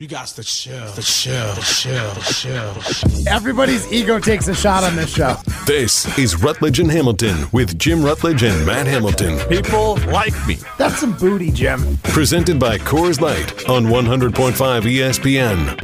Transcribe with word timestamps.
You 0.00 0.08
got 0.08 0.28
to 0.28 0.42
chill, 0.42 0.90
the 0.92 1.02
chill, 1.02 1.52
the 1.52 1.60
chill, 1.60 2.14
the 2.14 2.22
chill, 2.22 2.72
the 2.72 2.80
chill. 2.80 3.28
Everybody's 3.28 3.92
ego 3.92 4.18
takes 4.18 4.48
a 4.48 4.54
shot 4.54 4.82
on 4.82 4.96
this 4.96 5.14
show. 5.14 5.36
This 5.66 6.18
is 6.18 6.42
Rutledge 6.42 6.80
and 6.80 6.90
Hamilton 6.90 7.46
with 7.52 7.78
Jim 7.78 8.02
Rutledge 8.02 8.42
and 8.42 8.64
Matt 8.64 8.86
Hamilton. 8.86 9.38
People 9.50 9.96
like 10.06 10.32
me. 10.46 10.56
That's 10.78 11.00
some 11.00 11.14
booty, 11.18 11.50
Jim. 11.50 11.98
Presented 12.02 12.58
by 12.58 12.78
Coors 12.78 13.20
Light 13.20 13.68
on 13.68 13.84
100.5 13.84 14.54
ESPN. 14.84 15.76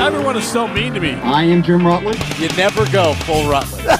Everyone 0.00 0.36
is 0.36 0.46
so 0.46 0.68
mean 0.68 0.94
to 0.94 1.00
me. 1.00 1.14
I 1.14 1.42
am 1.42 1.64
Jim 1.64 1.84
Rutledge. 1.84 2.38
You 2.38 2.46
never 2.50 2.88
go 2.92 3.14
full 3.24 3.50
Rutledge. 3.50 3.93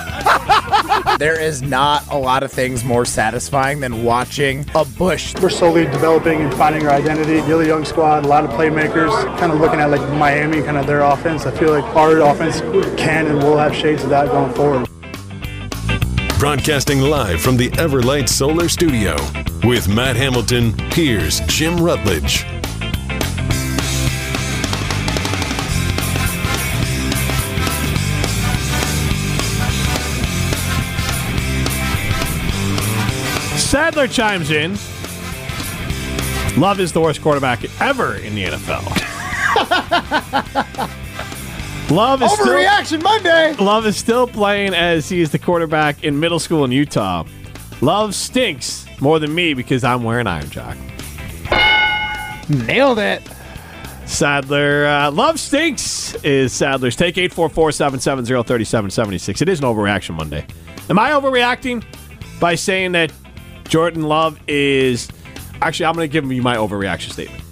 There 1.18 1.40
is 1.40 1.62
not 1.62 2.04
a 2.10 2.18
lot 2.18 2.42
of 2.42 2.50
things 2.50 2.82
more 2.82 3.04
satisfying 3.04 3.78
than 3.78 4.02
watching 4.02 4.66
a 4.74 4.84
Bush. 4.84 5.32
We're 5.40 5.48
slowly 5.48 5.84
developing 5.84 6.40
and 6.40 6.52
finding 6.54 6.88
our 6.88 6.92
identity. 6.92 7.40
Really 7.48 7.68
young 7.68 7.84
squad, 7.84 8.24
a 8.24 8.28
lot 8.28 8.44
of 8.44 8.50
playmakers. 8.50 9.10
Kind 9.38 9.52
of 9.52 9.60
looking 9.60 9.78
at 9.78 9.90
like 9.90 10.00
Miami, 10.18 10.60
kind 10.62 10.76
of 10.76 10.88
their 10.88 11.02
offense. 11.02 11.46
I 11.46 11.52
feel 11.52 11.70
like 11.70 11.84
our 11.94 12.18
offense 12.20 12.60
can 12.98 13.26
and 13.26 13.38
will 13.38 13.56
have 13.56 13.74
shades 13.74 14.02
of 14.02 14.10
that 14.10 14.26
going 14.26 14.52
forward. 14.54 14.88
Broadcasting 16.40 17.00
live 17.00 17.40
from 17.40 17.56
the 17.56 17.70
Everlight 17.70 18.28
Solar 18.28 18.68
Studio 18.68 19.16
with 19.62 19.88
Matt 19.88 20.16
Hamilton, 20.16 20.76
here's 20.90 21.40
Jim 21.46 21.80
Rutledge. 21.80 22.44
Sadler 33.94 34.08
chimes 34.08 34.50
in. 34.50 34.72
Love 36.60 36.80
is 36.80 36.90
the 36.90 37.00
worst 37.00 37.22
quarterback 37.22 37.60
ever 37.80 38.16
in 38.16 38.34
the 38.34 38.46
NFL. 38.46 38.82
Love 41.92 42.20
is 42.20 42.32
still, 42.32 42.98
Monday. 42.98 43.54
Love 43.54 43.86
is 43.86 43.96
still 43.96 44.26
playing 44.26 44.74
as 44.74 45.08
he 45.08 45.20
is 45.20 45.30
the 45.30 45.38
quarterback 45.38 46.02
in 46.02 46.18
middle 46.18 46.40
school 46.40 46.64
in 46.64 46.72
Utah. 46.72 47.24
Love 47.82 48.16
stinks 48.16 48.84
more 49.00 49.20
than 49.20 49.32
me 49.32 49.54
because 49.54 49.84
I'm 49.84 50.02
wearing 50.02 50.26
Iron 50.26 50.50
Jock. 50.50 50.76
Nailed 52.48 52.98
it. 52.98 53.22
Sadler, 54.06 54.86
uh, 54.86 55.12
love 55.12 55.38
stinks 55.38 56.16
is 56.24 56.52
Sadler's 56.52 56.96
take 56.96 57.16
844 57.16 57.70
770 57.70 58.42
3776. 58.42 59.40
It 59.40 59.48
is 59.48 59.60
an 59.60 59.66
overreaction 59.66 60.16
Monday. 60.16 60.44
Am 60.90 60.98
I 60.98 61.10
overreacting 61.10 61.84
by 62.40 62.56
saying 62.56 62.90
that 62.92 63.12
Jordan 63.68 64.02
Love 64.02 64.40
is. 64.48 65.08
Actually, 65.62 65.86
I'm 65.86 65.94
going 65.94 66.08
to 66.08 66.12
give 66.12 66.30
you 66.30 66.42
my 66.42 66.56
overreaction 66.56 67.12
statement. 67.12 67.42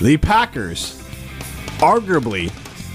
The 0.00 0.16
Packers 0.16 1.00
arguably 1.78 2.50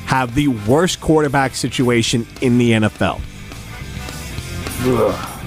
have 0.05 0.35
the 0.35 0.47
worst 0.47 1.02
quarterback 1.02 1.55
situation 1.55 2.25
in 2.41 2.57
the 2.57 2.72
NFL. 2.72 3.19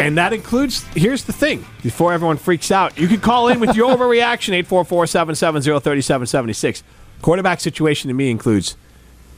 And 0.01 0.19
that 0.19 0.33
includes, 0.33 0.85
here's 0.95 1.25
the 1.25 1.33
thing, 1.33 1.65
before 1.83 2.13
everyone 2.13 2.37
freaks 2.37 2.71
out, 2.71 2.99
you 2.99 3.09
can 3.09 3.21
call 3.21 3.49
in 3.49 3.61
with 3.61 3.77
your 3.77 3.95
overreaction, 3.95 4.51
844 4.55 5.07
770 5.07 5.81
3776. 5.81 6.83
Quarterback 7.23 7.61
situation 7.61 8.09
to 8.09 8.15
me 8.15 8.31
includes 8.31 8.77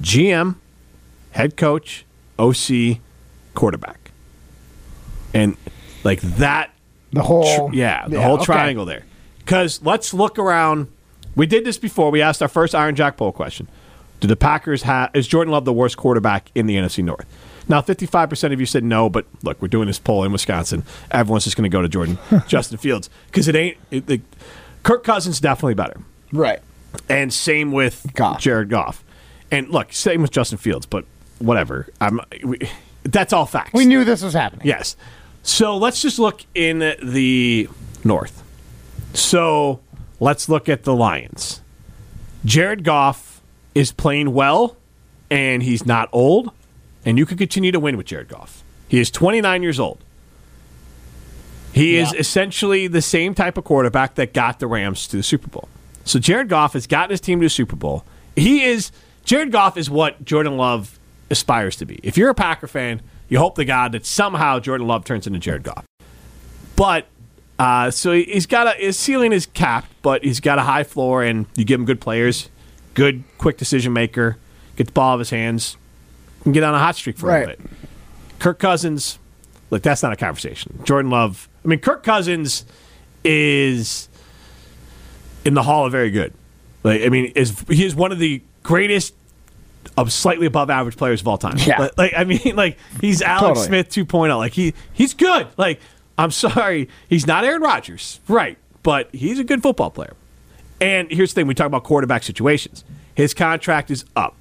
GM, 0.03 0.57
head 1.33 1.57
coach, 1.57 2.05
OC, 2.39 2.99
quarterback. 3.55 4.11
And 5.35 5.57
like 6.05 6.21
that, 6.23 6.71
The 7.13 7.23
whole. 7.23 7.69
tr- 7.71 7.75
yeah, 7.75 8.07
the 8.09 8.21
whole 8.21 8.37
okay. 8.37 8.45
triangle 8.45 8.85
there. 8.85 9.05
Because 9.39 9.83
let's 9.83 10.15
look 10.15 10.39
around. 10.39 10.89
We 11.35 11.47
did 11.47 11.65
this 11.65 11.79
before. 11.79 12.11
We 12.11 12.23
asked 12.23 12.43
our 12.43 12.49
first 12.49 12.75
Iron 12.75 12.95
Jock 12.95 13.17
poll 13.17 13.33
question. 13.33 13.69
Do 14.21 14.29
the 14.29 14.37
Packers 14.37 14.83
have, 14.83 15.11
is 15.15 15.27
Jordan 15.27 15.51
Love 15.51 15.65
the 15.65 15.73
worst 15.73 15.97
quarterback 15.97 16.51
in 16.55 16.67
the 16.67 16.77
NFC 16.77 17.03
North? 17.03 17.27
Now, 17.69 17.81
55% 17.81 18.53
of 18.53 18.61
you 18.61 18.67
said 18.67 18.85
no, 18.85 19.09
but 19.09 19.27
look, 19.43 19.63
we're 19.63 19.69
doing 19.69 19.87
this 19.87 19.99
poll 19.99 20.25
in 20.25 20.33
Wisconsin. 20.33 20.85
Everyone's 21.11 21.45
just 21.45 21.57
going 21.57 21.71
to 21.71 21.75
go 21.75 21.81
to 21.81 21.89
Jordan, 21.89 22.19
Justin 22.47 22.79
Fields. 22.79 23.09
Because 23.27 23.49
it 23.49 23.57
ain't, 23.57 23.79
it, 23.91 24.11
it, 24.11 24.21
Kirk 24.83 25.05
Cousins 25.05 25.41
definitely 25.41 25.75
better. 25.75 26.01
Right. 26.33 26.61
And 27.09 27.33
same 27.33 27.73
with 27.73 28.07
Goff. 28.15 28.41
Jared 28.41 28.69
Goff. 28.69 29.05
And 29.51 29.69
look, 29.69 29.93
same 29.93 30.23
with 30.23 30.33
Justin 30.33 30.59
Fields, 30.59 30.85
but 30.85 31.05
whatever. 31.39 31.89
I'm, 32.01 32.21
we, 32.45 32.59
that's 33.05 33.33
all 33.33 33.47
facts. 33.47 33.73
We 33.73 33.85
knew 33.85 34.05
this 34.05 34.23
was 34.23 34.35
happening. 34.35 34.67
Yes. 34.67 34.97
So 35.43 35.77
let's 35.77 36.03
just 36.03 36.19
look 36.19 36.43
in 36.55 36.79
the 36.79 37.69
North. 38.05 38.43
So 39.15 39.81
let's 40.21 40.49
look 40.49 40.69
at 40.69 40.85
the 40.85 40.95
Lions. 40.95 41.63
Jared 42.45 42.85
Goff 42.85 43.41
is 43.75 43.93
playing 43.93 44.33
well, 44.33 44.77
and 45.31 45.63
he's 45.63 45.85
not 45.87 46.09
old, 46.13 46.51
and 47.05 47.19
you 47.19 47.27
can 47.27 47.39
continue 47.39 47.73
to 47.73 47.81
win 47.81 47.97
with 47.97 48.07
Jared 48.07 48.29
Goff. 48.29 48.63
He 48.89 48.99
is 48.99 49.11
29 49.11 49.63
years 49.63 49.79
old. 49.79 50.03
He 51.73 51.97
is 51.97 52.13
essentially 52.15 52.89
the 52.89 53.01
same 53.01 53.35
type 53.35 53.57
of 53.57 53.65
quarterback 53.65 54.17
that 54.17 54.35
got 54.35 54.59
the 54.59 54.67
Rams 54.67 55.07
to 55.09 55.17
the 55.17 55.23
Super 55.23 55.47
Bowl. 55.47 55.69
So 56.05 56.19
Jared 56.19 56.49
Goff 56.49 56.73
has 56.73 56.89
gotten 56.89 57.11
his 57.11 57.21
team 57.21 57.41
to 57.41 57.47
the 57.47 57.51
Super 57.51 57.77
Bowl. 57.77 58.05
He 58.35 58.65
is 58.65 58.91
Jared 59.25 59.53
Goff 59.53 59.77
is 59.77 59.89
what 59.89 60.25
Jordan 60.25 60.57
Love 60.57 60.99
aspires 61.31 61.77
to 61.77 61.87
be. 61.87 62.01
If 62.03 62.17
you're 62.17 62.31
a 62.31 62.35
Packer 62.35 62.67
fan, 62.67 63.01
you 63.31 63.39
hope 63.39 63.55
to 63.57 63.65
God 63.65 63.93
that 63.93 64.05
somehow 64.05 64.59
Jordan 64.61 64.87
Love 64.87 65.05
turns 65.07 65.27
into 65.27 65.39
Jared 65.39 65.63
Goff. 65.63 65.85
But 66.77 67.07
uh, 67.59 67.91
so 67.91 68.13
he- 68.13 68.25
he's 68.25 68.47
got 68.47 68.67
a 68.67 68.71
his 68.79 68.99
ceiling 68.99 69.33
is 69.33 69.47
capped, 69.47 69.89
but 70.03 70.23
he's 70.25 70.41
got 70.41 70.59
a 70.59 70.63
high 70.63 70.85
floor, 70.85 71.23
and 71.23 71.47
you 71.57 71.65
give 71.65 71.81
him 71.81 71.87
good 71.87 72.01
players, 72.01 72.49
good 72.95 73.23
quick 73.39 73.57
decision 73.57 73.93
maker, 73.95 74.37
get 74.77 74.87
the 74.89 74.93
ball 74.93 75.13
out 75.13 75.15
of 75.15 75.19
his 75.21 75.31
hands, 75.31 75.77
and 76.45 76.53
get 76.55 76.63
on 76.63 76.75
a 76.75 76.79
hot 76.79 76.97
streak 76.97 77.17
for 77.19 77.29
a 77.29 77.33
Right. 77.33 77.49
little 77.49 77.65
bit. 77.65 77.71
Kirk 78.39 78.59
Cousins, 78.59 79.19
look, 79.71 79.83
that's 79.83 80.03
not 80.03 80.13
a 80.13 80.17
conversation. 80.17 80.81
Jordan 80.85 81.11
Love, 81.11 81.49
I 81.65 81.69
mean, 81.69 81.79
Kirk 81.81 82.03
Cousins 82.03 82.65
is 83.25 84.09
in 85.45 85.53
the 85.55 85.63
Hall 85.63 85.85
of 85.85 85.93
Very 85.93 86.11
Good. 86.11 86.33
Like, 86.83 87.03
I 87.03 87.11
mean, 87.11 87.27
is 87.37 87.61
he 87.69 87.85
is 87.85 87.95
one 87.95 88.13
of 88.13 88.19
the 88.19 88.41
greatest 88.63 89.13
of 89.97 90.13
slightly 90.13 90.47
above 90.47 90.71
average 90.71 90.97
players 90.97 91.21
of 91.21 91.29
all 91.29 91.39
time. 91.39 91.57
Yeah. 91.59 91.79
Like, 91.79 91.99
like, 91.99 92.13
I 92.17 92.25
mean, 92.25 92.41
like 92.57 92.79
he's 93.01 93.23
Alex 93.23 93.61
Totally. 93.61 93.67
Smith 93.67 93.91
2.0. 93.91 94.37
Like 94.37 94.53
he 94.53 94.75
he's 94.93 95.15
good. 95.15 95.49
Like 95.57 95.81
I'm 96.19 96.31
sorry, 96.31 96.89
he's 97.09 97.27
not 97.27 97.45
Aaron 97.45 97.63
Rodgers, 97.63 98.21
right? 98.29 98.59
But 98.83 99.09
he's 99.13 99.39
a 99.39 99.45
good 99.45 99.63
football 99.63 99.91
player. 99.91 100.15
And 100.81 101.11
here's 101.11 101.33
the 101.35 101.41
thing: 101.41 101.47
we 101.47 101.55
talk 101.55 101.67
about 101.67 101.85
quarterback 101.85 102.23
situations. 102.23 102.85
His 103.15 103.35
contract 103.35 103.91
is 103.91 104.05
up, 104.17 104.37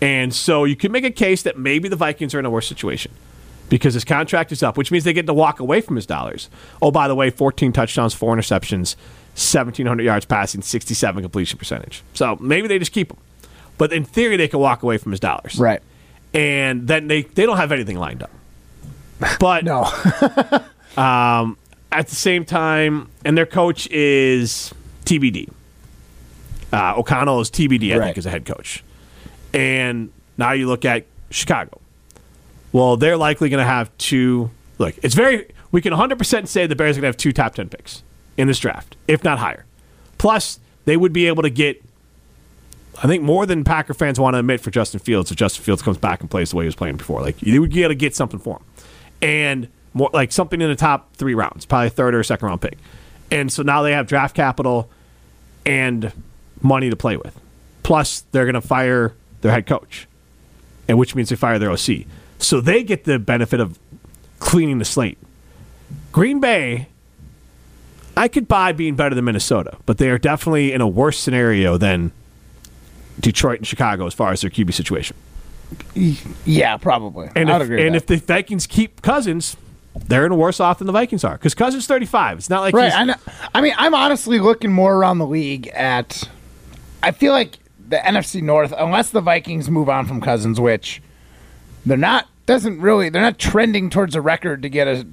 and 0.00 0.34
so 0.34 0.64
you 0.64 0.76
can 0.76 0.90
make 0.92 1.04
a 1.04 1.10
case 1.10 1.42
that 1.42 1.58
maybe 1.58 1.88
the 1.88 1.96
Vikings 1.96 2.34
are 2.34 2.38
in 2.38 2.46
a 2.46 2.50
worse 2.50 2.66
situation 2.66 3.12
because 3.68 3.94
his 3.94 4.04
contract 4.04 4.52
is 4.52 4.62
up, 4.62 4.76
which 4.76 4.90
means 4.90 5.04
they 5.04 5.12
get 5.12 5.26
to 5.26 5.34
walk 5.34 5.60
away 5.60 5.80
from 5.80 5.96
his 5.96 6.06
dollars. 6.06 6.48
Oh, 6.80 6.90
by 6.90 7.08
the 7.08 7.14
way, 7.14 7.30
14 7.30 7.72
touchdowns, 7.72 8.14
four 8.14 8.34
interceptions, 8.34 8.96
1,700 9.34 10.02
yards 10.02 10.24
passing, 10.24 10.62
67 10.62 11.22
completion 11.22 11.58
percentage. 11.58 12.02
So 12.14 12.36
maybe 12.40 12.68
they 12.68 12.78
just 12.78 12.92
keep 12.92 13.10
him. 13.10 13.18
But 13.78 13.92
in 13.92 14.04
theory, 14.04 14.36
they 14.36 14.48
can 14.48 14.60
walk 14.60 14.82
away 14.82 14.98
from 14.98 15.12
his 15.12 15.20
dollars. 15.20 15.58
Right. 15.58 15.82
And 16.32 16.86
then 16.88 17.08
they, 17.08 17.22
they 17.22 17.46
don't 17.46 17.56
have 17.56 17.72
anything 17.72 17.98
lined 17.98 18.22
up. 18.22 18.30
But 19.38 19.64
No. 19.64 19.82
at 20.96 22.08
the 22.08 22.14
same 22.14 22.44
time, 22.44 23.08
and 23.24 23.36
their 23.38 23.46
coach 23.46 23.86
is 23.88 24.72
TBD. 25.04 25.50
Uh, 26.72 26.94
O'Connell 26.96 27.40
is 27.40 27.50
TBD, 27.50 27.94
I 27.94 27.98
Right. 27.98 28.04
think, 28.06 28.18
as 28.18 28.26
a 28.26 28.30
head 28.30 28.44
coach. 28.44 28.82
And 29.52 30.10
now 30.36 30.52
you 30.52 30.66
look 30.66 30.84
at 30.84 31.06
Chicago. 31.30 31.80
Well, 32.72 32.96
they're 32.96 33.16
likely 33.16 33.48
going 33.48 33.62
to 33.64 33.64
have 33.70 33.96
two. 33.98 34.50
Look, 34.78 34.96
it's 35.02 35.14
very. 35.14 35.48
We 35.70 35.80
can 35.80 35.92
100% 35.92 36.48
say 36.48 36.66
the 36.66 36.74
Bears 36.76 36.96
are 36.96 37.00
going 37.00 37.12
to 37.12 37.14
have 37.14 37.16
two 37.16 37.32
top 37.32 37.54
10 37.54 37.68
picks 37.68 38.02
in 38.36 38.48
this 38.48 38.58
draft, 38.58 38.96
if 39.06 39.22
not 39.22 39.38
higher. 39.38 39.64
Plus, 40.18 40.58
they 40.84 40.96
would 40.96 41.12
be 41.12 41.26
able 41.28 41.42
to 41.44 41.50
get, 41.50 41.80
I 43.02 43.06
think, 43.06 43.22
more 43.22 43.46
than 43.46 43.64
Packer 43.64 43.94
fans 43.94 44.20
want 44.20 44.34
to 44.34 44.38
admit 44.38 44.60
for 44.60 44.70
Justin 44.70 45.00
Fields 45.00 45.30
if 45.30 45.36
Justin 45.36 45.64
Fields 45.64 45.82
comes 45.82 45.98
back 45.98 46.20
and 46.20 46.30
plays 46.30 46.50
the 46.50 46.56
way 46.56 46.64
he 46.64 46.68
was 46.68 46.76
playing 46.76 46.96
before. 46.96 47.20
Like, 47.20 47.42
you 47.42 47.60
would 47.60 47.72
be 47.72 47.82
able 47.82 47.90
to 47.90 47.96
get 47.96 48.14
something 48.14 48.38
for 48.38 48.58
him. 48.58 48.64
And 49.22 49.68
more 49.94 50.10
like 50.12 50.32
something 50.32 50.60
in 50.60 50.68
the 50.68 50.76
top 50.76 51.14
three 51.16 51.34
rounds, 51.34 51.66
probably 51.66 51.88
third 51.88 52.14
or 52.14 52.22
second 52.22 52.46
round 52.46 52.60
pick. 52.60 52.78
And 53.30 53.52
so 53.52 53.62
now 53.62 53.82
they 53.82 53.92
have 53.92 54.06
draft 54.06 54.36
capital 54.36 54.90
and 55.64 56.12
money 56.62 56.90
to 56.90 56.96
play 56.96 57.16
with. 57.16 57.38
Plus, 57.82 58.20
they're 58.32 58.44
going 58.44 58.54
to 58.54 58.60
fire 58.60 59.14
their 59.40 59.52
head 59.52 59.66
coach, 59.66 60.06
and 60.88 60.98
which 60.98 61.14
means 61.14 61.28
they 61.28 61.36
fire 61.36 61.58
their 61.58 61.70
OC. 61.70 62.06
So 62.38 62.60
they 62.60 62.82
get 62.82 63.04
the 63.04 63.18
benefit 63.18 63.60
of 63.60 63.78
cleaning 64.38 64.78
the 64.78 64.84
slate. 64.84 65.18
Green 66.12 66.40
Bay, 66.40 66.88
I 68.16 68.28
could 68.28 68.48
buy 68.48 68.72
being 68.72 68.94
better 68.94 69.14
than 69.14 69.24
Minnesota, 69.24 69.76
but 69.86 69.98
they 69.98 70.10
are 70.10 70.18
definitely 70.18 70.72
in 70.72 70.80
a 70.80 70.88
worse 70.88 71.18
scenario 71.18 71.76
than 71.76 72.12
Detroit 73.20 73.58
and 73.58 73.66
Chicago 73.66 74.06
as 74.06 74.14
far 74.14 74.32
as 74.32 74.40
their 74.40 74.50
QB 74.50 74.72
situation. 74.74 75.16
yeah, 76.44 76.76
probably. 76.76 77.30
And 77.34 77.50
I'd 77.50 77.60
if, 77.60 77.66
agree. 77.66 77.86
and 77.86 77.96
if 77.96 78.06
the 78.06 78.16
Vikings 78.16 78.66
keep 78.66 79.02
Cousins, 79.02 79.56
they're 79.94 80.26
in 80.26 80.36
worse 80.36 80.60
off 80.60 80.78
than 80.78 80.86
the 80.86 80.92
Vikings 80.92 81.24
are 81.24 81.34
because 81.34 81.54
Cousins 81.54 81.86
35. 81.86 82.38
It's 82.38 82.50
not 82.50 82.60
like 82.60 82.74
Right. 82.74 82.92
I, 82.92 83.04
know, 83.04 83.14
I 83.54 83.60
mean, 83.60 83.74
I'm 83.76 83.94
honestly 83.94 84.40
looking 84.40 84.72
more 84.72 84.94
around 84.94 85.18
the 85.18 85.26
league 85.26 85.68
at. 85.68 86.28
I 87.02 87.10
feel 87.10 87.32
like 87.32 87.58
the 87.88 87.96
NFC 87.98 88.42
North, 88.42 88.72
unless 88.76 89.10
the 89.10 89.20
Vikings 89.20 89.70
move 89.70 89.88
on 89.88 90.06
from 90.06 90.20
Cousins, 90.20 90.58
which 90.58 91.02
they're 91.84 91.98
not, 91.98 92.28
doesn't 92.46 92.80
really, 92.80 93.10
they're 93.10 93.22
not 93.22 93.38
trending 93.38 93.90
towards 93.90 94.14
a 94.14 94.20
record 94.20 94.62
to 94.62 94.68
get 94.68 94.88
a 94.88 95.06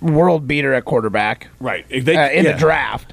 world 0.00 0.46
beater 0.46 0.74
at 0.74 0.84
quarterback 0.84 1.48
right 1.58 1.86
they, 1.88 2.16
uh, 2.16 2.28
in 2.30 2.44
yeah. 2.44 2.52
the 2.52 2.58
draft. 2.58 3.12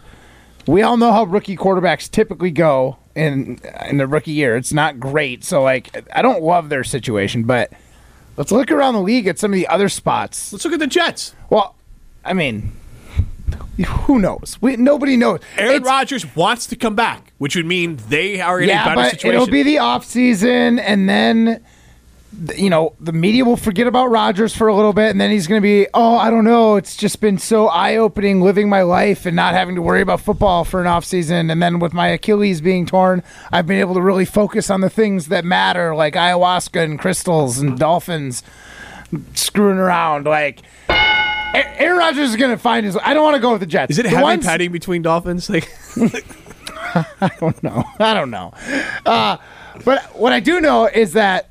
We 0.68 0.82
all 0.82 0.98
know 0.98 1.12
how 1.12 1.26
rookie 1.26 1.58
quarterbacks 1.58 2.10
typically 2.10 2.52
go 2.52 2.98
in 3.16 3.60
in 3.88 3.98
the 3.98 4.08
rookie 4.08 4.32
year. 4.32 4.56
It's 4.56 4.74
not 4.74 5.00
great, 5.00 5.44
so 5.44 5.62
like 5.62 6.08
I 6.14 6.22
don't 6.22 6.42
love 6.42 6.70
their 6.70 6.84
situation, 6.84 7.44
but 7.44 7.72
let's 8.38 8.52
look 8.52 8.72
around 8.72 8.96
the 8.96 9.02
league 9.02 9.28
at 9.28 9.40
some 9.40 9.52
of 9.54 9.56
the 9.56 9.68
other 9.68 9.90
spots. 9.90 10.52
Let's 10.52 10.66
look 10.66 10.74
at 10.74 10.80
the 10.80 10.88
Jets. 10.88 11.36
Well, 11.50 11.76
I 12.26 12.34
mean, 12.34 12.74
who 13.88 14.20
knows? 14.20 14.58
We, 14.62 14.76
nobody 14.78 15.18
knows. 15.18 15.40
Aaron 15.58 15.84
Rodgers 15.84 16.36
wants 16.36 16.68
to 16.68 16.76
come 16.76 16.96
back, 16.96 17.34
which 17.38 17.56
would 17.56 17.66
mean 17.66 18.00
they 18.10 18.40
are 18.42 18.60
in 18.60 18.70
a 18.70 18.74
better 18.74 18.96
but 18.96 19.12
situation. 19.12 19.36
it'll 19.36 19.52
be 19.52 19.64
the 19.64 19.80
off 19.80 20.06
season, 20.06 20.80
and 20.80 21.10
then 21.10 21.46
th- 21.46 21.62
you 22.56 22.70
know 22.70 22.96
the 23.00 23.12
media 23.14 23.46
will 23.46 23.58
forget 23.58 23.88
about 23.88 24.08
Rodgers 24.08 24.56
for 24.56 24.68
a 24.68 24.76
little 24.76 24.94
bit, 24.94 25.12
and 25.12 25.22
then 25.22 25.30
he's 25.32 25.48
going 25.48 25.62
to 25.62 25.64
be, 25.64 25.88
oh, 25.94 26.18
I 26.18 26.30
don't 26.30 26.44
know. 26.44 26.76
It's 26.76 26.96
just 26.96 27.20
been 27.22 27.38
so 27.38 27.68
eye 27.68 27.96
opening 27.98 28.42
living 28.42 28.70
my 28.70 28.82
life 28.82 29.26
and 29.26 29.36
not 29.36 29.54
having 29.54 29.76
to 29.76 29.82
worry 29.82 30.02
about 30.02 30.22
football 30.22 30.64
for 30.64 30.82
an 30.82 30.88
off 30.88 31.06
season, 31.06 31.50
and 31.50 31.62
then 31.62 31.80
with 31.80 31.94
my 31.94 32.08
Achilles 32.10 32.62
being 32.62 32.86
torn, 32.86 33.24
I've 33.52 33.68
been 33.68 33.80
able 33.80 33.94
to 33.96 34.02
really 34.02 34.26
focus 34.26 34.70
on 34.70 34.82
the 34.82 34.90
things 34.90 35.28
that 35.28 35.46
matter, 35.46 35.96
like 35.96 36.16
ayahuasca 36.16 36.84
and 36.84 37.00
crystals 37.00 37.60
and 37.60 37.78
dolphins 37.78 38.44
screwing 39.34 39.78
around, 39.78 40.26
like. 40.26 40.62
Aaron 41.56 42.00
Rodgers 42.00 42.32
is 42.32 42.36
going 42.36 42.50
to 42.50 42.58
find 42.58 42.84
his. 42.84 42.98
I 42.98 43.14
don't 43.14 43.24
want 43.24 43.36
to 43.36 43.40
go 43.40 43.52
with 43.52 43.60
the 43.60 43.68
Jets. 43.68 43.92
Is 43.92 44.00
it 44.00 44.04
The 44.04 44.10
heavy 44.10 44.24
ones- 44.24 44.44
petting 44.46 44.72
between 44.72 45.04
Dolphins? 45.04 45.52
Like, 45.52 45.70
I 46.96 47.32
don't 47.40 47.62
know. 47.62 47.84
I 48.00 48.16
don't 48.16 48.32
know. 48.32 48.54
Uh, 49.06 49.38
but 49.86 50.02
what 50.18 50.34
I 50.34 50.40
do 50.40 50.60
know 50.62 50.88
is 50.88 51.14
that 51.14 51.50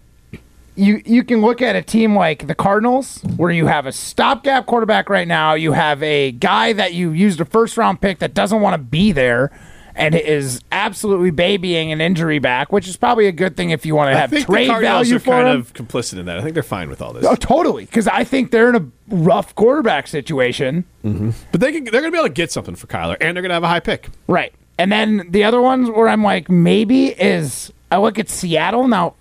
you 0.74 1.02
you 1.04 1.24
can 1.24 1.40
look 1.40 1.60
at 1.62 1.76
a 1.76 1.82
team 1.82 2.16
like 2.16 2.46
the 2.46 2.54
Cardinals, 2.54 3.20
where 3.36 3.50
you 3.50 3.66
have 3.66 3.86
a 3.86 3.92
stopgap 3.92 4.66
quarterback 4.66 5.08
right 5.08 5.28
now. 5.28 5.54
You 5.54 5.72
have 5.72 6.02
a 6.02 6.32
guy 6.32 6.72
that 6.72 6.94
you 6.94 7.10
used 7.10 7.40
a 7.40 7.44
first 7.44 7.76
round 7.76 8.00
pick 8.00 8.18
that 8.20 8.34
doesn't 8.34 8.60
want 8.60 8.74
to 8.74 8.78
be 8.78 9.12
there. 9.12 9.50
And 9.94 10.14
is 10.14 10.62
absolutely 10.72 11.30
babying 11.32 11.92
an 11.92 12.00
injury 12.00 12.38
back, 12.38 12.72
which 12.72 12.88
is 12.88 12.96
probably 12.96 13.26
a 13.26 13.32
good 13.32 13.58
thing 13.58 13.68
if 13.68 13.84
you 13.84 13.94
want 13.94 14.08
to 14.10 14.16
I 14.16 14.20
have 14.20 14.30
think 14.30 14.46
trade 14.46 14.64
the 14.64 14.72
Cardinals 14.72 15.06
value 15.06 15.16
are 15.16 15.18
for 15.18 15.30
kind 15.32 15.48
him. 15.48 15.60
of 15.60 15.74
complicit 15.74 16.18
in 16.18 16.24
that. 16.24 16.38
I 16.38 16.42
think 16.42 16.54
they're 16.54 16.62
fine 16.62 16.88
with 16.88 17.02
all 17.02 17.12
this. 17.12 17.26
Oh, 17.26 17.34
totally, 17.34 17.84
because 17.84 18.08
I 18.08 18.24
think 18.24 18.52
they're 18.52 18.70
in 18.70 18.76
a 18.76 18.86
rough 19.14 19.54
quarterback 19.54 20.06
situation. 20.06 20.86
Mm-hmm. 21.04 21.32
But 21.50 21.60
they 21.60 21.72
can, 21.72 21.84
they're 21.84 22.00
going 22.00 22.04
to 22.04 22.10
be 22.10 22.16
able 22.16 22.28
to 22.28 22.32
get 22.32 22.50
something 22.50 22.74
for 22.74 22.86
Kyler, 22.86 23.18
and 23.20 23.36
they're 23.36 23.42
going 23.42 23.50
to 23.50 23.54
have 23.54 23.64
a 23.64 23.68
high 23.68 23.80
pick. 23.80 24.08
Right. 24.28 24.54
And 24.78 24.90
then 24.90 25.26
the 25.28 25.44
other 25.44 25.60
ones 25.60 25.90
where 25.90 26.08
I'm 26.08 26.24
like, 26.24 26.48
maybe 26.48 27.08
is 27.08 27.70
I 27.90 27.98
look 27.98 28.18
at 28.18 28.30
Seattle. 28.30 28.88
Now, 28.88 29.14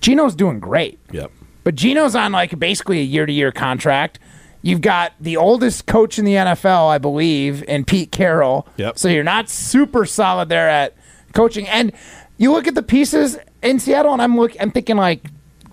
Geno's 0.00 0.34
doing 0.34 0.60
great, 0.60 0.98
Yep. 1.12 1.30
but 1.64 1.74
Geno's 1.74 2.14
on 2.14 2.32
like 2.32 2.58
basically 2.58 3.00
a 3.00 3.04
year 3.04 3.26
to 3.26 3.32
year 3.32 3.52
contract. 3.52 4.18
You've 4.62 4.80
got 4.82 5.12
the 5.20 5.36
oldest 5.38 5.86
coach 5.86 6.18
in 6.18 6.24
the 6.26 6.34
NFL, 6.34 6.88
I 6.90 6.98
believe, 6.98 7.62
in 7.64 7.84
Pete 7.84 8.12
Carroll. 8.12 8.66
Yep. 8.76 8.98
So 8.98 9.08
you're 9.08 9.24
not 9.24 9.48
super 9.48 10.04
solid 10.04 10.48
there 10.50 10.68
at 10.68 10.94
coaching. 11.32 11.66
And 11.68 11.92
you 12.36 12.52
look 12.52 12.66
at 12.66 12.74
the 12.74 12.82
pieces 12.82 13.38
in 13.62 13.78
Seattle, 13.78 14.12
and 14.12 14.20
I'm 14.20 14.36
look, 14.38 14.52
I'm 14.60 14.70
thinking 14.70 14.96
like 14.96 15.22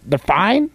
they're 0.06 0.18
fine. 0.20 0.70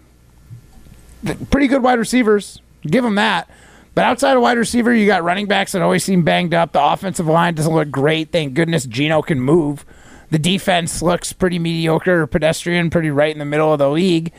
Pretty 1.50 1.68
good 1.68 1.82
wide 1.82 1.98
receivers. 1.98 2.60
Give 2.82 3.04
them 3.04 3.14
that. 3.14 3.48
But 3.94 4.04
outside 4.04 4.36
of 4.36 4.42
wide 4.42 4.58
receiver, 4.58 4.92
you 4.94 5.06
got 5.06 5.22
running 5.22 5.46
backs 5.46 5.72
that 5.72 5.82
always 5.82 6.02
seem 6.02 6.22
banged 6.22 6.52
up. 6.54 6.72
The 6.72 6.82
offensive 6.84 7.26
line 7.26 7.54
doesn't 7.54 7.72
look 7.72 7.90
great. 7.90 8.32
Thank 8.32 8.54
goodness 8.54 8.86
Gino 8.86 9.22
can 9.22 9.38
move. 9.40 9.84
The 10.32 10.38
defense 10.38 11.02
looks 11.02 11.32
pretty 11.34 11.58
mediocre 11.58 12.22
or 12.22 12.26
pedestrian, 12.26 12.88
pretty 12.88 13.10
right 13.10 13.30
in 13.30 13.38
the 13.38 13.44
middle 13.44 13.70
of 13.70 13.78
the 13.78 13.90
league. 13.90 14.32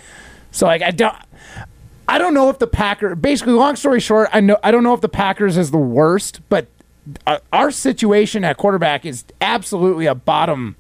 So 0.49 0.65
like 0.65 0.81
I 0.81 0.89
don't 0.89 1.15
I 2.07 2.17
don't 2.17 2.33
know 2.33 2.49
if 2.49 2.57
the 2.57 2.65
Packers 2.67 3.17
basically 3.19 3.53
long 3.53 3.75
story 3.75 3.99
short, 3.99 4.27
I 4.33 4.39
know 4.39 4.57
I 4.63 4.71
don't 4.71 4.83
know 4.83 4.95
if 4.95 5.01
the 5.01 5.07
Packers 5.09 5.55
is 5.55 5.69
the 5.69 5.77
worst, 5.77 6.41
but 6.49 6.65
uh, 7.27 7.37
our 7.51 7.69
situation 7.69 8.43
at 8.43 8.57
quarterback 8.57 9.05
is 9.05 9.23
absolutely 9.39 10.07
a 10.07 10.15
bottom 10.15 10.75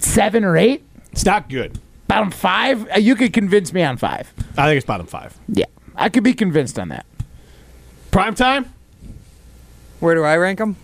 7 0.00 0.42
or 0.44 0.56
8, 0.56 0.82
It's 1.12 1.24
not 1.24 1.48
good. 1.48 1.78
bottom 2.08 2.30
5. 2.32 2.88
Uh, 2.90 2.98
You 2.98 3.14
could 3.14 3.32
convince 3.32 3.72
me 3.72 3.82
on 3.84 3.96
5. 3.96 4.32
I 4.58 4.66
think 4.66 4.76
it's 4.78 4.86
bottom 4.86 5.06
five. 5.06 5.38
Yeah. 5.48 5.66
I 5.94 6.08
could 6.08 6.24
be 6.24 6.34
convinced 6.34 6.78
on 6.80 6.88
that. 6.88 7.06
Prime 8.10 8.34
time? 8.34 8.72
Where 10.00 10.14
do 10.16 10.24
I 10.24 10.36
rank 10.36 10.58
them? 10.58 10.74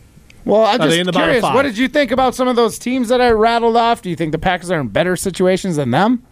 Well, 0.44 0.64
I'm 0.64 0.81
just 0.81 0.96
in 0.96 1.06
the 1.06 1.12
bottom 1.12 1.31
curious. 1.31 1.43
What 1.43 1.62
did 1.62 1.76
you 1.76 1.88
think 1.88 2.11
about 2.11 2.35
some 2.35 2.49
of 2.49 2.56
those 2.56 2.79
teams 2.79 3.08
that 3.08 3.20
I 3.20 3.31
rattled 3.31 3.76
off? 3.76 4.02
Do 4.02 4.11
you 4.11 4.17
think 4.17 4.32
the 4.32 4.38
Packers 4.38 4.70
are 4.70 4.81
in 4.81 4.88
better 4.88 5.17
situations 5.17 5.76
than 5.76 5.90
them? 5.90 6.25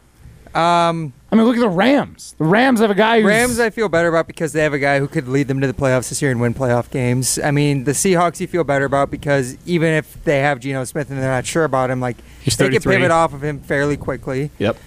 Um, 0.55 1.13
I 1.31 1.37
mean, 1.37 1.45
look 1.45 1.57
at 1.57 1.61
the 1.61 1.69
Rams. 1.69 2.35
The 2.39 2.45
Rams 2.45 2.81
have 2.81 2.91
a 2.91 2.95
guy 2.95 3.19
who's 3.21 3.27
Rams, 3.27 3.61
I 3.61 3.69
feel 3.69 3.91
better 3.91 4.09
about 4.09 4.27
because 4.27 4.55
they 4.55 4.63
have 4.63 4.73
a 4.73 4.79
guy 4.79 5.01
who 5.01 5.07
could 5.07 5.29
lead 5.29 5.49
them 5.49 5.61
to 5.61 5.67
the 5.67 5.75
playoffs 5.75 6.09
this 6.09 6.23
year 6.23 6.31
and 6.31 6.41
win 6.41 6.55
playoff 6.55 6.91
games. 6.91 7.39
I 7.39 7.51
mean, 7.51 7.85
the 7.85 7.93
Seahawks, 7.93 8.41
you 8.41 8.47
feel 8.47 8.65
better 8.65 8.87
about 8.87 9.11
because 9.11 9.59
even 9.67 9.93
if 9.93 10.25
they 10.25 10.39
have 10.39 10.61
Geno 10.61 10.85
Smith 10.85 11.11
and 11.11 11.19
they're 11.19 11.31
not 11.31 11.45
sure 11.45 11.65
about 11.65 11.91
him, 11.91 12.01
like 12.01 12.17
He's 12.41 12.57
they 12.57 12.71
can 12.71 12.81
pivot 12.81 13.11
off 13.11 13.35
of 13.35 13.45
him 13.45 13.61
fairly 13.61 13.99
quickly. 13.99 14.51
Yep. 14.59 14.79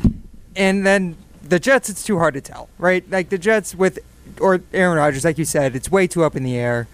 And 0.56 0.88
then 0.88 1.18
the 1.44 1.60
Jets, 1.60 1.88
it's 1.88 2.04
too 2.04 2.18
hard 2.18 2.34
to 2.34 2.42
tell, 2.42 2.68
right? 2.80 3.08
Like 3.12 3.30
the 3.30 3.38
Jets 3.38 3.76
with 3.76 4.00
or 4.42 4.62
Aaron 4.74 4.98
Rodgers, 4.98 5.24
like 5.24 5.38
you 5.38 5.46
said, 5.46 5.76
it's 5.76 5.92
way 5.92 6.08
too 6.08 6.24
up 6.24 6.36
in 6.36 6.42
the 6.42 6.58
air. 6.58 6.88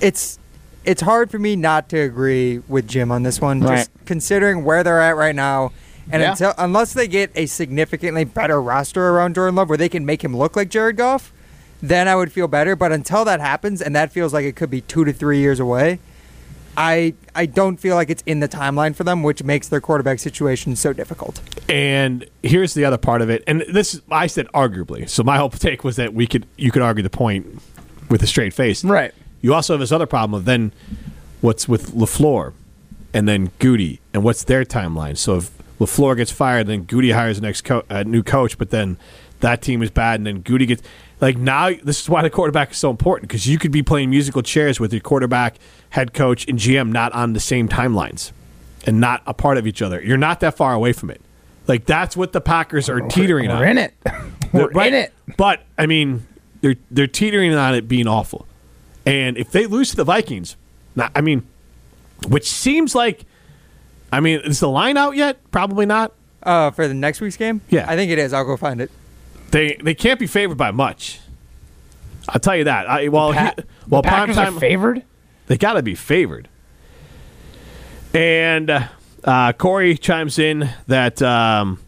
It's 0.00 0.39
it's 0.84 1.02
hard 1.02 1.30
for 1.30 1.38
me 1.38 1.56
not 1.56 1.88
to 1.90 1.98
agree 1.98 2.60
with 2.68 2.88
Jim 2.88 3.10
on 3.12 3.22
this 3.22 3.40
one, 3.40 3.60
Right. 3.60 3.76
just 3.78 3.90
considering 4.06 4.64
where 4.64 4.82
they're 4.82 5.00
at 5.00 5.16
right 5.16 5.34
now. 5.34 5.72
And 6.12 6.22
Yeah. 6.22 6.30
until 6.32 6.54
unless 6.58 6.92
they 6.92 7.06
get 7.06 7.30
a 7.36 7.46
significantly 7.46 8.24
better 8.24 8.60
roster 8.60 9.10
around 9.10 9.34
Jordan 9.34 9.54
Love, 9.56 9.68
where 9.68 9.78
they 9.78 9.88
can 9.88 10.04
make 10.04 10.24
him 10.24 10.36
look 10.36 10.56
like 10.56 10.68
Jared 10.68 10.96
Goff, 10.96 11.32
then 11.82 12.08
I 12.08 12.16
would 12.16 12.32
feel 12.32 12.48
better. 12.48 12.74
But 12.74 12.92
until 12.92 13.24
that 13.26 13.40
happens, 13.40 13.80
and 13.80 13.94
that 13.94 14.10
feels 14.12 14.32
like 14.32 14.44
it 14.44 14.56
could 14.56 14.70
be 14.70 14.80
two 14.80 15.04
to 15.04 15.12
three 15.12 15.38
years 15.38 15.60
away, 15.60 15.98
I 16.76 17.14
I 17.34 17.46
don't 17.46 17.76
feel 17.78 17.94
like 17.96 18.10
it's 18.10 18.22
in 18.26 18.40
the 18.40 18.48
timeline 18.48 18.94
for 18.94 19.04
them, 19.04 19.22
which 19.22 19.42
makes 19.42 19.68
their 19.68 19.80
quarterback 19.80 20.18
situation 20.18 20.76
so 20.76 20.92
difficult. 20.92 21.40
And 21.68 22.24
here's 22.42 22.74
the 22.74 22.84
other 22.84 22.98
part 22.98 23.22
of 23.22 23.30
it. 23.30 23.42
And 23.46 23.64
this 23.68 24.00
I 24.10 24.26
said 24.26 24.46
arguably. 24.54 25.08
So 25.08 25.22
my 25.22 25.36
whole 25.36 25.50
take 25.50 25.84
was 25.84 25.96
that 25.96 26.14
we 26.14 26.26
could 26.26 26.46
you 26.56 26.70
could 26.72 26.82
argue 26.82 27.02
the 27.02 27.10
point 27.10 27.60
with 28.08 28.22
a 28.22 28.26
straight 28.26 28.52
face. 28.54 28.84
Right. 28.84 29.12
You 29.40 29.54
also 29.54 29.74
have 29.74 29.80
this 29.80 29.92
other 29.92 30.06
problem 30.06 30.34
of 30.38 30.44
then 30.44 30.72
what's 31.40 31.68
with 31.68 31.92
LaFleur 31.92 32.52
and 33.14 33.28
then 33.28 33.50
Goody 33.58 34.00
and 34.12 34.22
what's 34.22 34.44
their 34.44 34.64
timeline. 34.64 35.16
So 35.16 35.36
if 35.36 35.50
LaFleur 35.78 36.16
gets 36.16 36.30
fired, 36.30 36.66
then 36.66 36.82
Goody 36.84 37.10
hires 37.12 37.40
the 37.40 37.46
next 37.46 37.62
co- 37.62 37.84
uh, 37.88 38.02
new 38.02 38.22
coach, 38.22 38.58
but 38.58 38.70
then 38.70 38.98
that 39.40 39.62
team 39.62 39.82
is 39.82 39.90
bad 39.90 40.20
and 40.20 40.26
then 40.26 40.40
Goody 40.40 40.66
gets 40.66 40.82
like 41.20 41.36
now 41.38 41.70
this 41.82 42.02
is 42.02 42.08
why 42.10 42.20
the 42.22 42.28
quarterback 42.30 42.72
is 42.72 42.76
so 42.76 42.90
important 42.90 43.28
because 43.28 43.46
you 43.46 43.58
could 43.58 43.72
be 43.72 43.82
playing 43.82 44.10
musical 44.10 44.42
chairs 44.42 44.78
with 44.78 44.92
your 44.92 45.00
quarterback, 45.00 45.56
head 45.90 46.12
coach 46.12 46.46
and 46.46 46.58
GM 46.58 46.90
not 46.92 47.12
on 47.12 47.32
the 47.32 47.40
same 47.40 47.66
timelines 47.68 48.32
and 48.86 49.00
not 49.00 49.22
a 49.26 49.32
part 49.34 49.56
of 49.56 49.66
each 49.66 49.80
other. 49.82 50.02
You're 50.02 50.16
not 50.18 50.40
that 50.40 50.56
far 50.56 50.74
away 50.74 50.92
from 50.92 51.10
it. 51.10 51.20
Like 51.66 51.86
that's 51.86 52.16
what 52.16 52.32
the 52.32 52.40
Packers 52.42 52.88
are 52.90 53.00
teetering 53.00 53.48
We're 53.48 53.56
on. 53.56 53.68
in 53.68 53.78
it. 53.78 53.94
We're 54.52 54.68
Right. 54.70 54.92
in 54.92 54.98
it. 55.04 55.12
But 55.38 55.62
I 55.78 55.86
mean, 55.86 56.26
they're 56.60 56.76
they're 56.90 57.06
teetering 57.06 57.54
on 57.54 57.74
it 57.74 57.88
being 57.88 58.06
awful. 58.08 58.46
And 59.10 59.36
if 59.36 59.50
they 59.50 59.66
lose 59.66 59.90
to 59.90 59.96
the 59.96 60.04
Vikings, 60.04 60.56
not, 60.94 61.10
I 61.16 61.20
mean, 61.20 61.46
which 62.28 62.48
seems 62.48 62.94
like, 62.94 63.24
I 64.12 64.20
mean, 64.20 64.40
is 64.40 64.60
the 64.60 64.68
line 64.68 64.96
out 64.96 65.16
yet? 65.16 65.38
Probably 65.50 65.84
not. 65.86 66.12
Uh, 66.42 66.70
for 66.70 66.86
the 66.88 66.94
next 66.94 67.20
week's 67.20 67.36
game? 67.36 67.60
Yeah. 67.68 67.84
I 67.90 67.96
think 67.96 68.10
it 68.10 68.18
is. 68.18 68.32
I'll 68.32 68.44
go 68.44 68.56
find 68.56 68.80
it. 68.80 68.90
They 69.50 69.76
they 69.82 69.94
can't 69.94 70.18
be 70.20 70.26
favored 70.28 70.56
by 70.56 70.70
much. 70.70 71.18
I'll 72.28 72.40
tell 72.40 72.56
you 72.56 72.64
that. 72.64 72.88
I, 72.88 73.08
well, 73.08 73.32
Pa- 73.32 73.54
he, 73.56 73.62
well, 73.88 74.02
the 74.02 74.08
Packers 74.08 74.36
time 74.36 74.56
are 74.56 74.60
favored. 74.60 75.02
they 75.48 75.56
got 75.58 75.72
to 75.72 75.82
be 75.82 75.94
favored. 75.96 76.48
And 78.14 78.70
uh, 78.70 78.88
uh, 79.24 79.52
Corey 79.54 79.98
chimes 79.98 80.38
in 80.38 80.70
that 80.86 81.20
um, 81.20 81.80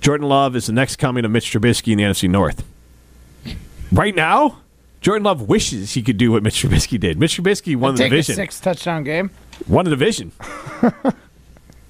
Jordan 0.00 0.28
Love 0.28 0.56
is 0.56 0.66
the 0.66 0.72
next 0.72 0.96
coming 0.96 1.24
of 1.24 1.30
Mitch 1.30 1.52
Trubisky 1.52 1.92
in 1.92 1.98
the 1.98 2.04
NFC 2.04 2.28
North. 2.28 2.64
Right 3.92 4.14
now, 4.14 4.58
Jordan 5.00 5.24
Love 5.24 5.42
wishes 5.48 5.92
he 5.94 6.02
could 6.02 6.16
do 6.16 6.32
what 6.32 6.42
Mitch 6.42 6.62
Trubisky 6.62 6.98
did. 6.98 7.18
Mitch 7.18 7.36
Trubisky 7.38 7.76
won 7.76 7.94
the 7.94 8.04
division. 8.04 8.34
six 8.34 8.58
touchdown 8.60 9.04
game. 9.04 9.30
Won 9.68 9.84
the 9.84 9.90
division. 9.90 10.32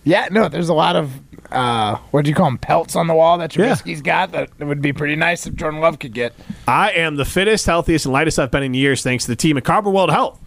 Yeah, 0.05 0.29
no, 0.31 0.49
there's 0.49 0.71
a 0.71 0.75
lot 0.75 0.97
of 0.97 1.13
uh, 1.53 1.97
what 2.13 2.25
do 2.25 2.31
you 2.31 2.35
call 2.35 2.47
them? 2.47 2.57
Pelts 2.57 2.97
on 2.97 3.09
the 3.09 3.15
wall 3.15 3.37
that 3.39 3.55
Yeah. 3.55 3.67
Trubisky's 3.75 4.01
got. 4.01 4.33
That 4.33 4.59
would 4.59 4.81
be 4.81 4.93
pretty 4.95 5.17
nice 5.17 5.47
if 5.47 5.55
Jordan 5.55 5.81
Love 5.81 5.99
could 5.99 6.15
get. 6.15 6.33
I 6.67 6.93
am 6.93 7.17
the 7.17 7.27
fittest, 7.27 7.67
healthiest, 7.67 8.07
and 8.07 8.13
lightest 8.15 8.39
I've 8.39 8.51
been 8.51 8.63
in 8.63 8.73
years 8.73 9.03
thanks 9.03 9.25
to 9.25 9.33
the 9.33 9.37
team 9.37 9.59
at 9.59 9.65
Carbon 9.65 9.93
World 9.93 10.11
Health. 10.11 10.41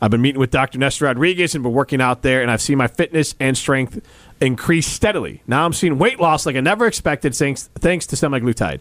I've 0.00 0.10
been 0.12 0.20
meeting 0.22 0.38
with 0.40 0.50
Dr. 0.52 0.78
Nestor 0.78 1.06
Rodriguez 1.06 1.54
and 1.56 1.62
been 1.64 1.72
working 1.72 2.00
out 2.00 2.22
there, 2.22 2.42
and 2.42 2.50
I've 2.50 2.62
seen 2.62 2.78
my 2.78 2.86
fitness 2.86 3.34
and 3.40 3.56
strength 3.58 4.00
increase 4.40 4.86
steadily. 4.86 5.42
Now 5.48 5.64
I'm 5.64 5.72
seeing 5.72 5.98
weight 5.98 6.20
loss 6.20 6.44
like 6.46 6.54
I 6.56 6.60
never 6.60 6.86
expected 6.86 7.34
thanks, 7.34 7.70
thanks 7.76 8.06
to 8.08 8.16
semaglutide. 8.16 8.80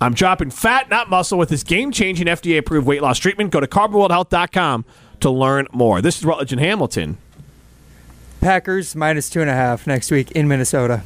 I'm 0.00 0.14
dropping 0.14 0.50
fat, 0.50 0.88
not 0.88 1.10
muscle, 1.10 1.38
with 1.38 1.48
this 1.48 1.62
game 1.62 1.90
changing 1.90 2.26
FDA 2.26 2.58
approved 2.58 2.86
weight 2.86 3.02
loss 3.02 3.18
treatment. 3.18 3.50
Go 3.50 3.60
to 3.60 3.66
carbonworldhealth.com 3.66 4.84
to 5.20 5.30
learn 5.30 5.66
more. 5.72 6.00
This 6.00 6.18
is 6.18 6.24
Rutledge 6.24 6.52
and 6.52 6.60
Hamilton. 6.60 7.18
Packers 8.40 8.94
minus 8.94 9.28
two 9.28 9.40
and 9.40 9.50
a 9.50 9.54
half 9.54 9.86
next 9.86 10.10
week 10.10 10.30
in 10.32 10.46
Minnesota. 10.46 11.02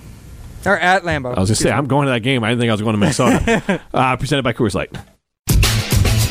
Or 0.66 0.78
at 0.78 1.02
Lambeau. 1.02 1.34
I 1.34 1.40
was 1.40 1.48
going 1.48 1.56
to 1.56 1.56
say, 1.56 1.70
I'm 1.72 1.86
going 1.86 2.06
to 2.06 2.12
that 2.12 2.20
game. 2.20 2.44
I 2.44 2.50
didn't 2.50 2.60
think 2.60 2.70
I 2.70 2.74
was 2.74 2.82
going 2.82 2.94
to 2.94 2.98
Minnesota. 2.98 3.82
uh, 3.94 4.16
presented 4.16 4.42
by 4.42 4.52
Coors 4.52 4.74
Light. 4.74 4.94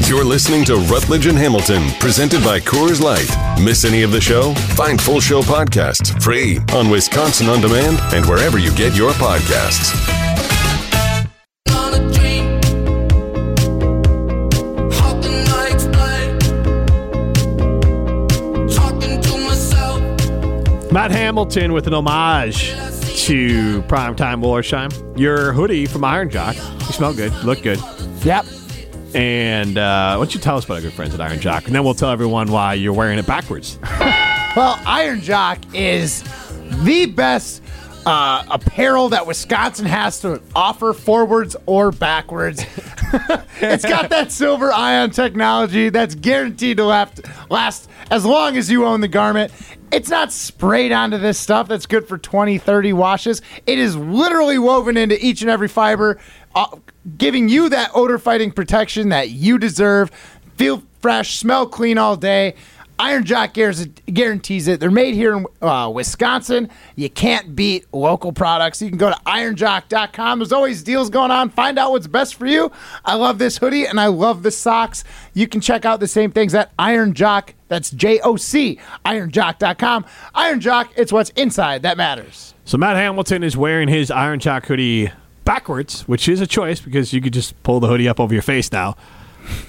You're 0.08 0.24
listening 0.24 0.66
to 0.66 0.76
Rutledge 0.76 1.26
and 1.26 1.38
Hamilton, 1.38 1.90
presented 2.00 2.44
by 2.44 2.60
Coors 2.60 3.02
Light. 3.02 3.30
Miss 3.64 3.86
any 3.86 4.04
of 4.04 4.12
the 4.12 4.22
show? 4.22 4.54
Find 4.76 5.02
full 5.02 5.20
show 5.20 5.42
podcasts 5.42 6.22
free 6.22 6.60
on 6.74 6.90
Wisconsin 6.90 7.48
On 7.48 7.62
Demand 7.62 7.98
and 8.14 8.26
wherever 8.26 8.58
you 8.58 8.74
get 8.76 8.96
your 8.96 9.12
podcasts. 9.14 9.96
Matt 20.92 21.12
Hamilton 21.12 21.72
with 21.72 21.88
an 21.88 21.94
homage 21.94 22.72
to 23.26 23.82
Primetime 23.84 24.42
Wollersheim. 24.44 25.18
Your 25.18 25.54
hoodie 25.54 25.86
from 25.86 26.04
Iron 26.04 26.30
Jock. 26.30 26.56
You 26.56 26.86
smell 26.94 27.14
good. 27.14 27.34
Look 27.46 27.62
good. 27.64 27.80
Yep. 28.24 28.46
And 29.14 29.78
uh, 29.78 30.16
why 30.16 30.18
don't 30.18 30.34
you 30.34 30.42
tell 30.42 30.58
us 30.58 30.66
about 30.66 30.76
our 30.76 30.82
good 30.82 30.92
friends 30.94 31.14
at 31.14 31.22
Iron 31.22 31.40
Jock? 31.40 31.68
And 31.68 31.74
then 31.76 31.86
we'll 31.86 31.94
tell 31.94 32.10
everyone 32.10 32.52
why 32.52 32.74
you're 32.74 32.92
wearing 32.94 33.20
it 33.20 33.26
backwards. 33.28 33.80
Well, 34.54 34.78
Iron 34.86 35.22
Jock 35.22 35.60
is 35.74 36.26
the 36.84 37.06
best 37.06 37.64
uh, 38.06 38.44
apparel 38.50 39.10
that 39.10 39.28
Wisconsin 39.28 39.86
has 39.86 40.20
to 40.22 40.42
offer 40.56 40.94
forwards 40.94 41.56
or 41.66 41.92
backwards. 41.92 42.66
it's 43.62 43.86
got 43.86 44.10
that 44.10 44.32
silver 44.32 44.72
ion 44.72 45.12
technology 45.12 45.90
that's 45.90 46.16
guaranteed 46.16 46.78
to 46.78 46.86
last, 46.86 47.22
last 47.50 47.90
as 48.10 48.26
long 48.26 48.58
as 48.58 48.70
you 48.72 48.86
own 48.86 49.02
the 49.02 49.08
garment. 49.08 49.52
It's 49.92 50.10
not 50.10 50.32
sprayed 50.32 50.92
onto 50.92 51.18
this 51.18 51.38
stuff 51.38 51.68
that's 51.68 51.86
good 51.86 52.08
for 52.08 52.18
20, 52.18 52.58
30 52.58 52.94
washes. 52.94 53.42
It 53.68 53.78
is 53.78 53.96
literally 53.96 54.58
woven 54.58 54.96
into 54.96 55.24
each 55.24 55.42
and 55.42 55.52
every 55.52 55.68
fiber, 55.68 56.18
uh, 56.56 56.78
giving 57.18 57.50
you 57.50 57.70
that 57.70 57.92
odor 57.94 58.18
fighting 58.18 58.52
protection 58.52 59.10
that 59.10 59.30
you 59.30 59.58
deserve. 59.58 60.10
Feel 60.56 60.82
fresh, 61.02 61.38
smell 61.38 61.68
clean 61.68 61.98
all 61.98 62.16
day. 62.16 62.56
Iron 63.02 63.24
Jock 63.24 63.56
guarantees 63.56 64.68
it. 64.68 64.80
They're 64.80 64.92
made 64.92 65.16
here 65.16 65.36
in 65.36 65.48
uh, 65.60 65.92
Wisconsin. 65.92 66.70
You 66.96 67.10
can't 67.10 67.56
beat 67.56 67.92
local 67.92 68.32
products. 68.32 68.80
You 68.80 68.90
can 68.90 69.00
go 69.00 69.10
to 69.10 69.16
ironjock.com. 69.26 70.38
There's 70.38 70.52
always 70.52 70.84
deals 70.84 71.10
going 71.10 71.32
on. 71.32 71.50
Find 71.50 71.80
out 71.80 71.90
what's 71.92 72.06
best 72.06 72.36
for 72.36 72.46
you. 72.46 72.72
I 73.04 73.16
love 73.16 73.40
this 73.40 73.58
hoodie 73.58 73.88
and 73.88 74.00
I 74.00 74.06
love 74.06 74.44
the 74.44 74.52
socks. 74.52 75.04
You 75.34 75.48
can 75.48 75.62
check 75.62 75.84
out 75.84 76.00
the 76.00 76.08
same 76.08 76.32
things 76.32 76.54
at 76.54 76.72
Iron 76.78 77.16
Jock. 77.16 77.56
That's 77.70 77.90
J 77.90 78.20
O 78.20 78.36
C, 78.36 78.78
ironjock.com. 79.04 80.06
Iron 80.36 80.60
Jock, 80.60 80.92
it's 80.96 81.12
what's 81.12 81.32
inside 81.32 81.82
that 81.82 81.98
matters. 81.98 82.54
So 82.66 82.78
Matt 82.78 82.98
Hamilton 82.98 83.44
is 83.44 83.58
wearing 83.58 83.88
his 83.88 84.12
Iron 84.12 84.40
Jock 84.40 84.68
hoodie 84.68 85.12
backwards, 85.44 86.08
which 86.08 86.30
is 86.30 86.40
a 86.40 86.46
choice 86.46 86.80
because 86.80 87.14
you 87.14 87.22
could 87.22 87.34
just 87.34 87.62
pull 87.64 87.80
the 87.80 87.88
hoodie 87.88 88.08
up 88.08 88.20
over 88.20 88.32
your 88.32 88.44
face 88.44 88.72
now. 88.72 88.96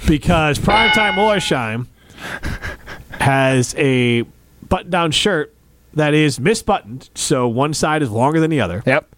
Because 0.07 0.59
Primetime 0.59 1.15
Wollersheim 1.15 1.87
has 3.21 3.75
a 3.77 4.23
button-down 4.69 5.11
shirt 5.13 5.55
that 5.95 6.15
is 6.15 6.39
misbuttoned, 6.39 7.11
so 7.15 7.47
one 7.49 7.75
side 7.75 8.03
is 8.03 8.11
longer 8.11 8.41
than 8.41 8.51
the 8.51 8.61
other. 8.61 8.83
Yep. 8.87 9.15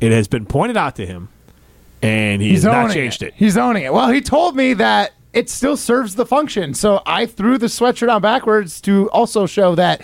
It 0.00 0.12
has 0.12 0.28
been 0.28 0.46
pointed 0.46 0.76
out 0.76 0.96
to 0.96 1.06
him, 1.06 1.28
and 2.02 2.40
he 2.42 2.52
has 2.52 2.64
not 2.64 2.92
changed 2.92 3.22
it. 3.22 3.34
He's 3.34 3.56
owning 3.56 3.82
it. 3.84 3.92
Well, 3.92 4.10
he 4.10 4.20
told 4.20 4.54
me 4.54 4.74
that 4.74 5.12
it 5.32 5.50
still 5.50 5.76
serves 5.76 6.14
the 6.14 6.26
function. 6.26 6.74
So 6.74 7.02
I 7.06 7.26
threw 7.26 7.58
the 7.58 7.66
sweatshirt 7.66 8.12
on 8.14 8.22
backwards 8.22 8.80
to 8.82 9.10
also 9.10 9.46
show 9.46 9.74
that 9.74 10.02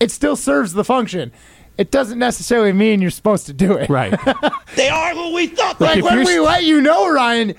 it 0.00 0.10
still 0.10 0.36
serves 0.36 0.72
the 0.72 0.84
function. 0.84 1.32
It 1.76 1.90
doesn't 1.90 2.18
necessarily 2.20 2.72
mean 2.72 3.02
you're 3.02 3.10
supposed 3.10 3.46
to 3.46 3.52
do 3.52 3.72
it. 3.74 3.90
Right. 3.90 4.18
They 4.76 4.88
are 4.88 5.14
who 5.14 5.32
we 5.34 5.46
thought 5.46 5.80
Like 5.80 5.98
if 5.98 6.04
when 6.04 6.18
we 6.24 6.34
s- 6.34 6.40
let 6.40 6.64
you 6.64 6.80
know, 6.80 7.08
Ryan, 7.12 7.54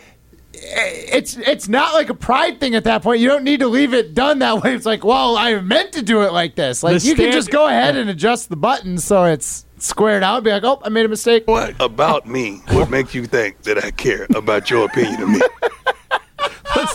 it's 0.58 1.38
it's 1.38 1.68
not 1.68 1.94
like 1.94 2.10
a 2.10 2.14
pride 2.14 2.60
thing 2.60 2.76
at 2.76 2.84
that 2.86 3.04
point. 3.04 3.20
You 3.20 3.28
don't 3.28 3.44
need 3.44 3.60
to 3.60 3.68
leave 3.68 3.94
it 3.94 4.14
done 4.14 4.40
that 4.40 4.64
way. 4.64 4.74
It's 4.76 4.86
like, 4.86 5.04
well, 5.04 5.38
I 5.38 5.60
meant 5.62 5.94
to 5.94 6.02
do 6.02 6.22
it 6.24 6.32
like 6.34 6.56
this. 6.56 6.84
Like 6.84 7.02
The 7.02 7.08
you 7.08 7.16
can 7.16 7.32
just 7.32 7.52
go 7.52 7.68
ahead 7.68 7.96
and 7.98 8.10
adjust 8.10 8.50
the 8.50 8.56
buttons 8.56 9.04
so 9.04 9.26
it's 9.26 9.66
squared 9.78 10.24
out. 10.24 10.44
Be 10.44 10.52
like, 10.52 10.64
oh, 10.64 10.82
I 10.84 10.90
made 10.90 11.06
a 11.06 11.10
mistake. 11.10 11.44
What 11.48 11.76
about 11.80 12.28
me 12.28 12.62
would 12.74 12.90
make 12.90 13.14
you 13.14 13.26
think 13.26 13.62
that 13.64 13.84
I 13.84 13.92
care 13.92 14.28
about 14.36 14.70
your 14.70 14.86
opinion 14.86 15.22
of 15.22 15.30
me? 15.30 15.42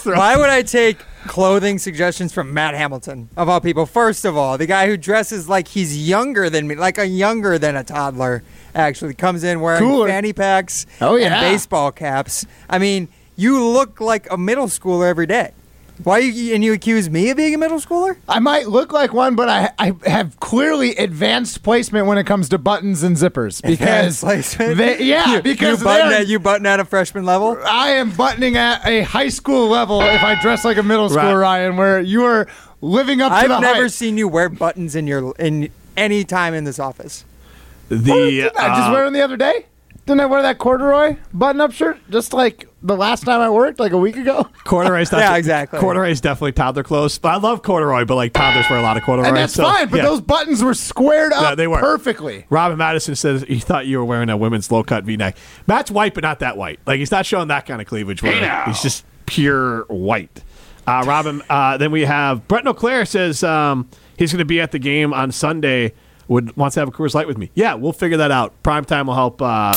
Why 0.05 0.37
would 0.37 0.51
I 0.51 0.63
take 0.63 0.99
clothing 1.27 1.79
suggestions 1.79 2.33
from 2.33 2.53
Matt 2.53 2.75
Hamilton, 2.75 3.29
of 3.37 3.49
all 3.49 3.61
people? 3.61 3.87
First 3.87 4.25
of 4.25 4.37
all, 4.37 4.59
the 4.59 4.67
guy 4.67 4.87
who 4.87 4.97
dresses 4.97 5.49
like 5.49 5.69
he's 5.69 6.07
younger 6.09 6.51
than 6.51 6.67
me, 6.69 6.75
like 6.75 6.99
a 6.99 7.07
younger 7.07 7.59
than 7.59 7.77
a 7.77 7.85
toddler, 7.85 8.43
actually 8.75 9.15
comes 9.15 9.43
in 9.43 9.61
wearing 9.61 9.81
Cooler. 9.81 10.09
fanny 10.09 10.33
packs 10.33 10.87
Oh, 11.01 11.17
yeah. 11.17 11.27
and 11.27 11.41
baseball 11.53 11.93
caps. 11.93 12.45
I 12.69 12.79
mean, 12.79 13.09
you 13.41 13.65
look 13.65 14.01
like 14.01 14.31
a 14.31 14.37
middle 14.37 14.67
schooler 14.67 15.09
every 15.09 15.27
day. 15.27 15.53
Why 16.03 16.19
you, 16.19 16.55
and 16.55 16.65
you 16.65 16.73
accuse 16.73 17.11
me 17.11 17.29
of 17.29 17.37
being 17.37 17.55
a 17.55 17.59
middle 17.59 17.79
schooler? 17.79 18.17
I 18.27 18.39
might 18.39 18.69
look 18.69 18.91
like 18.91 19.13
one, 19.13 19.35
but 19.37 19.51
I 19.51 19.71
I 19.79 19.93
have 20.07 20.41
clearly 20.41 20.97
advanced 20.97 21.63
placement 21.63 22.07
when 22.07 22.17
it 22.17 22.25
comes 22.25 22.49
to 22.51 22.59
buttons 22.59 23.03
and 23.03 23.17
zippers 23.19 23.61
because 23.63 24.23
Advanced 24.23 24.23
placement? 24.23 24.77
they, 24.79 25.03
yeah, 25.03 25.35
you, 25.35 25.43
because 25.43 25.81
you 25.81 25.85
button 25.85 26.09
they 26.09 26.17
are- 26.17 26.21
at 26.21 26.27
you 26.29 26.39
button 26.39 26.65
at 26.65 26.81
a 26.81 26.87
freshman 26.87 27.27
level. 27.27 27.59
I 27.67 27.91
am 27.91 28.13
buttoning 28.13 28.57
at 28.57 28.87
a 28.87 29.03
high 29.03 29.29
school 29.29 29.69
level 29.69 30.01
if 30.01 30.23
I 30.23 30.41
dress 30.41 30.65
like 30.65 30.79
a 30.79 30.83
middle 30.83 31.11
school 31.11 31.23
Right. 31.23 31.35
Ryan, 31.35 31.77
where 31.77 32.01
you 32.01 32.25
are 32.25 32.47
living 32.81 33.21
up 33.21 33.31
to 33.33 33.37
I've 33.37 33.49
the 33.51 33.61
never 33.61 33.83
hype. 33.83 33.91
seen 33.91 34.17
you 34.17 34.27
wear 34.27 34.49
buttons 34.49 34.95
in 34.97 35.07
your 35.07 35.35
in 35.39 35.69
any 35.99 36.25
time 36.25 36.55
in 36.55 36.65
this 36.65 36.79
office. 36.79 37.27
The 37.91 37.99
Didn't 37.99 38.57
I 38.57 38.69
just 38.69 38.89
uh, 38.89 38.93
wear 38.93 39.05
them 39.05 39.13
the 39.13 39.21
other 39.23 39.37
day. 39.37 39.67
Didn't 40.11 40.23
I 40.23 40.27
wear 40.27 40.43
that 40.43 40.59
corduroy 40.59 41.19
button-up 41.33 41.71
shirt 41.71 41.99
just 42.11 42.33
like 42.33 42.67
the 42.83 42.97
last 42.97 43.23
time 43.23 43.41
I 43.41 43.49
worked, 43.49 43.79
like 43.79 43.93
a 43.93 43.97
week 43.97 44.17
ago? 44.17 44.43
corduroy's 44.65 45.13
Yeah, 45.13 45.37
exactly. 45.37 45.79
Corduroy's 45.79 46.21
definitely 46.21 46.51
toddler 46.51 46.83
clothes. 46.83 47.17
But 47.17 47.29
I 47.29 47.37
love 47.37 47.63
corduroy, 47.63 48.05
but 48.07 48.17
like 48.17 48.33
toddlers 48.33 48.69
wear 48.69 48.81
a 48.81 48.83
lot 48.83 48.97
of 48.97 49.05
corduroy. 49.05 49.29
And 49.29 49.37
that's 49.37 49.55
so, 49.55 49.63
fine, 49.63 49.89
but 49.89 49.99
yeah. 49.99 50.03
those 50.03 50.21
buttons 50.21 50.65
were 50.65 50.75
squared 50.75 51.33
up 51.33 51.43
Yeah, 51.43 51.55
they 51.55 51.69
were. 51.69 51.79
perfectly. 51.79 52.45
Robin 52.51 52.77
Madison 52.77 53.15
says 53.15 53.45
he 53.47 53.61
thought 53.61 53.87
you 53.87 53.99
were 53.99 54.05
wearing 54.05 54.31
a 54.31 54.37
women's 54.37 54.73
low 54.73 54.83
cut 54.83 55.05
V 55.05 55.17
neck. 55.17 55.37
Matt's 55.69 55.93
white, 55.93 56.15
but 56.15 56.25
not 56.25 56.41
that 56.41 56.57
white. 56.57 56.81
Like 56.87 56.99
he's 56.99 57.13
not 57.13 57.25
showing 57.25 57.47
that 57.47 57.67
kind 57.67 57.81
of 57.81 57.87
cleavage. 57.87 58.21
Where 58.21 58.65
he's 58.65 58.83
just 58.83 59.05
pure 59.27 59.85
white. 59.85 60.43
Uh, 60.89 61.05
Robin. 61.07 61.41
Uh, 61.49 61.77
then 61.77 61.93
we 61.93 62.05
have 62.05 62.49
Brett 62.49 62.67
O'Clair 62.67 63.05
says 63.05 63.45
um, 63.45 63.89
he's 64.19 64.33
going 64.33 64.41
to 64.41 64.45
be 64.45 64.61
at 64.61 64.73
the 64.73 64.81
game 64.81 65.15
on 65.15 65.31
Sunday. 65.31 65.93
Would 66.27 66.57
wants 66.57 66.75
to 66.75 66.81
have 66.81 66.89
a 66.89 66.93
Coors 66.93 67.15
Light 67.15 67.27
with 67.27 67.39
me. 67.39 67.51
Yeah, 67.55 67.75
we'll 67.75 67.93
figure 67.93 68.19
that 68.19 68.31
out. 68.31 68.61
Prime 68.65 68.85
time 68.85 69.07
will 69.09 69.15
help. 69.15 69.43
Uh, 69.43 69.75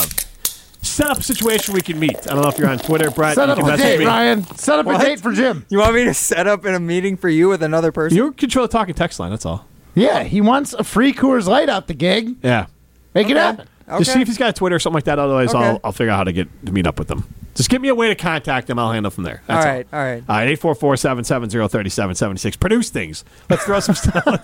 Set 0.84 1.08
up 1.10 1.18
a 1.18 1.22
situation 1.22 1.74
we 1.74 1.80
can 1.80 1.98
meet. 1.98 2.16
I 2.30 2.34
don't 2.34 2.42
know 2.42 2.48
if 2.48 2.58
you're 2.58 2.68
on 2.68 2.78
Twitter, 2.78 3.10
Brett. 3.10 3.34
Set 3.34 3.46
you 3.46 3.52
up 3.52 3.58
can 3.58 3.66
a 3.66 3.70
message 3.70 3.84
date, 3.86 3.98
me. 4.00 4.04
Ryan. 4.06 4.44
Set 4.56 4.78
up 4.78 4.86
What? 4.86 5.00
a 5.00 5.04
date 5.04 5.20
for 5.20 5.32
Jim. 5.32 5.64
You 5.70 5.78
want 5.78 5.94
me 5.94 6.04
to 6.04 6.14
set 6.14 6.46
up 6.46 6.64
in 6.64 6.74
a 6.74 6.80
meeting 6.80 7.16
for 7.16 7.28
you 7.28 7.48
with 7.48 7.62
another 7.62 7.90
person? 7.92 8.16
You 8.16 8.32
control 8.32 8.66
the 8.66 8.72
talking 8.72 8.94
text 8.94 9.18
line. 9.18 9.30
That's 9.30 9.46
all. 9.46 9.66
Yeah, 9.94 10.22
he 10.24 10.40
wants 10.40 10.72
a 10.72 10.84
free 10.84 11.12
Coors 11.12 11.46
Light 11.46 11.68
out 11.68 11.86
the 11.86 11.94
gig. 11.94 12.36
Yeah. 12.42 12.66
Make 13.14 13.30
it 13.30 13.36
happen. 13.36 13.66
Just 13.98 14.12
see 14.12 14.20
if 14.20 14.28
he's 14.28 14.38
got 14.38 14.50
a 14.50 14.52
Twitter 14.52 14.76
or 14.76 14.78
something 14.78 14.96
like 14.96 15.04
that. 15.04 15.18
Otherwise, 15.18 15.54
Okay. 15.54 15.62
I'll, 15.64 15.80
I'll 15.84 15.92
figure 15.92 16.10
out 16.10 16.16
how 16.16 16.24
to 16.24 16.32
get 16.32 16.48
to 16.66 16.72
meet 16.72 16.86
up 16.86 16.98
with 16.98 17.08
them. 17.08 17.24
Just 17.54 17.70
give 17.70 17.80
me 17.80 17.88
a 17.88 17.94
way 17.94 18.08
to 18.08 18.14
contact 18.16 18.66
them. 18.66 18.78
I'll 18.78 18.90
handle 18.90 19.10
from 19.10 19.22
there. 19.24 19.42
all 19.48 19.54
That's 19.54 19.64
right, 19.66 19.86
all 19.92 20.00
right. 20.00 20.24
All 20.28 20.36
right, 20.36 20.48
844 20.48 20.96
770 20.96 21.68
3776. 21.68 22.56
Produce 22.56 22.90
things. 22.90 23.24
Let's 23.48 23.64
throw 23.64 23.78
some 23.80 23.94
stones. 23.94 24.40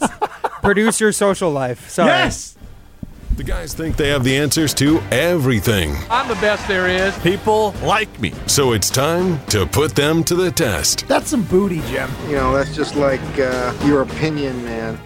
Produce 0.62 1.00
your 1.00 1.10
social 1.10 1.50
life. 1.50 1.88
Sorry. 1.90 2.08
yes! 2.08 2.56
The 3.36 3.44
guys 3.44 3.72
think 3.72 3.96
they 3.96 4.08
have 4.08 4.22
the 4.22 4.36
answers 4.36 4.74
to 4.74 5.00
everything. 5.10 5.96
I'm 6.10 6.28
the 6.28 6.34
best 6.36 6.66
there 6.68 6.88
is. 6.88 7.16
People 7.20 7.72
like 7.82 8.20
me. 8.20 8.34
So 8.46 8.72
it's 8.72 8.90
time 8.90 9.44
to 9.46 9.64
put 9.66 9.94
them 9.94 10.22
to 10.24 10.34
the 10.34 10.50
test. 10.50 11.08
That's 11.08 11.30
some 11.30 11.44
booty, 11.44 11.80
Jim. 11.88 12.10
You 12.26 12.36
know, 12.36 12.52
that's 12.54 12.74
just 12.74 12.96
like 12.96 13.20
uh, 13.38 13.72
your 13.84 14.02
opinion, 14.02 14.62
man. 14.64 14.98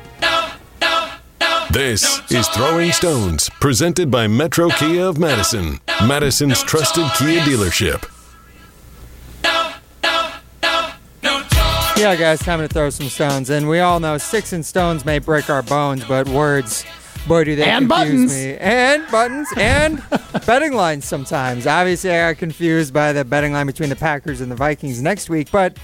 This 1.70 2.20
is 2.30 2.46
Throwing 2.48 2.92
Stones, 2.92 3.48
presented 3.60 4.10
by 4.10 4.26
Metro 4.28 4.68
Kia 4.68 5.06
of 5.06 5.18
Madison, 5.18 5.80
Madison's 6.06 6.62
trusted 6.62 7.04
Kia 7.18 7.40
dealership. 7.40 8.08
Yeah, 11.96 12.16
guys, 12.16 12.40
time 12.40 12.60
to 12.60 12.68
throw 12.68 12.90
some 12.90 13.08
stones. 13.08 13.50
And 13.50 13.68
we 13.68 13.80
all 13.80 13.98
know 14.00 14.18
sticks 14.18 14.52
and 14.52 14.64
stones 14.66 15.04
may 15.04 15.18
break 15.20 15.48
our 15.48 15.62
bones, 15.62 16.04
but 16.04 16.28
words, 16.28 16.84
boy, 17.26 17.44
do 17.44 17.56
they 17.56 17.64
And 17.64 17.88
confuse 17.88 18.30
buttons. 18.30 18.34
me. 18.34 18.56
And 18.58 19.10
buttons 19.10 19.48
and 19.56 20.02
betting 20.46 20.72
lines 20.74 21.04
sometimes. 21.04 21.66
Obviously, 21.66 22.10
I 22.10 22.32
got 22.32 22.38
confused 22.38 22.92
by 22.92 23.12
the 23.12 23.24
betting 23.24 23.52
line 23.52 23.66
between 23.66 23.88
the 23.88 23.96
Packers 23.96 24.40
and 24.40 24.50
the 24.50 24.56
Vikings 24.56 25.00
next 25.02 25.28
week, 25.30 25.50
but 25.50 25.76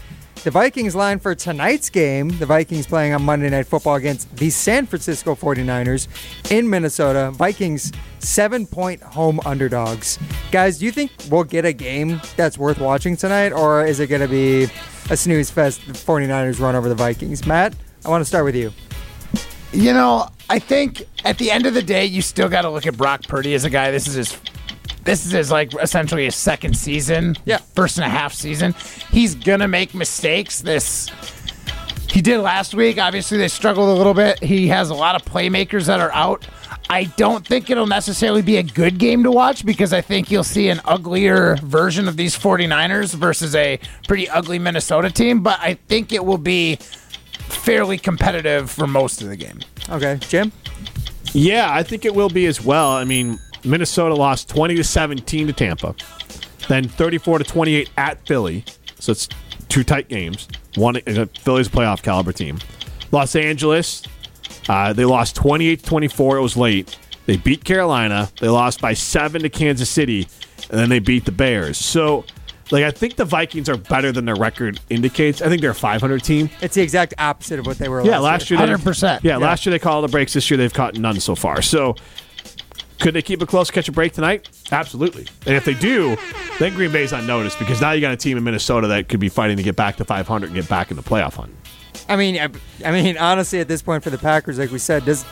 the 0.42 0.50
Vikings 0.50 0.94
line 0.94 1.18
for 1.18 1.34
tonight's 1.34 1.90
game, 1.90 2.30
the 2.38 2.46
Vikings 2.46 2.86
playing 2.86 3.12
on 3.12 3.22
Monday 3.22 3.50
Night 3.50 3.66
Football 3.66 3.96
against 3.96 4.34
the 4.36 4.48
San 4.48 4.86
Francisco 4.86 5.34
49ers 5.34 6.08
in 6.50 6.68
Minnesota. 6.70 7.30
Vikings 7.32 7.92
seven 8.20 8.66
point 8.66 9.02
home 9.02 9.38
underdogs. 9.44 10.18
Guys, 10.50 10.78
do 10.78 10.86
you 10.86 10.92
think 10.92 11.10
we'll 11.30 11.44
get 11.44 11.66
a 11.66 11.74
game 11.74 12.22
that's 12.36 12.56
worth 12.56 12.78
watching 12.80 13.18
tonight, 13.18 13.52
or 13.52 13.84
is 13.84 14.00
it 14.00 14.06
going 14.06 14.22
to 14.22 14.28
be 14.28 14.64
a 15.10 15.16
snooze 15.16 15.50
fest? 15.50 15.86
The 15.86 15.92
49ers 15.92 16.58
run 16.58 16.74
over 16.74 16.88
the 16.88 16.94
Vikings. 16.94 17.44
Matt, 17.46 17.74
I 18.06 18.08
want 18.08 18.22
to 18.22 18.26
start 18.26 18.46
with 18.46 18.56
you. 18.56 18.72
You 19.72 19.92
know, 19.92 20.28
I 20.48 20.58
think 20.58 21.04
at 21.24 21.38
the 21.38 21.50
end 21.50 21.66
of 21.66 21.74
the 21.74 21.82
day, 21.82 22.04
you 22.04 22.22
still 22.22 22.48
got 22.48 22.62
to 22.62 22.70
look 22.70 22.86
at 22.86 22.96
Brock 22.96 23.22
Purdy 23.22 23.54
as 23.54 23.64
a 23.64 23.70
guy. 23.70 23.90
This 23.90 24.08
is 24.08 24.14
his, 24.14 24.38
this 25.04 25.24
is 25.24 25.32
his 25.32 25.50
like 25.50 25.72
essentially 25.80 26.24
his 26.24 26.34
second 26.34 26.76
season. 26.76 27.36
Yeah. 27.44 27.58
first 27.58 27.96
and 27.96 28.04
a 28.04 28.08
half 28.08 28.32
season. 28.32 28.74
He's 29.10 29.34
gonna 29.34 29.68
make 29.68 29.94
mistakes. 29.94 30.60
This 30.60 31.08
he 32.10 32.20
did 32.20 32.38
last 32.38 32.74
week. 32.74 32.98
Obviously, 32.98 33.38
they 33.38 33.48
struggled 33.48 33.88
a 33.88 33.92
little 33.92 34.14
bit. 34.14 34.42
He 34.42 34.66
has 34.68 34.90
a 34.90 34.94
lot 34.94 35.14
of 35.14 35.22
playmakers 35.22 35.86
that 35.86 36.00
are 36.00 36.12
out. 36.12 36.46
I 36.88 37.04
don't 37.04 37.46
think 37.46 37.70
it'll 37.70 37.86
necessarily 37.86 38.42
be 38.42 38.56
a 38.56 38.64
good 38.64 38.98
game 38.98 39.22
to 39.22 39.30
watch 39.30 39.64
because 39.64 39.92
I 39.92 40.00
think 40.00 40.28
you'll 40.28 40.42
see 40.42 40.70
an 40.70 40.80
uglier 40.84 41.54
version 41.62 42.08
of 42.08 42.16
these 42.16 42.36
49ers 42.36 43.14
versus 43.14 43.54
a 43.54 43.78
pretty 44.08 44.28
ugly 44.28 44.58
Minnesota 44.58 45.08
team, 45.08 45.40
but 45.40 45.60
I 45.60 45.74
think 45.74 46.12
it 46.12 46.24
will 46.24 46.36
be 46.36 46.80
fairly 47.50 47.98
competitive 47.98 48.70
for 48.70 48.86
most 48.86 49.22
of 49.22 49.28
the 49.28 49.36
game. 49.36 49.60
Okay, 49.88 50.18
Jim. 50.20 50.52
Yeah, 51.32 51.72
I 51.72 51.82
think 51.82 52.04
it 52.04 52.14
will 52.14 52.28
be 52.28 52.46
as 52.46 52.64
well. 52.64 52.90
I 52.90 53.04
mean, 53.04 53.38
Minnesota 53.64 54.14
lost 54.14 54.48
20 54.48 54.76
to 54.76 54.84
17 54.84 55.46
to 55.46 55.52
Tampa, 55.52 55.94
then 56.68 56.88
34 56.88 57.38
to 57.38 57.44
28 57.44 57.90
at 57.96 58.26
Philly. 58.26 58.64
So 58.98 59.12
it's 59.12 59.28
two 59.68 59.84
tight 59.84 60.08
games. 60.08 60.48
One 60.76 60.96
uh, 60.96 61.26
Philly's 61.40 61.66
a 61.66 61.70
playoff 61.70 62.02
caliber 62.02 62.32
team. 62.32 62.58
Los 63.12 63.34
Angeles, 63.34 64.02
uh, 64.68 64.92
they 64.92 65.04
lost 65.04 65.36
28 65.36 65.80
to 65.80 65.84
24. 65.84 66.36
It 66.36 66.40
was 66.42 66.56
late. 66.56 66.98
They 67.26 67.36
beat 67.36 67.64
Carolina. 67.64 68.30
They 68.40 68.48
lost 68.48 68.80
by 68.80 68.94
seven 68.94 69.42
to 69.42 69.48
Kansas 69.48 69.90
City, 69.90 70.28
and 70.68 70.78
then 70.78 70.88
they 70.88 70.98
beat 70.98 71.24
the 71.24 71.32
Bears. 71.32 71.78
So, 71.78 72.24
like, 72.70 72.84
I 72.84 72.90
think 72.90 73.16
the 73.16 73.24
Vikings 73.24 73.68
are 73.68 73.76
better 73.76 74.12
than 74.12 74.24
their 74.24 74.36
record 74.36 74.80
indicates. 74.90 75.42
I 75.42 75.48
think 75.48 75.60
they're 75.60 75.70
a 75.70 75.74
500 75.74 76.22
team. 76.22 76.50
It's 76.60 76.74
the 76.74 76.82
exact 76.82 77.14
opposite 77.18 77.58
of 77.58 77.66
what 77.66 77.78
they 77.78 77.88
were 77.88 78.04
Yeah, 78.04 78.18
last 78.18 78.50
last 78.50 78.50
year, 78.50 78.60
100%. 78.60 79.20
Yeah, 79.22 79.36
last 79.36 79.66
year 79.66 79.70
they 79.72 79.78
called 79.78 80.04
the 80.04 80.08
breaks. 80.08 80.32
This 80.32 80.50
year 80.50 80.58
they've 80.58 80.72
caught 80.72 80.96
none 80.96 81.18
so 81.20 81.34
far. 81.34 81.62
So, 81.62 81.96
could 83.00 83.14
they 83.14 83.22
keep 83.22 83.40
it 83.40 83.48
close, 83.48 83.70
catch 83.70 83.88
a 83.88 83.92
break 83.92 84.12
tonight? 84.12 84.48
Absolutely. 84.70 85.26
And 85.46 85.56
if 85.56 85.64
they 85.64 85.74
do, 85.74 86.16
then 86.58 86.74
Green 86.74 86.92
Bay's 86.92 87.12
on 87.12 87.26
notice 87.26 87.56
because 87.56 87.80
now 87.80 87.92
you 87.92 88.00
got 88.00 88.12
a 88.12 88.16
team 88.16 88.36
in 88.36 88.44
Minnesota 88.44 88.88
that 88.88 89.08
could 89.08 89.20
be 89.20 89.30
fighting 89.30 89.56
to 89.56 89.62
get 89.62 89.74
back 89.74 89.96
to 89.96 90.04
500 90.04 90.46
and 90.46 90.54
get 90.54 90.68
back 90.68 90.90
in 90.90 90.96
the 90.96 91.02
playoff 91.02 91.34
hunt. 91.34 91.54
I 92.10 92.16
mean, 92.16 92.36
I, 92.38 92.48
I 92.84 92.90
mean, 92.90 93.16
honestly, 93.18 93.60
at 93.60 93.68
this 93.68 93.82
point 93.82 94.02
for 94.02 94.10
the 94.10 94.18
Packers, 94.18 94.58
like 94.58 94.72
we 94.72 94.80
said, 94.80 95.04
does 95.04 95.22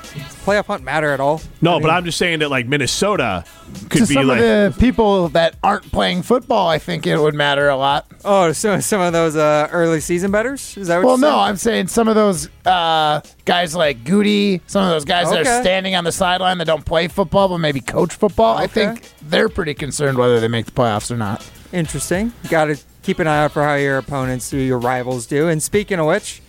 playoff 0.46 0.66
hunt 0.66 0.84
matter 0.84 1.10
at 1.10 1.18
all? 1.18 1.42
No, 1.60 1.72
I 1.72 1.80
but 1.80 1.88
mean, 1.88 1.96
I'm 1.96 2.04
just 2.04 2.18
saying 2.18 2.38
that 2.38 2.50
like 2.50 2.68
Minnesota 2.68 3.44
could 3.90 4.02
to 4.02 4.06
be 4.06 4.14
some 4.14 4.28
like 4.28 4.38
of 4.38 4.74
the 4.74 4.76
people 4.78 5.28
that 5.30 5.56
aren't 5.64 5.90
playing 5.90 6.22
football, 6.22 6.68
I 6.68 6.78
think 6.78 7.04
it 7.04 7.18
would 7.18 7.34
matter 7.34 7.68
a 7.68 7.76
lot. 7.76 8.06
oh, 8.24 8.52
so 8.52 8.78
some 8.78 9.00
of 9.00 9.12
those 9.12 9.34
uh, 9.34 9.68
early 9.72 9.98
season 9.98 10.30
betters. 10.30 10.76
Is 10.76 10.86
that 10.86 10.98
what? 10.98 11.06
Well, 11.06 11.18
you're 11.18 11.22
no, 11.22 11.30
saying? 11.30 11.48
I'm 11.48 11.56
saying 11.56 11.86
some 11.88 12.06
of 12.06 12.14
those 12.14 12.48
uh, 12.64 13.22
guys 13.44 13.74
like 13.74 14.04
Goody, 14.04 14.60
some 14.68 14.84
of 14.84 14.90
those 14.90 15.04
guys 15.04 15.30
that 15.30 15.40
are 15.40 15.60
standing 15.62 15.96
on 15.96 16.04
the 16.04 16.12
sideline 16.12 16.58
that 16.58 16.66
don't 16.66 16.84
play 16.84 17.08
football 17.08 17.48
but 17.48 17.58
maybe 17.58 17.80
coach 17.80 18.14
football. 18.14 18.56
I 18.56 18.68
think 18.68 19.10
they're 19.22 19.48
pretty 19.48 19.74
concerned 19.74 20.16
whether 20.16 20.38
they 20.38 20.48
make 20.48 20.66
the 20.66 20.72
playoffs 20.72 21.10
or 21.10 21.16
not. 21.16 21.44
Interesting. 21.72 22.32
Got 22.48 22.66
to 22.66 22.78
keep 23.02 23.18
an 23.18 23.26
eye 23.26 23.42
out 23.42 23.50
for 23.50 23.64
how 23.64 23.74
your 23.74 23.98
opponents 23.98 24.48
do, 24.48 24.58
your 24.58 24.78
rivals 24.78 25.26
do. 25.26 25.48
And 25.48 25.60
speaking 25.60 25.98
of 25.98 26.06
which, 26.06 26.40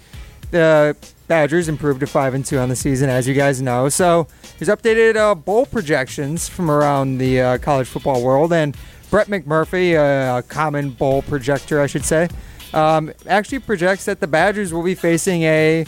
the 0.52 0.96
Badgers 1.28 1.70
improved 1.70 2.00
to 2.00 2.08
five 2.08 2.34
and 2.34 2.46
two 2.46 2.58
on 2.58 2.70
the 2.70 2.76
season, 2.76 3.10
as 3.10 3.28
you 3.28 3.34
guys 3.34 3.62
know. 3.62 3.90
So 3.90 4.28
there's 4.58 4.70
updated 4.70 5.16
uh, 5.16 5.36
bowl 5.36 5.66
projections 5.66 6.50
from 6.50 6.72
around 6.72 7.20
the 7.20 7.42
uh, 7.42 7.58
college 7.60 7.88
football 7.88 8.24
world, 8.24 8.52
and 8.52 8.76
Brett 9.10 9.28
McMurphy, 9.28 9.96
uh, 9.96 10.40
a 10.40 10.44
common 10.44 10.92
bowl 10.92 11.22
projector, 11.22 11.82
I 11.82 11.88
should 11.88 12.06
say, 12.06 12.30
um, 12.74 13.12
actually 13.28 13.60
projects 13.60 14.06
that 14.06 14.20
the 14.20 14.28
Badgers 14.28 14.74
will 14.74 14.84
be 14.84 14.96
facing 14.96 15.44
a, 15.44 15.86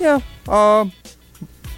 you 0.00 0.22
know, 0.46 0.90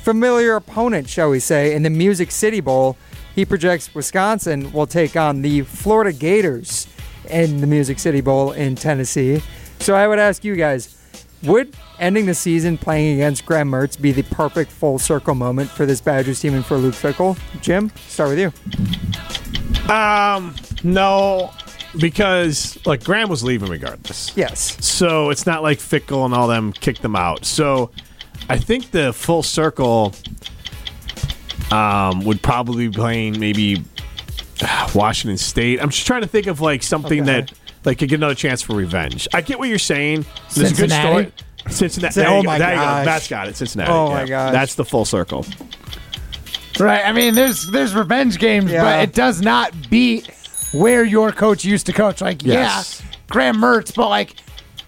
familiar 0.02 0.56
opponent, 0.56 1.08
shall 1.08 1.30
we 1.30 1.40
say, 1.40 1.74
in 1.74 1.82
the 1.82 1.90
Music 1.90 2.30
City 2.30 2.60
Bowl. 2.60 2.96
He 3.34 3.44
projects 3.44 3.94
Wisconsin 3.94 4.72
will 4.72 4.86
take 4.86 5.16
on 5.16 5.42
the 5.42 5.62
Florida 5.62 6.12
Gators 6.12 6.86
in 7.30 7.60
the 7.60 7.66
Music 7.66 7.98
City 7.98 8.20
Bowl 8.20 8.52
in 8.52 8.74
Tennessee. 8.74 9.42
So 9.78 9.94
I 9.94 10.06
would 10.08 10.18
ask 10.18 10.44
you 10.44 10.56
guys, 10.56 10.98
would 11.44 11.74
ending 11.98 12.26
the 12.26 12.34
season 12.34 12.78
playing 12.78 13.14
against 13.14 13.44
Graham 13.46 13.70
Mertz 13.70 14.00
be 14.00 14.12
the 14.12 14.22
perfect 14.22 14.70
full 14.70 14.98
circle 14.98 15.34
moment 15.34 15.70
for 15.70 15.86
this 15.86 16.00
Badgers 16.00 16.40
team 16.40 16.54
and 16.54 16.64
for 16.64 16.76
Luke 16.76 16.94
Fickell? 16.94 17.38
Jim, 17.60 17.90
start 18.08 18.30
with 18.30 18.38
you. 18.38 19.92
um 19.92 20.54
no 20.84 21.50
because 21.98 22.78
like 22.86 23.04
Graham 23.04 23.28
was 23.28 23.44
leaving 23.44 23.68
regardless. 23.70 24.32
Yes. 24.36 24.76
So 24.84 25.30
it's 25.30 25.44
not 25.46 25.62
like 25.62 25.78
Fickell 25.78 26.24
and 26.24 26.32
all 26.34 26.48
them 26.48 26.72
kicked 26.72 27.02
them 27.02 27.14
out. 27.16 27.44
So 27.44 27.90
I 28.48 28.56
think 28.58 28.90
the 28.92 29.12
full 29.12 29.42
circle 29.42 30.14
um, 31.70 32.24
would 32.24 32.42
probably 32.42 32.88
be 32.88 32.94
playing 32.94 33.38
maybe 33.38 33.82
Washington 34.94 35.36
State. 35.38 35.80
I'm 35.82 35.90
just 35.90 36.06
trying 36.06 36.22
to 36.22 36.28
think 36.28 36.46
of 36.46 36.60
like 36.60 36.82
something 36.82 37.22
Okay. 37.22 37.40
that 37.42 37.52
like 37.84 37.98
could 37.98 38.08
get 38.08 38.16
another 38.16 38.34
chance 38.34 38.62
for 38.62 38.74
revenge. 38.74 39.26
I 39.34 39.40
get 39.40 39.58
what 39.58 39.68
you're 39.68 39.78
saying. 39.78 40.24
There's 40.54 40.72
a 40.72 40.74
good 40.74 40.90
story. 40.90 41.32
Cincinnati. 41.68 42.12
Cin- 42.14 42.22
There 42.24 42.30
oh 42.32 42.42
go. 42.42 42.46
my 42.46 42.58
There 42.58 42.70
you 42.70 42.76
go. 42.76 42.82
gosh. 42.82 43.04
That's 43.04 43.28
got 43.28 43.48
it. 43.48 43.56
Cincinnati. 43.56 43.90
Oh 43.92 44.10
my 44.10 44.20
Yeah. 44.22 44.26
gosh. 44.26 44.52
That's 44.52 44.74
the 44.74 44.84
full 44.84 45.04
circle. 45.04 45.46
Right. 46.80 47.02
I 47.04 47.12
mean, 47.12 47.34
there's 47.34 47.66
there's 47.70 47.94
revenge 47.94 48.38
games, 48.38 48.70
Yeah. 48.70 48.82
but 48.82 49.02
it 49.08 49.14
does 49.14 49.40
not 49.42 49.72
beat 49.90 50.30
where 50.72 51.04
your 51.04 51.30
coach 51.32 51.64
used 51.64 51.86
to 51.86 51.92
coach. 51.92 52.20
Like, 52.20 52.42
Yes. 52.42 53.00
yeah, 53.04 53.16
Graham 53.28 53.56
Mertz, 53.56 53.94
but 53.94 54.08
like 54.08 54.34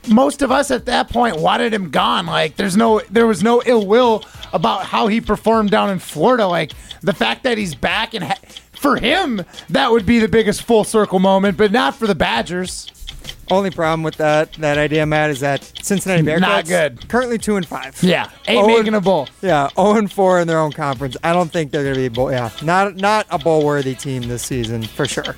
most 0.08 0.42
of 0.42 0.50
us 0.50 0.70
at 0.70 0.86
that 0.86 1.08
point 1.10 1.36
wanted 1.38 1.72
him 1.74 1.90
gone. 1.90 2.26
Like, 2.26 2.56
there's 2.56 2.76
no 2.76 3.00
there 3.10 3.26
was 3.26 3.42
no 3.42 3.62
ill 3.66 3.86
will 3.86 4.24
about 4.52 4.86
how 4.86 5.06
he 5.08 5.20
performed 5.20 5.70
down 5.70 5.90
in 5.90 5.98
Florida. 5.98 6.46
Like 6.46 6.72
the 7.02 7.12
fact 7.12 7.42
that 7.44 7.58
he's 7.58 7.74
back 7.74 8.14
and 8.14 8.24
ha- 8.24 8.38
for 8.84 8.96
him 8.96 9.42
that 9.70 9.90
would 9.90 10.04
be 10.04 10.18
the 10.18 10.28
biggest 10.28 10.62
full 10.62 10.84
circle 10.84 11.18
moment, 11.18 11.56
but 11.56 11.72
not 11.72 11.94
for 11.94 12.06
the 12.06 12.14
Badgers. 12.14 12.90
Only 13.50 13.70
problem 13.70 14.02
with 14.02 14.16
that 14.16 14.52
that 14.54 14.76
idea, 14.76 15.06
Matt, 15.06 15.30
is 15.30 15.40
that 15.40 15.62
Cincinnati 15.82 16.22
Bearcats 16.22 16.40
Not 16.40 16.66
good. 16.66 17.08
Currently 17.08 17.38
two 17.38 17.56
and 17.56 17.66
five. 17.66 18.02
Yeah, 18.02 18.28
ain't 18.46 18.62
Oh, 18.62 18.66
making 18.66 18.92
a 18.94 19.00
bowl. 19.00 19.26
Yeah, 19.40 19.68
0 19.76 19.96
and 19.96 20.12
4 20.12 20.40
in 20.40 20.48
their 20.48 20.58
own 20.58 20.72
conference. 20.72 21.16
I 21.24 21.32
don't 21.32 21.50
think 21.50 21.70
they're 21.70 21.82
going 21.82 21.94
to 21.94 22.00
be 22.00 22.08
bowl. 22.08 22.30
Yeah, 22.30 22.50
not 22.62 22.96
not 22.96 23.26
a 23.30 23.38
bowl 23.38 23.64
worthy 23.64 23.94
team 23.94 24.22
this 24.22 24.42
season 24.42 24.82
for 24.82 25.06
sure. 25.06 25.34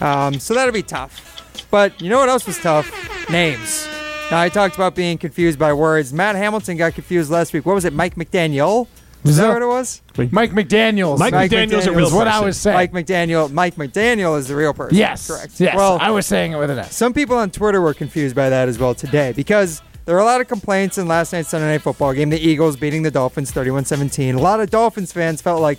Um, 0.00 0.34
so 0.40 0.54
that'll 0.54 0.72
be 0.74 0.82
tough. 0.82 1.66
But 1.70 2.00
you 2.02 2.08
know 2.10 2.18
what 2.18 2.28
else 2.28 2.44
was 2.46 2.58
tough? 2.58 2.88
Names. 3.30 3.86
Now 4.32 4.40
I 4.40 4.48
talked 4.48 4.74
about 4.74 4.96
being 4.96 5.16
confused 5.18 5.58
by 5.58 5.72
words. 5.72 6.12
Matt 6.12 6.34
Hamilton 6.34 6.76
got 6.76 6.94
confused 6.94 7.30
last 7.30 7.52
week. 7.52 7.66
What 7.66 7.74
was 7.74 7.84
it? 7.84 7.92
Mike 7.92 8.16
McDaniel. 8.16 8.88
Is 9.24 9.36
that 9.36 9.48
that- 9.48 9.52
what 9.54 9.62
it 9.62 9.66
was? 9.66 10.00
Mike 10.30 10.50
McDaniel's. 10.52 11.18
Mike, 11.20 11.32
Mike 11.32 11.50
McDaniel's 11.50 11.86
a 11.86 11.92
real 11.92 12.06
is 12.06 12.12
what 12.12 12.26
I 12.26 12.32
person. 12.32 12.46
was 12.46 12.56
saying. 12.58 12.74
Mike 12.74 12.92
McDaniel. 12.92 13.50
Mike 13.52 13.74
McDaniel 13.76 14.38
is 14.38 14.48
the 14.48 14.56
real 14.56 14.72
person. 14.74 14.96
yes, 14.96 15.26
correct. 15.28 15.60
Yes, 15.60 15.76
Well, 15.76 15.98
I 16.00 16.10
was 16.10 16.26
saying 16.26 16.52
it 16.52 16.56
with 16.58 16.70
an 16.70 16.78
S. 16.78 16.94
some 16.96 17.12
people 17.12 17.36
on 17.36 17.50
Twitter 17.50 17.80
were 17.80 17.94
confused 17.94 18.34
by 18.34 18.48
that 18.50 18.68
as 18.68 18.78
well 18.78 18.94
today 18.94 19.32
because 19.32 19.82
there 20.06 20.14
were 20.14 20.20
a 20.20 20.24
lot 20.24 20.40
of 20.40 20.48
complaints 20.48 20.96
in 20.98 21.06
last 21.06 21.32
night's 21.32 21.48
Sunday 21.50 21.66
Night 21.68 21.82
Football 21.82 22.12
game. 22.14 22.30
The 22.30 22.40
Eagles 22.40 22.76
beating 22.76 23.02
the 23.02 23.10
Dolphins 23.10 23.50
31 23.50 23.84
17. 23.84 24.34
A 24.34 24.40
lot 24.40 24.60
of 24.60 24.70
Dolphins 24.70 25.12
fans 25.12 25.40
felt 25.42 25.60
like 25.60 25.78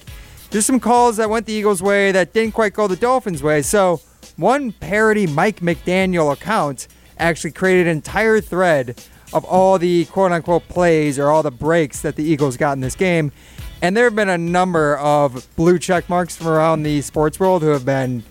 there's 0.51 0.65
some 0.65 0.79
calls 0.79 1.17
that 1.17 1.29
went 1.29 1.45
the 1.45 1.53
Eagles' 1.53 1.81
way 1.81 2.11
that 2.11 2.33
didn't 2.33 2.53
quite 2.53 2.73
go 2.73 2.87
the 2.87 2.95
Dolphins' 2.95 3.41
way. 3.41 3.61
So, 3.61 4.01
one 4.37 4.71
parody 4.71 5.25
Mike 5.27 5.59
McDaniel 5.61 6.31
account 6.31 6.87
actually 7.21 7.51
created 7.51 7.87
an 7.87 7.97
entire 7.97 8.41
thread 8.41 9.01
of 9.33 9.45
all 9.45 9.77
the 9.79 10.05
quote 10.05 10.31
unquote 10.31 10.67
plays 10.67 11.17
or 11.17 11.29
all 11.29 11.43
the 11.43 11.51
breaks 11.51 12.01
that 12.01 12.15
the 12.15 12.23
Eagles 12.23 12.57
got 12.57 12.73
in 12.73 12.81
this 12.81 12.95
game. 12.95 13.31
And 13.81 13.95
there 13.97 14.03
have 14.03 14.15
been 14.15 14.29
a 14.29 14.37
number 14.37 14.97
of 14.97 15.47
blue 15.55 15.79
check 15.79 16.07
marks 16.09 16.35
from 16.35 16.47
around 16.47 16.83
the 16.83 17.01
sports 17.01 17.39
world 17.39 17.63
who 17.63 17.69
have 17.69 17.85
been 17.85 18.23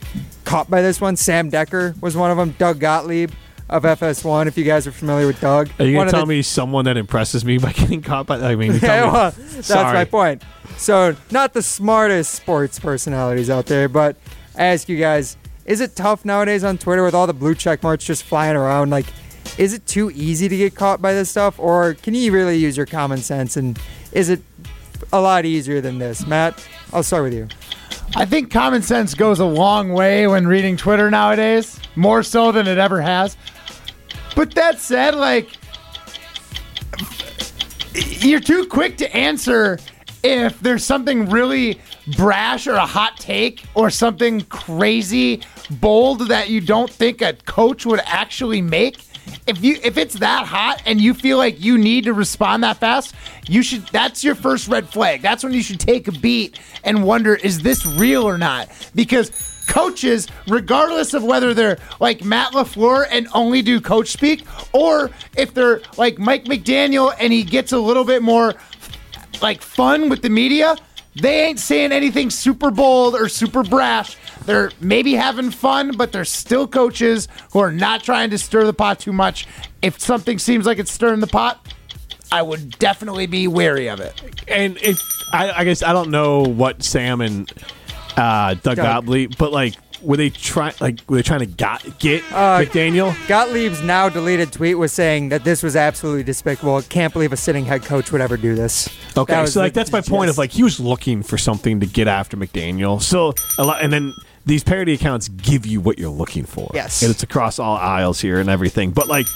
caught 0.44 0.70
by 0.70 0.80
this 0.82 1.00
one. 1.00 1.16
Sam 1.16 1.50
Dekker 1.50 2.00
was 2.00 2.16
one 2.16 2.30
of 2.30 2.36
them. 2.36 2.54
Doug 2.58 2.78
Gottlieb 2.78 3.32
of 3.68 3.84
FS1, 3.84 4.46
if 4.46 4.58
you 4.58 4.64
guys 4.64 4.86
are 4.86 4.92
familiar 4.92 5.26
with 5.26 5.40
Doug. 5.40 5.70
Are 5.78 5.84
you 5.84 5.96
gonna 5.96 6.10
tell 6.10 6.20
the- 6.20 6.26
me 6.26 6.42
someone 6.42 6.84
that 6.84 6.96
impresses 6.96 7.44
me 7.44 7.58
by 7.58 7.72
getting 7.74 8.02
caught 8.02 8.26
by? 8.26 8.38
I 8.40 8.54
mean, 8.56 8.72
Yeah, 8.82 9.06
me- 9.06 9.12
well, 9.12 9.30
that's 9.36 9.70
my 9.70 10.04
point. 10.04 10.42
So, 10.76 11.16
not 11.30 11.52
the 11.52 11.62
smartest 11.62 12.32
sports 12.34 12.78
personalities 12.78 13.50
out 13.50 13.66
there, 13.66 13.88
but 13.88 14.16
I 14.56 14.64
ask 14.66 14.88
you 14.88 14.98
guys, 14.98 15.36
is 15.64 15.80
it 15.80 15.96
tough 15.96 16.24
nowadays 16.24 16.64
on 16.64 16.78
Twitter 16.78 17.04
with 17.04 17.14
all 17.14 17.26
the 17.26 17.34
blue 17.34 17.54
check 17.54 17.82
marks 17.82 18.04
just 18.04 18.24
flying 18.24 18.56
around? 18.56 18.90
Like, 18.90 19.06
is 19.58 19.72
it 19.72 19.86
too 19.86 20.10
easy 20.12 20.48
to 20.48 20.56
get 20.56 20.74
caught 20.74 21.02
by 21.02 21.12
this 21.12 21.30
stuff, 21.30 21.58
or 21.58 21.94
can 21.94 22.14
you 22.14 22.32
really 22.32 22.56
use 22.56 22.76
your 22.76 22.86
common 22.86 23.18
sense? 23.18 23.56
And 23.56 23.78
is 24.12 24.28
it 24.28 24.40
a 25.12 25.20
lot 25.20 25.44
easier 25.44 25.80
than 25.80 25.98
this? 25.98 26.26
Matt, 26.26 26.66
I'll 26.92 27.02
start 27.02 27.24
with 27.24 27.34
you. 27.34 27.48
I 28.16 28.24
think 28.24 28.50
common 28.50 28.82
sense 28.82 29.14
goes 29.14 29.38
a 29.38 29.44
long 29.44 29.92
way 29.92 30.26
when 30.26 30.46
reading 30.46 30.76
Twitter 30.76 31.10
nowadays, 31.10 31.78
more 31.94 32.22
so 32.22 32.50
than 32.52 32.66
it 32.66 32.78
ever 32.78 33.00
has. 33.00 33.36
But 34.34 34.54
that 34.54 34.80
said, 34.80 35.14
like, 35.14 35.48
you're 37.94 38.40
too 38.40 38.66
quick 38.66 38.96
to 38.98 39.16
answer 39.16 39.78
if 40.22 40.60
there's 40.60 40.84
something 40.84 41.28
really 41.30 41.80
brash 42.16 42.66
or 42.66 42.74
a 42.74 42.86
hot 42.86 43.16
take 43.16 43.64
or 43.74 43.90
something 43.90 44.42
crazy 44.42 45.42
bold 45.70 46.28
that 46.28 46.48
you 46.48 46.60
don't 46.60 46.90
think 46.90 47.22
a 47.22 47.34
coach 47.46 47.86
would 47.86 48.00
actually 48.04 48.60
make. 48.62 48.98
If 49.46 49.62
you 49.62 49.78
if 49.82 49.96
it's 49.96 50.14
that 50.14 50.46
hot 50.46 50.82
and 50.86 51.00
you 51.00 51.14
feel 51.14 51.38
like 51.38 51.60
you 51.60 51.78
need 51.78 52.04
to 52.04 52.12
respond 52.12 52.64
that 52.64 52.78
fast, 52.78 53.14
you 53.48 53.62
should 53.62 53.86
that's 53.88 54.24
your 54.24 54.34
first 54.34 54.68
red 54.68 54.88
flag. 54.88 55.22
That's 55.22 55.44
when 55.44 55.52
you 55.52 55.62
should 55.62 55.80
take 55.80 56.08
a 56.08 56.12
beat 56.12 56.58
and 56.84 57.04
wonder 57.04 57.36
is 57.36 57.62
this 57.62 57.86
real 57.86 58.24
or 58.24 58.38
not? 58.38 58.68
Because 58.94 59.30
coaches, 59.70 60.26
regardless 60.48 61.14
of 61.14 61.22
whether 61.22 61.54
they're 61.54 61.78
like 62.00 62.24
Matt 62.24 62.52
LaFleur 62.52 63.06
and 63.10 63.28
only 63.32 63.62
do 63.62 63.80
coach 63.80 64.08
speak, 64.08 64.44
or 64.72 65.10
if 65.36 65.54
they're 65.54 65.80
like 65.96 66.18
Mike 66.18 66.44
McDaniel 66.44 67.14
and 67.18 67.32
he 67.32 67.44
gets 67.44 67.72
a 67.72 67.78
little 67.78 68.04
bit 68.04 68.20
more 68.20 68.54
like 69.42 69.62
fun 69.62 70.08
with 70.08 70.22
the 70.22 70.30
media, 70.30 70.76
they 71.14 71.46
ain't 71.46 71.58
saying 71.58 71.92
anything 71.92 72.30
super 72.30 72.70
bold 72.70 73.14
or 73.14 73.28
super 73.28 73.62
brash. 73.62 74.16
They're 74.44 74.70
maybe 74.80 75.14
having 75.14 75.50
fun, 75.50 75.96
but 75.96 76.12
they're 76.12 76.24
still 76.24 76.66
coaches 76.66 77.28
who 77.52 77.58
are 77.58 77.72
not 77.72 78.02
trying 78.02 78.30
to 78.30 78.38
stir 78.38 78.64
the 78.64 78.72
pot 78.72 79.00
too 79.00 79.12
much. 79.12 79.46
If 79.82 80.00
something 80.00 80.38
seems 80.38 80.66
like 80.66 80.78
it's 80.78 80.92
stirring 80.92 81.20
the 81.20 81.26
pot, 81.26 81.74
I 82.32 82.42
would 82.42 82.78
definitely 82.78 83.26
be 83.26 83.48
wary 83.48 83.88
of 83.88 84.00
it. 84.00 84.20
and 84.48 84.76
if 84.78 85.00
I, 85.32 85.50
I 85.50 85.64
guess 85.64 85.82
I 85.82 85.92
don't 85.92 86.10
know 86.10 86.42
what 86.42 86.82
Sam 86.82 87.20
and 87.20 87.50
uh, 88.16 88.54
Doug, 88.54 88.62
Doug. 88.62 88.76
Gottlieb, 88.76 89.34
but 89.36 89.52
like, 89.52 89.74
were 90.02 90.16
they 90.16 90.30
trying? 90.30 90.74
Like, 90.80 91.00
were 91.08 91.16
they 91.16 91.22
trying 91.22 91.40
to 91.40 91.46
got, 91.46 91.98
get 91.98 92.22
Uh, 92.32 92.60
McDaniel? 92.60 93.12
Gottlieb's 93.26 93.82
now 93.82 94.08
deleted 94.08 94.52
tweet 94.52 94.78
was 94.78 94.92
saying 94.92 95.30
that 95.30 95.44
this 95.44 95.62
was 95.62 95.76
absolutely 95.76 96.22
despicable. 96.22 96.80
Can't 96.82 97.12
believe 97.12 97.32
a 97.32 97.36
sitting 97.36 97.64
head 97.64 97.82
coach 97.82 98.12
would 98.12 98.20
ever 98.20 98.36
do 98.36 98.54
this. 98.54 98.88
Okay, 99.16 99.46
so 99.46 99.60
like 99.60 99.72
the 99.72 99.80
that's 99.80 99.92
my 99.92 100.00
point. 100.00 100.30
Of 100.30 100.38
like, 100.38 100.50
he 100.50 100.62
was 100.62 100.80
looking 100.80 101.22
for 101.22 101.38
something 101.38 101.80
to 101.80 101.86
get 101.86 102.08
after 102.08 102.36
McDaniel. 102.36 103.00
So 103.00 103.34
a 103.58 103.64
lot, 103.64 103.82
and 103.82 103.92
then 103.92 104.14
these 104.46 104.64
parody 104.64 104.94
accounts 104.94 105.28
give 105.28 105.66
you 105.66 105.80
what 105.80 105.98
you're 105.98 106.10
looking 106.10 106.44
for. 106.44 106.70
Yes. 106.74 107.02
and 107.02 107.10
it's 107.10 107.22
across 107.22 107.58
all 107.58 107.76
aisles 107.76 108.20
here 108.20 108.40
and 108.40 108.48
everything. 108.48 108.90
But 108.90 109.08
like, 109.08 109.26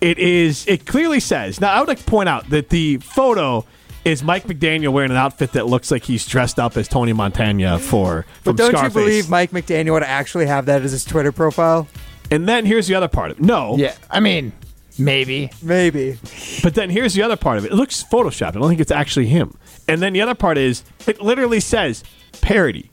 it 0.00 0.18
is. 0.18 0.66
It 0.66 0.86
clearly 0.86 1.20
says. 1.20 1.60
Now, 1.60 1.72
I 1.72 1.80
would 1.80 1.88
like 1.88 1.98
to 1.98 2.04
point 2.04 2.28
out 2.28 2.48
that 2.50 2.70
the 2.70 2.98
photo. 2.98 3.64
Is 4.04 4.22
Mike 4.22 4.44
McDaniel 4.44 4.92
wearing 4.92 5.10
an 5.10 5.16
outfit 5.18 5.52
that 5.52 5.66
looks 5.66 5.90
like 5.90 6.04
he's 6.04 6.24
dressed 6.26 6.58
up 6.58 6.76
as 6.78 6.88
Tony 6.88 7.12
Montana 7.12 7.78
for 7.78 8.24
from 8.42 8.56
But 8.56 8.56
don't 8.56 8.70
Scarface? 8.70 8.94
you 8.94 9.00
believe 9.00 9.28
Mike 9.30 9.50
McDaniel 9.50 9.92
would 9.92 10.02
actually 10.02 10.46
have 10.46 10.66
that 10.66 10.82
as 10.82 10.92
his 10.92 11.04
Twitter 11.04 11.32
profile? 11.32 11.86
And 12.30 12.48
then 12.48 12.64
here's 12.64 12.86
the 12.86 12.94
other 12.94 13.08
part 13.08 13.30
of 13.30 13.38
it. 13.38 13.44
No. 13.44 13.76
Yeah, 13.76 13.94
I 14.10 14.20
mean, 14.20 14.52
maybe. 14.98 15.50
Maybe. 15.60 16.18
But 16.62 16.74
then 16.74 16.88
here's 16.88 17.12
the 17.12 17.22
other 17.22 17.36
part 17.36 17.58
of 17.58 17.66
it. 17.66 17.72
It 17.72 17.74
looks 17.74 18.02
photoshopped. 18.02 18.48
I 18.48 18.50
don't 18.52 18.68
think 18.68 18.80
it's 18.80 18.90
actually 18.90 19.26
him. 19.26 19.54
And 19.86 20.00
then 20.00 20.14
the 20.14 20.22
other 20.22 20.34
part 20.34 20.56
is 20.56 20.82
it 21.06 21.20
literally 21.20 21.60
says 21.60 22.02
parody. 22.40 22.90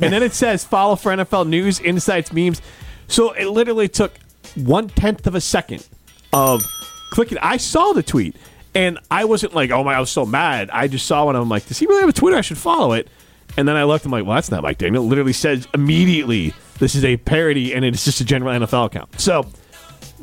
And 0.00 0.12
then 0.12 0.22
it 0.22 0.32
says 0.32 0.64
follow 0.64 0.96
for 0.96 1.12
NFL 1.12 1.46
news, 1.46 1.78
insights, 1.78 2.32
memes. 2.32 2.62
So 3.06 3.32
it 3.32 3.46
literally 3.48 3.88
took 3.88 4.12
one 4.54 4.88
tenth 4.88 5.26
of 5.26 5.34
a 5.34 5.40
second 5.40 5.86
of 6.32 6.62
clicking. 7.10 7.38
I 7.42 7.58
saw 7.58 7.92
the 7.92 8.02
tweet 8.02 8.34
and 8.74 8.98
I 9.10 9.24
wasn't 9.24 9.54
like, 9.54 9.70
oh 9.70 9.84
my, 9.84 9.94
I 9.94 10.00
was 10.00 10.10
so 10.10 10.24
mad. 10.26 10.70
I 10.70 10.88
just 10.88 11.06
saw 11.06 11.24
one. 11.26 11.36
I'm 11.36 11.48
like, 11.48 11.66
does 11.66 11.78
he 11.78 11.86
really 11.86 12.00
have 12.00 12.08
a 12.10 12.12
Twitter? 12.12 12.36
I 12.36 12.40
should 12.40 12.58
follow 12.58 12.92
it. 12.92 13.08
And 13.56 13.68
then 13.68 13.76
I 13.76 13.84
looked. 13.84 14.04
I'm 14.06 14.10
like, 14.12 14.24
well, 14.24 14.34
that's 14.36 14.50
not 14.50 14.62
Mike 14.62 14.78
Daniel. 14.78 15.04
It 15.04 15.08
literally 15.08 15.34
says 15.34 15.68
immediately 15.74 16.54
this 16.78 16.94
is 16.94 17.04
a 17.04 17.16
parody 17.18 17.74
and 17.74 17.84
it's 17.84 18.04
just 18.04 18.20
a 18.20 18.24
general 18.24 18.52
NFL 18.58 18.86
account. 18.86 19.20
So 19.20 19.46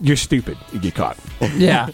you're 0.02 0.16
stupid. 0.18 0.58
You 0.74 0.80
get 0.80 0.96
caught. 0.96 1.18
Yeah, 1.56 1.90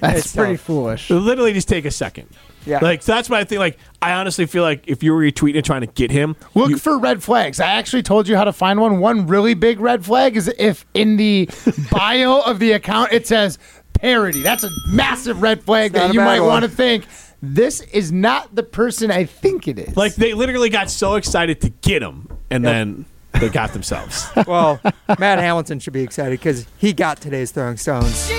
that's 0.00 0.18
It's 0.26 0.36
pretty 0.36 0.54
tough. 0.56 0.66
foolish. 0.66 1.10
Literally 1.10 1.52
just 1.52 1.68
take 1.68 1.84
a 1.84 1.90
second. 1.90 2.28
Yeah. 2.66 2.78
Like 2.82 3.02
so 3.02 3.12
that's 3.14 3.28
why 3.30 3.40
I 3.40 3.44
think 3.44 3.58
like 3.60 3.78
I 4.02 4.12
honestly 4.12 4.44
feel 4.46 4.62
like 4.62 4.84
if 4.86 5.02
you 5.02 5.12
were 5.14 5.20
retweeting 5.22 5.56
and 5.56 5.64
trying 5.64 5.80
to 5.80 5.86
get 5.86 6.10
him, 6.10 6.36
Look 6.54 6.70
you- 6.70 6.78
for 6.78 6.98
red 6.98 7.22
flags. 7.22 7.58
I 7.60 7.66
actually 7.72 8.02
told 8.02 8.28
you 8.28 8.36
how 8.36 8.44
to 8.44 8.52
find 8.52 8.80
one. 8.80 9.00
One 9.00 9.26
really 9.26 9.54
big 9.54 9.80
red 9.80 10.04
flag 10.04 10.36
is 10.36 10.48
if 10.58 10.84
in 10.94 11.16
the 11.16 11.48
bio 11.90 12.40
of 12.42 12.58
the 12.60 12.72
account 12.72 13.12
it 13.12 13.26
says 13.26 13.58
parody. 13.98 14.42
That's 14.42 14.64
a 14.64 14.70
massive 14.88 15.42
red 15.42 15.62
flag 15.62 15.92
that 15.92 16.12
you 16.14 16.20
might 16.20 16.40
want 16.40 16.64
to 16.64 16.70
think 16.70 17.04
this 17.42 17.80
is 17.80 18.10
not 18.10 18.54
the 18.54 18.62
person 18.62 19.10
I 19.10 19.24
think 19.24 19.68
it 19.68 19.78
is. 19.78 19.96
like 19.96 20.14
they 20.16 20.34
literally 20.34 20.70
got 20.70 20.90
so 20.90 21.14
excited 21.14 21.60
to 21.60 21.68
get 21.68 22.02
him 22.02 22.28
and 22.50 22.64
then 22.64 23.04
they 23.32 23.48
got 23.48 23.72
themselves. 23.72 24.26
Well, 24.46 24.80
Matt 25.18 25.38
Hamilton 25.38 25.78
should 25.78 25.92
be 25.92 26.02
excited 26.02 26.38
because 26.40 26.66
he 26.78 26.92
got 26.92 27.20
today's 27.20 27.50
throwing 27.52 27.76
stones. 27.76 28.30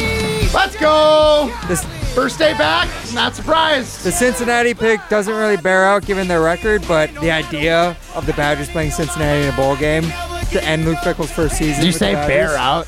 let's 0.53 0.75
go. 0.77 1.53
This 1.67 1.85
First 2.13 2.39
day 2.39 2.53
back, 2.57 2.89
not 3.13 3.35
surprised. 3.35 4.03
the 4.03 4.11
Cincinnati 4.11 4.73
pick 4.73 4.99
doesn't 5.09 5.33
really 5.33 5.57
bear 5.57 5.85
out 5.85 6.05
given 6.05 6.27
their 6.27 6.41
record, 6.41 6.83
but 6.87 7.13
the 7.21 7.29
idea 7.31 7.95
of 8.15 8.25
the 8.25 8.33
Badgers 8.33 8.67
playing 8.67 8.91
Cincinnati 8.91 9.43
in 9.47 9.53
a 9.53 9.55
bowl 9.55 9.75
game 9.77 10.03
to 10.51 10.61
end 10.65 10.85
Luke 10.85 10.97
Fickell's 11.03 11.31
first 11.31 11.55
season. 11.57 11.75
Did 11.75 11.83
you 11.83 11.87
with 11.89 11.95
say 11.97 12.15
the 12.15 12.27
bear 12.27 12.57
out? 12.57 12.87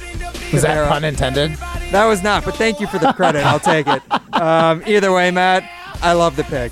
Was 0.52 0.64
that 0.64 0.74
Bear 0.74 0.88
pun 0.88 1.04
intended? 1.06 1.52
That 1.92 2.06
was 2.06 2.24
not, 2.24 2.46
but 2.46 2.56
thank 2.56 2.80
you 2.80 2.88
for 2.88 3.00
the 3.00 3.12
credit. 3.14 3.46
I'll 3.46 3.60
take 3.60 3.86
it. 3.88 4.02
Um, 4.34 4.82
either 4.88 5.12
way, 5.12 5.30
Matt, 5.32 5.70
I 6.02 6.14
love 6.14 6.36
the 6.36 6.44
pick. 6.44 6.72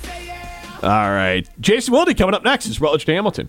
All 0.82 1.10
right. 1.10 1.48
Jason 1.60 1.92
Wilde 1.92 2.16
coming 2.16 2.34
up 2.34 2.42
next 2.42 2.66
is 2.66 2.80
Rutledge 2.80 3.04
to 3.04 3.12
Hamilton. 3.14 3.48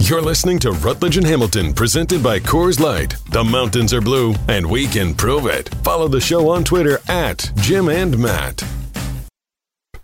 You're 0.00 0.20
listening 0.20 0.58
to 0.58 0.72
Rutledge 0.72 1.16
and 1.16 1.26
Hamilton, 1.26 1.72
presented 1.72 2.22
by 2.22 2.38
Coors 2.40 2.80
Light. 2.80 3.16
The 3.30 3.42
mountains 3.44 3.94
are 3.94 4.00
blue, 4.00 4.34
and 4.48 4.68
we 4.68 4.86
can 4.86 5.14
prove 5.14 5.46
it. 5.46 5.68
Follow 5.84 6.08
the 6.08 6.20
show 6.20 6.50
on 6.50 6.64
Twitter 6.64 6.98
at 7.08 7.50
Jim 7.56 7.88
and 7.88 8.18
Matt. 8.18 8.62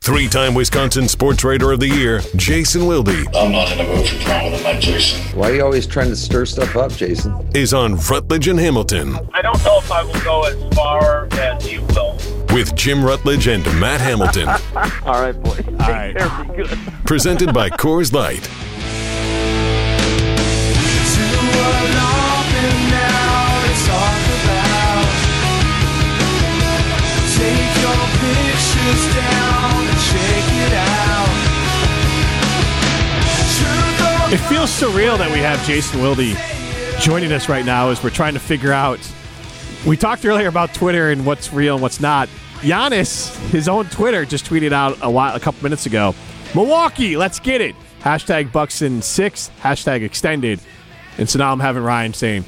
Three 0.09 0.27
time 0.27 0.55
Wisconsin 0.55 1.07
Sports 1.07 1.45
Writer 1.45 1.71
of 1.71 1.81
the 1.81 1.87
Year, 1.87 2.23
Jason 2.35 2.87
Wilde, 2.87 3.11
I'm 3.37 3.53
not 3.53 3.71
in 3.71 3.79
a 3.79 3.85
mood 3.85 4.09
for 4.09 4.19
drama 4.25 4.57
tonight, 4.57 4.81
Jason. 4.81 5.21
Why 5.39 5.51
are 5.51 5.55
you 5.57 5.63
always 5.63 5.87
trying 5.87 6.09
to 6.09 6.17
stir 6.17 6.47
stuff 6.47 6.75
up, 6.77 6.93
Jason? 6.93 7.35
is 7.55 7.75
on 7.75 7.97
Rutledge 7.97 8.49
and 8.49 8.59
Hamilton 8.59 9.19
I 9.35 9.43
don't 9.43 9.63
know 9.67 9.77
if 9.77 9.93
I 9.93 10.03
will 10.03 10.19
go 10.21 10.45
as 10.45 10.75
far 10.75 11.29
as 11.33 11.71
you 11.71 11.83
will. 11.95 12.17
with 12.55 12.75
Jim 12.75 13.05
Rutledge 13.05 13.49
and 13.49 13.63
Matt 13.79 14.01
Hamilton. 14.01 14.49
All 15.05 15.21
right, 15.21 15.33
boys. 15.33 15.63
All 15.69 15.75
right. 15.75 16.15
right. 16.15 16.17
care. 16.17 16.57
Be 16.57 16.63
good. 16.63 16.79
presented 17.05 17.53
by 17.53 17.69
Coors 17.69 18.11
Light. 18.11 18.49
It 34.31 34.37
feels 34.41 34.69
surreal 34.71 35.17
that 35.17 35.33
we 35.33 35.39
have 35.39 35.65
Jason 35.67 36.03
Wilde 36.03 36.37
joining 37.01 37.33
us 37.33 37.49
right 37.49 37.65
now 37.65 37.89
as 37.89 38.05
we're 38.05 38.11
trying 38.11 38.35
to 38.35 38.39
figure 38.41 38.73
out. 38.75 39.01
We 39.87 39.97
talked 39.97 40.23
earlier 40.27 40.49
about 40.49 40.75
Twitter 40.75 41.11
and 41.11 41.25
what's 41.25 41.51
real 41.51 41.77
and 41.77 41.83
what's 41.83 41.99
not. 41.99 42.29
Giannis, 42.61 43.35
his 43.49 43.69
own 43.69 43.87
Twitter, 43.87 44.27
just 44.27 44.45
tweeted 44.45 44.73
out 44.73 44.99
a 45.01 45.11
while, 45.11 45.35
a 45.35 45.41
couple 45.41 45.63
minutes 45.63 45.87
ago. 45.87 46.15
Milwaukee, 46.55 47.17
let's 47.17 47.41
get 47.41 47.63
it. 47.63 47.75
Hashtag 48.01 48.53
Bucks 48.53 48.83
in 48.83 49.01
six. 49.01 49.51
Hashtag 49.63 50.03
extended. 50.03 50.61
And 51.17 51.27
so 51.27 51.39
now 51.39 51.51
I'm 51.51 51.61
having 51.61 51.83
Ryan 51.83 52.13
saying, 52.13 52.45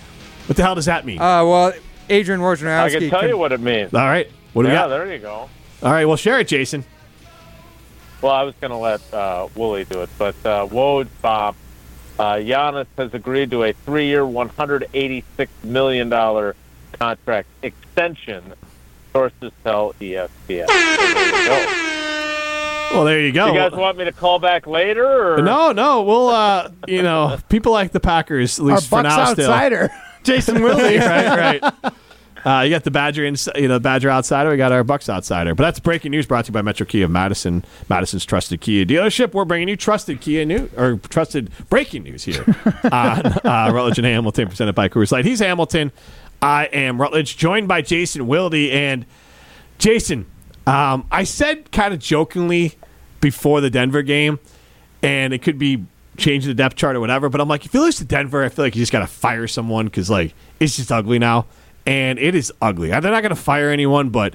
"What 0.49 0.57
the 0.57 0.63
hell 0.63 0.75
does 0.75 0.85
that 0.85 1.07
mean?" 1.07 1.19
Uh, 1.19 1.45
well, 1.47 1.73
Adrian 2.11 2.41
Wojnarowski. 2.43 2.85
I 2.85 2.91
can 2.91 3.09
tell 3.11 3.21
could- 3.21 3.31
you 3.31 3.39
what 3.39 3.53
it 3.53 3.61
means. 3.61 3.95
All 3.95 4.05
right, 4.05 4.31
what 4.53 4.65
do 4.65 4.69
we 4.69 4.75
yeah, 4.75 4.83
got? 4.83 4.89
there 4.89 5.11
you 5.13 5.19
go. 5.19 5.49
All 5.83 5.91
right, 5.93 6.05
well, 6.05 6.17
share 6.17 6.39
it, 6.41 6.47
Jason. 6.49 6.85
Well, 8.21 8.33
I 8.33 8.43
was 8.43 8.55
going 8.61 8.71
to 8.71 8.77
let 8.77 9.01
uh, 9.15 9.49
Wooly 9.55 9.85
do 9.87 10.03
it, 10.03 10.11
but 10.19 10.35
uh, 10.45 10.67
Woj 10.67 11.09
Bomb, 11.23 11.57
uh, 12.21 12.35
Giannis 12.37 12.87
has 12.99 13.15
agreed 13.15 13.51
to 13.51 13.65
a 13.65 13.73
three-year, 13.73 14.21
$186 14.23 15.49
million 15.65 16.11
contract 16.93 17.49
extension. 17.63 18.53
Sources 19.13 19.53
tell 19.65 19.95
ESPN. 19.95 20.67
There. 20.67 21.67
Well, 22.93 23.05
there 23.05 23.21
you 23.21 23.33
go. 23.33 23.47
You 23.47 23.55
guys 23.55 23.73
want 23.73 23.97
me 23.97 24.05
to 24.05 24.13
call 24.13 24.39
back 24.39 24.67
later? 24.67 25.35
Or? 25.35 25.43
no, 25.43 25.73
no, 25.73 26.03
we'll, 26.03 26.29
uh, 26.29 26.71
you 26.87 27.03
know, 27.03 27.39
people 27.49 27.73
like 27.73 27.93
the 27.93 28.01
Packers 28.01 28.59
at 28.59 28.65
Our 28.65 28.73
least 28.73 28.89
for 28.89 29.03
Bucks 29.03 29.17
now. 29.17 29.33
Still, 29.33 29.51
outsider, 29.51 29.91
Jason 30.23 30.63
Wilde. 30.63 30.83
right, 30.83 31.61
right. 31.63 31.93
Uh, 32.45 32.63
you 32.65 32.71
got 32.71 32.85
the 32.85 32.91
Badger, 32.91 33.25
ins- 33.25 33.49
you 33.55 33.69
know, 33.69 33.79
Badger 33.79 34.11
outsider. 34.11 34.51
We 34.51 34.57
got 34.57 34.73
our 34.73 34.85
Bucks 34.85 35.09
outsider. 35.09 35.55
But 35.55 35.65
that's 35.65 35.81
breaking 35.81 36.11
news 36.11 36.27
brought 36.27 36.47
to 36.47 36.51
you 36.51 36.55
by 36.55 36.63
Metro 36.63 36.87
Kia 36.87 37.05
of 37.05 37.11
Madison, 37.11 37.65
Madison's 37.89 38.25
trusted 38.25 38.61
Kia 38.61 38.85
dealership. 38.85 39.33
We're 39.35 39.45
bringing 39.45 39.69
you 39.69 39.77
trusted 39.77 40.21
Kia 40.21 40.45
news 40.45 40.71
or 40.77 40.97
trusted 40.97 41.51
breaking 41.69 42.05
news 42.05 42.25
here 42.25 42.45
on 42.85 43.27
uh, 43.27 43.71
Rutledge 43.73 43.99
and 43.99 44.07
Hamilton, 44.07 44.49
presented 44.49 44.75
by 44.75 44.89
Coors 44.89 45.13
Light. 45.13 45.25
He's 45.25 45.41
Hamilton. 45.41 45.93
I 46.43 46.65
am 46.67 47.01
Rutledge, 47.01 47.37
joined 47.37 47.69
by 47.69 47.83
Jason 47.83 48.27
Wilde. 48.27 48.55
And 48.55 49.05
Jason, 49.79 50.27
um, 50.67 51.07
I 51.11 51.25
said 51.25 51.71
kind 51.73 51.93
of 51.93 52.01
jokingly 52.01 52.77
before 53.21 53.61
the 53.61 53.71
Denver 53.71 54.03
game, 54.03 54.39
and 55.03 55.35
it 55.35 55.43
could 55.43 55.59
be 55.59 55.85
changing 56.17 56.49
the 56.49 56.55
depth 56.55 56.77
chart 56.77 56.97
or 56.97 57.01
whatever. 57.01 57.29
But 57.29 57.41
I'm 57.41 57.49
like, 57.49 57.65
if 57.67 57.75
you 57.75 57.81
lose 57.81 57.97
to 57.97 58.05
Denver, 58.05 58.45
I 58.45 58.49
feel 58.49 58.65
like 58.65 58.75
you 58.75 58.81
just 58.81 58.93
got 58.93 59.01
to 59.01 59.07
fire 59.07 59.47
someone 59.47 59.87
because 59.87 60.09
like 60.09 60.35
it's 60.59 60.77
just 60.77 60.91
ugly 60.93 61.19
now. 61.19 61.47
And 61.87 62.19
it 62.19 62.35
is 62.35 62.53
ugly. 62.61 62.89
They're 62.89 63.01
not 63.01 63.23
going 63.23 63.31
to 63.31 63.37
fire 63.37 63.71
anyone, 63.71 64.11
but 64.11 64.35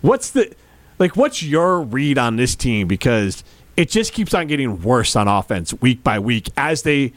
what's 0.00 0.30
the 0.30 0.54
like? 0.98 1.16
What's 1.16 1.42
your 1.42 1.80
read 1.80 2.18
on 2.18 2.36
this 2.36 2.54
team? 2.54 2.88
Because 2.88 3.44
it 3.76 3.88
just 3.88 4.12
keeps 4.12 4.34
on 4.34 4.46
getting 4.46 4.82
worse 4.82 5.16
on 5.16 5.28
offense 5.28 5.72
week 5.80 6.02
by 6.04 6.18
week 6.18 6.50
as 6.56 6.82
they 6.82 7.12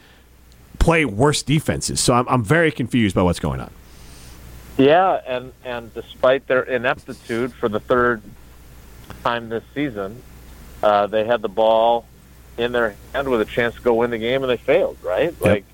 play 0.78 1.04
worse 1.04 1.42
defenses. 1.42 2.00
So 2.00 2.14
I'm, 2.14 2.28
I'm 2.28 2.44
very 2.44 2.70
confused 2.70 3.14
by 3.14 3.22
what's 3.22 3.40
going 3.40 3.60
on. 3.60 3.70
Yeah, 4.78 5.20
and 5.26 5.52
and 5.64 5.92
despite 5.94 6.46
their 6.46 6.62
ineptitude 6.62 7.52
for 7.54 7.68
the 7.68 7.80
third 7.80 8.22
time 9.24 9.48
this 9.48 9.64
season, 9.74 10.22
uh, 10.82 11.06
they 11.06 11.24
had 11.24 11.42
the 11.42 11.48
ball 11.48 12.06
in 12.58 12.72
their 12.72 12.94
hand 13.12 13.28
with 13.28 13.40
a 13.40 13.46
chance 13.46 13.74
to 13.74 13.80
go 13.80 13.94
win 13.94 14.10
the 14.10 14.18
game, 14.18 14.42
and 14.42 14.50
they 14.50 14.56
failed. 14.58 14.98
Right? 15.02 15.38
Like, 15.40 15.64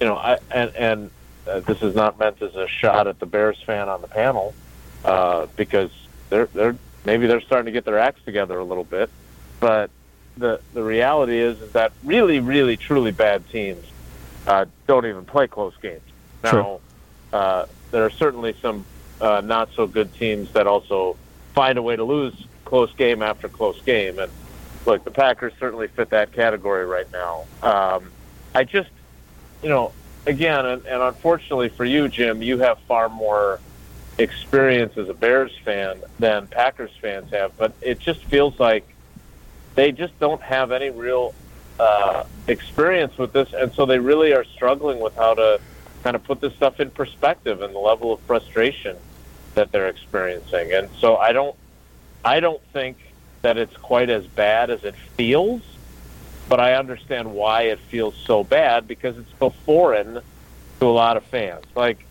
you 0.00 0.06
know, 0.06 0.16
I 0.16 0.38
and 0.50 0.74
and 0.74 1.10
uh, 1.48 1.60
this 1.60 1.82
is 1.82 1.94
not 1.94 2.18
meant 2.18 2.40
as 2.42 2.54
a 2.54 2.66
shot 2.68 3.06
at 3.06 3.18
the 3.18 3.26
Bears 3.26 3.60
fan 3.62 3.88
on 3.88 4.00
the 4.00 4.08
panel, 4.08 4.54
uh, 5.04 5.46
because 5.56 5.90
they're 6.30 6.46
they're 6.46 6.76
maybe 7.04 7.26
they're 7.26 7.40
starting 7.40 7.66
to 7.66 7.72
get 7.72 7.84
their 7.84 7.98
acts 7.98 8.22
together 8.24 8.58
a 8.58 8.64
little 8.64 8.84
bit, 8.84 9.10
but 9.60 9.90
the 10.36 10.60
the 10.72 10.82
reality 10.82 11.38
is 11.38 11.60
is 11.60 11.72
that 11.72 11.92
really 12.04 12.40
really 12.40 12.76
truly 12.76 13.10
bad 13.10 13.46
teams 13.50 13.84
uh, 14.46 14.64
don't 14.86 15.06
even 15.06 15.24
play 15.24 15.46
close 15.46 15.74
games. 15.82 16.00
Now, 16.42 16.50
Sure. 16.50 16.80
uh, 17.32 17.66
there 17.90 18.04
are 18.04 18.10
certainly 18.10 18.54
some 18.62 18.84
uh, 19.20 19.40
not 19.44 19.68
so 19.74 19.86
good 19.86 20.12
teams 20.14 20.50
that 20.52 20.66
also 20.66 21.16
find 21.54 21.78
a 21.78 21.82
way 21.82 21.94
to 21.96 22.04
lose 22.04 22.34
close 22.64 22.92
game 22.94 23.22
after 23.22 23.48
close 23.48 23.80
game. 23.82 24.18
And 24.18 24.32
look, 24.86 25.04
the 25.04 25.10
Packers 25.10 25.52
certainly 25.60 25.86
fit 25.88 26.10
that 26.10 26.32
category 26.32 26.86
right 26.86 27.06
now. 27.12 27.44
Um, 27.62 28.10
I 28.54 28.64
just, 28.64 28.90
you 29.62 29.68
know, 29.68 29.92
again, 30.26 30.66
and, 30.66 30.86
and 30.86 31.02
unfortunately 31.02 31.68
for 31.68 31.84
you, 31.84 32.08
Jim, 32.08 32.42
you 32.42 32.58
have 32.58 32.78
far 32.80 33.08
more 33.08 33.60
experience 34.18 34.96
as 34.96 35.08
a 35.08 35.14
Bears 35.14 35.56
fan 35.64 36.00
than 36.18 36.46
Packers 36.46 36.90
fans 37.00 37.30
have, 37.30 37.56
but 37.56 37.72
it 37.80 37.98
just 37.98 38.22
feels 38.24 38.58
like 38.60 38.86
they 39.74 39.92
just 39.92 40.18
don't 40.20 40.42
have 40.42 40.70
any 40.70 40.90
real 40.90 41.34
uh, 41.80 42.24
experience 42.46 43.16
with 43.18 43.32
this, 43.32 43.52
and 43.52 43.72
so 43.72 43.86
they 43.86 43.98
really 43.98 44.32
are 44.34 44.44
struggling 44.44 45.00
with 45.00 45.14
how 45.16 45.34
to 45.34 45.60
kind 46.02 46.16
of 46.16 46.22
put 46.24 46.40
this 46.40 46.54
stuff 46.54 46.80
in 46.80 46.90
perspective 46.90 47.62
and 47.62 47.74
the 47.74 47.78
level 47.78 48.12
of 48.12 48.20
frustration 48.20 48.96
that 49.54 49.70
they're 49.72 49.88
experiencing. 49.88 50.72
And 50.72 50.88
so 50.98 51.16
I 51.16 51.32
don't, 51.32 51.56
I 52.24 52.40
don't 52.40 52.62
think 52.72 52.98
that 53.42 53.56
it's 53.56 53.76
quite 53.76 54.10
as 54.10 54.26
bad 54.26 54.70
as 54.70 54.84
it 54.84 54.94
feels, 55.16 55.62
but 56.48 56.60
I 56.60 56.74
understand 56.74 57.32
why 57.32 57.62
it 57.62 57.78
feels 57.78 58.14
so 58.14 58.44
bad 58.44 58.86
because 58.86 59.18
it's 59.18 59.30
so 59.38 59.50
foreign 59.50 60.20
to 60.80 60.86
a 60.86 60.86
lot 60.86 61.16
of 61.16 61.24
fans. 61.24 61.64
Like, 61.74 62.04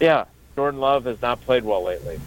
yeah, 0.00 0.24
Jordan 0.56 0.80
Love 0.80 1.04
has 1.04 1.20
not 1.20 1.40
played 1.42 1.64
well 1.64 1.84
lately. 1.84 2.20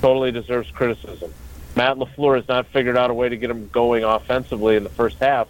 Totally 0.00 0.32
deserves 0.32 0.70
criticism. 0.70 1.32
Matt 1.76 1.96
LaFleur 1.96 2.36
has 2.36 2.48
not 2.48 2.66
figured 2.66 2.96
out 2.96 3.10
a 3.10 3.14
way 3.14 3.28
to 3.28 3.36
get 3.36 3.50
him 3.50 3.68
going 3.68 4.04
offensively 4.04 4.76
in 4.76 4.84
the 4.84 4.90
first 4.90 5.18
half 5.18 5.48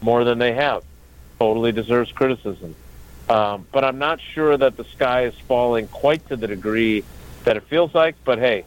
more 0.00 0.24
than 0.24 0.38
they 0.38 0.52
have. 0.52 0.82
Totally 1.38 1.72
deserves 1.72 2.12
criticism. 2.12 2.74
Um, 3.28 3.66
but 3.70 3.84
I'm 3.84 3.98
not 3.98 4.20
sure 4.20 4.56
that 4.56 4.76
the 4.76 4.84
sky 4.84 5.24
is 5.24 5.34
falling 5.46 5.86
quite 5.88 6.26
to 6.28 6.36
the 6.36 6.48
degree 6.48 7.04
that 7.44 7.56
it 7.56 7.62
feels 7.64 7.94
like. 7.94 8.16
But 8.24 8.38
hey, 8.38 8.64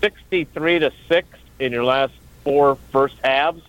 63 0.00 0.78
to 0.80 0.92
6 1.08 1.28
in 1.58 1.72
your 1.72 1.84
last 1.84 2.12
four 2.44 2.76
first 2.92 3.16
halves, 3.24 3.62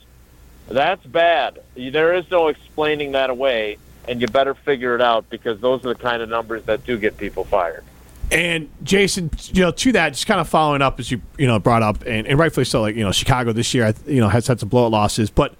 that's 0.68 1.06
bad. 1.06 1.60
There 1.76 2.14
is 2.14 2.30
no 2.30 2.48
explaining 2.48 3.14
that 3.14 3.30
away, 3.30 3.78
and 4.08 4.22
you 4.22 4.28
better 4.28 4.54
figure 4.54 4.96
it 4.96 5.02
out 5.02 5.30
because 5.30 5.60
those 5.60 5.86
are 5.86 5.90
the 5.90 5.96
kind 5.96 6.22
of 6.22 6.30
numbers 6.30 6.64
that 6.64 6.86
do 6.86 6.98
get 6.98 7.18
people 7.18 7.44
fired. 7.44 7.84
And 8.30 8.70
Jason, 8.84 9.32
you 9.54 9.62
know, 9.62 9.72
to 9.72 9.92
that, 9.94 10.10
just 10.10 10.28
kind 10.28 10.42
of 10.42 10.50
following 10.50 10.82
up 10.82 11.00
as 11.00 11.10
you 11.12 11.22
you 11.38 11.48
know 11.48 11.60
brought 11.60 11.84
up, 11.84 12.04
and, 12.06 12.28
and 12.28 12.38
rightfully 12.38 12.66
so. 12.66 12.82
Like 12.82 12.96
you 12.96 13.04
know, 13.04 13.12
Chicago 13.12 13.54
this 13.54 13.74
year, 13.74 13.94
you 14.06 14.20
know, 14.20 14.28
has 14.28 14.48
had 14.48 14.60
some 14.60 14.70
blowout 14.70 14.92
losses, 14.92 15.30
but 15.30 15.56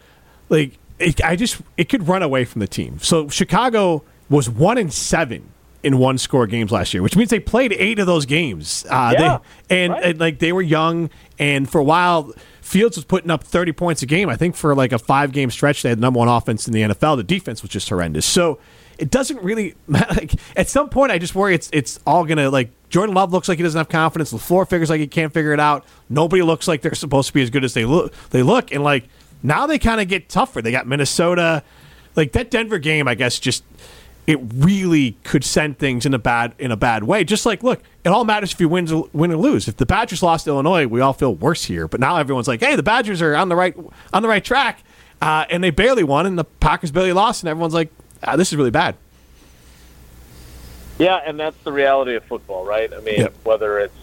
like 0.50 0.78
it, 1.00 1.24
I 1.24 1.36
just 1.36 1.62
it 1.78 1.90
could 1.90 2.08
run 2.08 2.24
away 2.24 2.44
from 2.44 2.60
the 2.60 2.68
team. 2.68 3.00
So 3.00 3.30
Chicago 3.30 4.04
was 4.30 4.50
one 4.50 4.78
in 4.78 4.92
seven 4.92 5.50
in 5.84 5.98
one 5.98 6.18
score 6.18 6.48
games 6.48 6.72
last 6.72 6.94
year, 6.94 7.02
which 7.02 7.16
means 7.16 7.30
they 7.30 7.40
played 7.40 7.72
eight 7.74 8.00
of 8.00 8.08
those 8.08 8.26
games. 8.26 8.86
Uh, 8.90 9.14
Yeah, 9.18 9.40
they, 9.70 9.86
and, 9.86 9.94
and 9.94 10.20
like 10.20 10.40
they 10.40 10.52
were 10.52 10.62
young, 10.62 11.10
and 11.40 11.70
for 11.70 11.80
a 11.80 11.84
while, 11.84 12.34
Fields 12.68 12.98
was 12.98 13.06
putting 13.06 13.32
up 13.32 13.46
thirty 13.46 13.72
points 13.72 14.02
a 14.02 14.06
game. 14.06 14.28
I 14.28 14.36
think 14.36 14.54
for 14.54 14.76
like 14.76 14.92
a 14.92 15.00
five 15.00 15.32
game 15.32 15.50
stretch, 15.50 15.84
they 15.84 15.90
had 15.90 16.00
the 16.00 16.02
number 16.02 16.18
one 16.18 16.28
offense 16.28 16.68
in 16.68 16.74
the 16.74 16.82
NFL. 16.82 17.16
The 17.16 17.24
defense 17.24 17.62
was 17.62 17.72
just 17.72 17.88
horrendous. 17.88 18.26
So 18.26 18.60
it 18.98 19.10
doesn't 19.10 19.42
really 19.42 19.76
like 19.88 20.34
at 20.58 20.68
some 20.68 20.90
point 20.90 21.14
I 21.14 21.18
just 21.18 21.34
worry 21.34 21.56
it's 21.56 21.70
it's 21.72 21.98
all 22.06 22.26
gonna 22.26 22.50
like 22.50 22.70
Jordan 22.90 23.16
Love 23.16 23.32
looks 23.32 23.48
like 23.48 23.58
he 23.58 23.64
doesn't 23.64 23.78
have 23.78 23.88
confidence. 23.88 24.34
LaFleur 24.34 24.70
figures 24.70 24.90
like 24.90 25.00
he 25.00 25.08
can't 25.08 25.34
figure 25.34 25.54
it 25.54 25.62
out. 25.62 25.86
Nobody 26.10 26.42
looks 26.42 26.68
like 26.68 26.82
they're 26.82 26.94
supposed 26.94 27.30
to 27.30 27.34
be 27.34 27.42
as 27.42 27.50
good 27.50 27.64
as 27.64 27.74
they 27.74 27.86
look 27.86 28.14
they 28.32 28.44
look 28.44 28.74
and 28.74 28.84
like 28.84 29.08
now 29.42 29.66
they 29.66 29.80
kind 29.80 30.02
of 30.02 30.10
get 30.10 30.28
tougher. 30.28 30.62
They 30.62 30.72
got 30.72 30.88
Minnesota. 30.88 31.64
Like 32.18 32.34
that 32.34 32.52
Denver 32.52 32.80
game, 32.80 33.08
I 33.08 33.16
guess 33.16 33.40
just 33.40 33.64
it 34.28 34.40
really 34.56 35.14
could 35.24 35.44
send 35.46 35.80
things 35.80 36.06
in 36.06 36.14
a 36.14 36.20
bad 36.20 36.54
in 36.60 36.70
a 36.72 36.76
bad 36.78 37.04
way. 37.06 37.24
Just 37.24 37.46
like 37.46 37.64
look, 37.64 37.82
it 38.04 38.10
all 38.10 38.26
matters 38.26 38.52
if 38.52 38.60
you 38.60 38.68
win 38.70 38.86
win 39.14 39.32
or 39.32 39.38
lose. 39.38 39.68
If 39.68 39.78
the 39.78 39.86
Badgers 39.86 40.22
lost 40.22 40.44
to 40.46 40.52
Illinois, 40.52 40.86
we 40.86 41.00
all 41.02 41.14
feel 41.14 41.34
worse 41.34 41.64
here. 41.64 41.88
But 41.88 42.00
now 42.02 42.18
everyone's 42.18 42.48
like, 42.48 42.60
hey, 42.60 42.76
the 42.76 42.84
Badgers 42.84 43.22
are 43.22 43.36
on 43.36 43.48
the 43.50 43.56
right 43.56 43.76
on 44.14 44.22
the 44.22 44.28
right 44.28 44.44
track, 44.44 44.84
uh, 45.22 45.46
and 45.50 45.64
they 45.64 45.70
barely 45.72 46.04
won, 46.04 46.26
and 46.26 46.38
the 46.38 46.44
Packers 46.44 46.92
barely 46.92 47.14
lost, 47.14 47.42
and 47.42 47.50
everyone's 47.50 47.74
like, 47.74 47.90
ah, 48.22 48.36
this 48.36 48.52
is 48.52 48.58
really 48.58 48.70
bad. 48.72 48.96
Yeah, 51.00 51.20
and 51.26 51.40
that's 51.40 51.58
the 51.64 51.72
reality 51.72 52.16
of 52.16 52.24
football, 52.24 52.66
right? 52.66 52.92
I 52.92 53.00
mean, 53.02 53.20
Yep. 53.20 53.34
whether 53.44 53.80
it's 53.80 53.94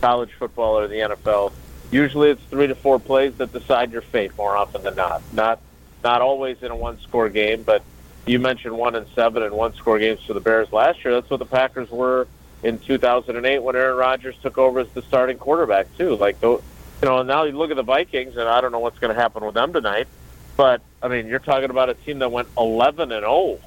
college 0.00 0.30
football 0.38 0.76
or 0.78 0.88
the 0.88 0.96
NFL, 1.00 1.52
usually 1.92 2.30
it's 2.30 2.42
three 2.50 2.66
to 2.66 2.74
four 2.74 2.98
plays 2.98 3.34
that 3.36 3.52
decide 3.52 3.92
your 3.92 4.02
fate 4.02 4.36
more 4.36 4.56
often 4.56 4.82
than 4.82 4.96
not. 4.96 5.22
Not 5.32 5.60
not 6.02 6.20
always 6.20 6.62
in 6.62 6.70
a 6.70 6.76
one 6.76 7.00
score 7.00 7.30
game, 7.30 7.62
but 7.62 7.82
you 8.26 8.38
mentioned 8.38 8.76
one 8.76 8.94
and 8.94 9.06
seven 9.14 9.42
and 9.42 9.54
one 9.54 9.74
score 9.74 9.98
games 9.98 10.22
for 10.22 10.34
the 10.34 10.40
Bears 10.40 10.72
last 10.72 11.04
year. 11.04 11.14
That's 11.14 11.30
what 11.30 11.38
the 11.38 11.46
Packers 11.46 11.90
were 11.90 12.26
in 12.62 12.78
2008 12.78 13.58
when 13.62 13.76
Aaron 13.76 13.96
Rodgers 13.96 14.36
took 14.42 14.58
over 14.58 14.80
as 14.80 14.88
the 14.94 15.02
starting 15.02 15.38
quarterback 15.38 15.94
too. 15.96 16.16
Like, 16.16 16.40
you 16.42 16.60
know, 17.02 17.22
now 17.22 17.44
you 17.44 17.52
look 17.52 17.70
at 17.70 17.76
the 17.76 17.82
Vikings, 17.82 18.36
and 18.36 18.48
I 18.48 18.60
don't 18.60 18.72
know 18.72 18.78
what's 18.78 18.98
going 18.98 19.14
to 19.14 19.20
happen 19.20 19.44
with 19.44 19.54
them 19.54 19.72
tonight. 19.72 20.08
But 20.56 20.82
I 21.02 21.08
mean, 21.08 21.26
you're 21.26 21.38
talking 21.40 21.70
about 21.70 21.90
a 21.90 21.94
team 21.94 22.20
that 22.20 22.30
went 22.30 22.48
11 22.56 23.12
and 23.12 23.22
0 23.22 23.58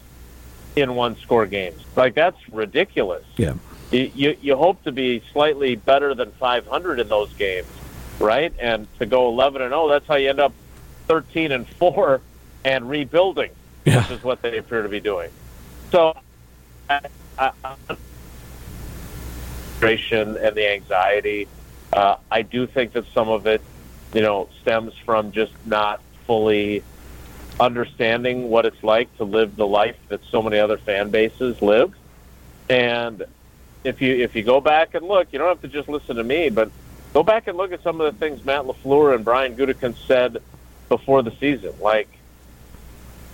in 0.75 0.95
one 0.95 1.17
score 1.17 1.45
games. 1.45 1.83
Like 1.95 2.13
that's 2.13 2.37
ridiculous. 2.49 3.25
Yeah. 3.35 3.55
You, 3.91 4.11
you 4.13 4.37
you 4.41 4.55
hope 4.55 4.83
to 4.83 4.91
be 4.91 5.21
slightly 5.31 5.75
better 5.75 6.13
than 6.13 6.31
500 6.31 6.99
in 6.99 7.07
those 7.07 7.33
games, 7.33 7.67
right? 8.19 8.53
And 8.59 8.87
to 8.99 9.05
go 9.05 9.29
11 9.29 9.61
and 9.61 9.71
0, 9.71 9.87
that's 9.89 10.07
how 10.07 10.15
you 10.15 10.29
end 10.29 10.39
up 10.39 10.53
13 11.07 11.51
and 11.51 11.67
4 11.67 12.21
and 12.65 12.89
rebuilding, 12.89 13.51
Yeah. 13.87 14.01
which 14.01 14.17
is 14.17 14.23
what 14.23 14.41
they 14.41 14.57
appear 14.57 14.83
to 14.83 14.89
be 14.89 14.99
doing. 14.99 15.29
So, 15.91 16.13
frustration 19.79 20.37
and 20.37 20.55
the 20.55 20.69
anxiety. 20.73 21.47
Uh, 21.93 22.17
I 22.29 22.41
do 22.41 22.67
think 22.67 22.93
that 22.93 23.05
some 23.13 23.29
of 23.29 23.47
it, 23.47 23.61
you 24.13 24.21
know, 24.21 24.49
stems 24.61 24.93
from 25.05 25.31
just 25.31 25.53
not 25.65 26.01
fully 26.25 26.83
understanding 27.59 28.49
what 28.49 28.65
it's 28.65 28.83
like 28.83 29.15
to 29.17 29.23
live 29.23 29.55
the 29.55 29.65
life 29.65 29.95
that 30.09 30.19
so 30.25 30.41
many 30.41 30.59
other 30.59 30.77
fan 30.77 31.09
bases 31.09 31.61
live. 31.61 31.93
And 32.69 33.23
if 33.85 34.01
you 34.01 34.15
if 34.15 34.35
you 34.35 34.43
go 34.43 34.59
back 34.59 34.95
and 34.95 35.07
look, 35.07 35.31
you 35.31 35.39
don't 35.39 35.47
have 35.47 35.61
to 35.61 35.67
just 35.69 35.87
listen 35.87 36.17
to 36.17 36.23
me, 36.23 36.49
but 36.49 36.69
go 37.13 37.23
back 37.23 37.47
and 37.47 37.57
look 37.57 37.71
at 37.71 37.81
some 37.83 38.01
of 38.01 38.11
the 38.11 38.19
things 38.19 38.43
Matt 38.43 38.65
Lafleur 38.65 39.15
and 39.15 39.23
Brian 39.23 39.55
Gutekunst 39.55 40.05
said 40.07 40.37
before 40.89 41.21
the 41.21 41.31
season. 41.39 41.73
Like 41.79 42.09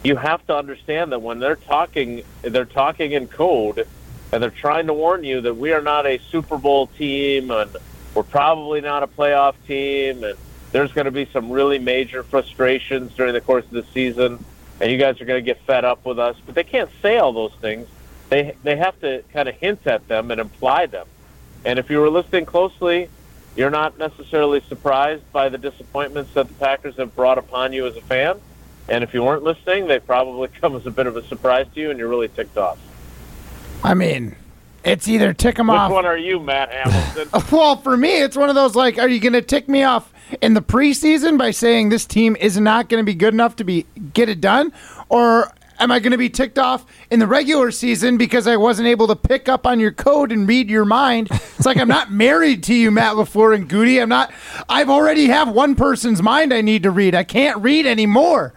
you 0.04 0.16
have 0.18 0.46
to 0.48 0.56
understand 0.56 1.12
that 1.12 1.22
when 1.22 1.39
they're 1.39 1.56
talking, 1.56 2.24
they're 2.42 2.66
talking 2.66 3.13
in 3.13 3.28
code, 3.28 3.88
and 4.32 4.44
they're 4.44 4.50
trying 4.50 4.88
to 4.88 4.94
warn 4.94 5.24
you 5.24 5.42
that 5.42 5.56
we 5.56 5.72
are 5.72 5.82
not 5.82 6.06
a 6.06 6.18
Super 6.30 6.58
Bowl 6.58 6.88
team, 6.88 7.52
and 7.52 7.76
we're 8.13 8.24
probably 8.24 8.82
not 8.82 9.04
a 9.04 9.08
playoff 9.08 9.56
team, 9.66 10.24
and 10.24 10.38
there's 10.72 10.92
going 10.92 11.06
to 11.06 11.12
be 11.12 11.26
some 11.32 11.52
really 11.52 11.80
major 11.80 12.24
frustrations 12.24 13.13
during 13.13 13.34
the 13.34 13.42
course 13.42 13.66
of 13.66 13.72
the 13.72 13.86
season, 13.94 14.44
and 14.82 14.92
you 14.92 14.98
guys 14.98 15.22
are 15.22 15.26
going 15.26 15.44
to 15.44 15.46
get 15.46 15.62
fed 15.62 15.86
up 15.86 16.06
with 16.06 16.20
us. 16.20 16.36
But 16.46 16.56
they 16.56 16.63
can't 16.63 16.89
say 17.02 17.18
all 17.18 17.32
those 17.32 17.54
things. 17.62 17.88
They 18.30 18.56
they 18.63 18.76
have 18.76 19.00
to 19.02 19.24
kind 19.32 19.48
of 19.48 19.56
hint 19.56 19.86
at 19.86 20.08
them 20.08 20.32
and 20.32 20.42
imply 20.42 20.88
them. 20.88 21.08
And 21.63 21.80
if 21.80 21.89
you 21.89 22.00
were 22.00 22.10
listening 22.10 22.46
closely, 22.46 23.08
you're 23.56 23.70
not 23.70 23.98
necessarily 23.98 24.62
surprised 24.62 25.32
by 25.32 25.50
the 25.50 25.58
disappointments 25.58 26.34
that 26.34 26.48
the 26.48 26.54
Packers 26.56 26.96
have 26.98 27.16
brought 27.16 27.38
upon 27.38 27.72
you 27.72 27.86
as 27.86 27.96
a 27.96 28.02
fan. 28.02 28.42
And 28.89 29.04
if 29.04 29.13
you 29.13 29.24
weren't 29.24 29.43
listening, 29.43 29.88
they 29.88 30.00
probably 30.00 30.48
come 30.62 30.76
as 30.76 30.86
a 30.86 30.91
bit 30.91 31.08
of 31.08 31.17
a 31.17 31.24
surprise 31.28 31.67
to 31.74 31.80
you, 31.80 31.89
and 31.89 32.00
you're 32.00 32.10
really 32.10 32.28
ticked 32.28 32.58
off. 32.58 32.78
I 33.84 33.93
mean, 33.93 34.36
it's 34.84 35.08
either 35.08 35.34
tick 35.34 35.56
them 35.56 35.67
Which 35.67 35.76
off. 35.76 35.91
one 35.91 36.06
are 36.06 36.17
you, 36.17 36.39
Matt 36.39 36.72
Hamilton? 36.72 37.30
Well, 37.52 37.78
for 37.78 37.96
me, 37.96 38.22
it's 38.22 38.36
one 38.36 38.50
of 38.50 38.56
those 38.56 38.76
like, 38.76 38.98
are 38.98 39.08
you 39.08 39.19
going 39.19 39.34
to 39.34 39.41
tick 39.41 39.69
me 39.69 39.84
off 39.84 40.12
in 40.41 40.54
the 40.54 40.62
preseason 40.62 41.38
by 41.38 41.52
saying 41.52 41.89
this 41.89 42.06
team 42.06 42.36
is 42.38 42.60
not 42.60 42.89
going 42.89 43.02
to 43.02 43.06
be 43.06 43.13
good 43.13 43.34
enough 43.34 43.56
to 43.58 43.63
be 43.63 43.86
get 44.13 44.30
it 44.30 44.41
done, 44.41 44.74
or 45.10 45.54
Am 45.80 45.91
I 45.91 46.00
going 46.00 46.12
to 46.12 46.17
be 46.17 46.30
ticked 46.30 46.60
off 46.60 46.86
in 47.10 47.19
the 47.19 47.28
regular 47.28 47.72
season 47.72 48.17
because 48.17 48.48
I 48.48 48.58
wasn't 48.58 48.88
able 48.88 49.08
to 49.08 49.15
pick 49.15 49.50
up 49.50 49.65
on 49.65 49.80
your 49.80 49.91
code 49.91 50.32
and 50.32 50.48
read 50.48 50.69
your 50.69 50.86
mind? 50.86 51.30
It's 51.32 51.65
like 51.65 51.78
I'm 51.78 51.88
not 51.88 52.12
married 52.12 52.63
to 52.63 52.74
you, 52.74 52.91
Matt 52.91 53.15
LaFleur 53.15 53.56
and 53.56 53.67
Goody. 53.67 54.00
I'm 54.00 54.10
not. 54.10 54.32
I've 54.69 54.89
already 54.89 55.28
have 55.28 55.50
one 55.50 55.76
person's 55.76 56.22
mind 56.22 56.54
I 56.54 56.62
need 56.62 56.84
to 56.84 56.91
read. 56.91 57.15
I 57.15 57.24
can't 57.24 57.62
read 57.62 57.86
anymore. 57.86 58.54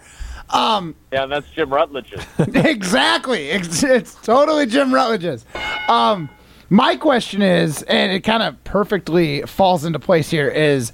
Um, 0.50 0.94
Yeah, 1.12 1.26
that's 1.26 1.48
Jim 1.50 1.70
Rutledge's. 1.72 2.22
exactly. 2.38 3.50
It's, 3.50 3.82
it's 3.82 4.14
totally 4.16 4.66
Jim 4.66 4.92
Rutledge's. 4.94 5.44
Um, 5.88 6.28
my 6.70 6.96
question 6.96 7.42
is, 7.42 7.82
and 7.82 8.12
it 8.12 8.20
kind 8.20 8.42
of 8.42 8.62
perfectly 8.64 9.42
falls 9.42 9.84
into 9.84 9.98
place 9.98 10.30
here, 10.30 10.48
is 10.48 10.92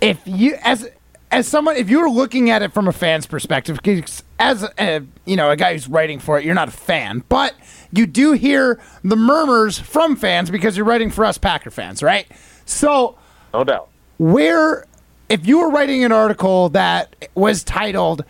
if 0.00 0.20
you 0.26 0.56
as 0.62 0.88
as 1.32 1.46
someone 1.46 1.76
if 1.76 1.88
you 1.90 2.00
were 2.00 2.08
looking 2.10 2.50
at 2.50 2.62
it 2.62 2.72
from 2.72 2.88
a 2.88 2.92
fan's 2.92 3.26
perspective, 3.26 3.82
'cause 3.82 4.22
as 4.38 4.64
a, 4.78 5.02
you 5.26 5.36
know 5.36 5.50
a 5.50 5.56
guy 5.56 5.72
who's 5.74 5.88
writing 5.88 6.18
for 6.18 6.38
it, 6.38 6.44
you're 6.44 6.54
not 6.54 6.68
a 6.68 6.72
fan, 6.72 7.22
but 7.28 7.54
you 7.92 8.06
do 8.06 8.32
hear 8.32 8.80
the 9.04 9.14
murmurs 9.16 9.78
from 9.78 10.16
fans 10.16 10.50
because 10.50 10.76
you're 10.76 10.86
writing 10.86 11.10
for 11.10 11.24
us 11.24 11.36
Packer 11.38 11.70
fans, 11.70 12.02
right? 12.02 12.26
So 12.64 13.16
No 13.52 13.62
doubt. 13.62 13.88
where 14.18 14.86
if 15.28 15.46
you 15.46 15.58
were 15.60 15.70
writing 15.70 16.02
an 16.02 16.12
article 16.12 16.70
that 16.70 17.14
was 17.34 17.62
titled 17.62 18.24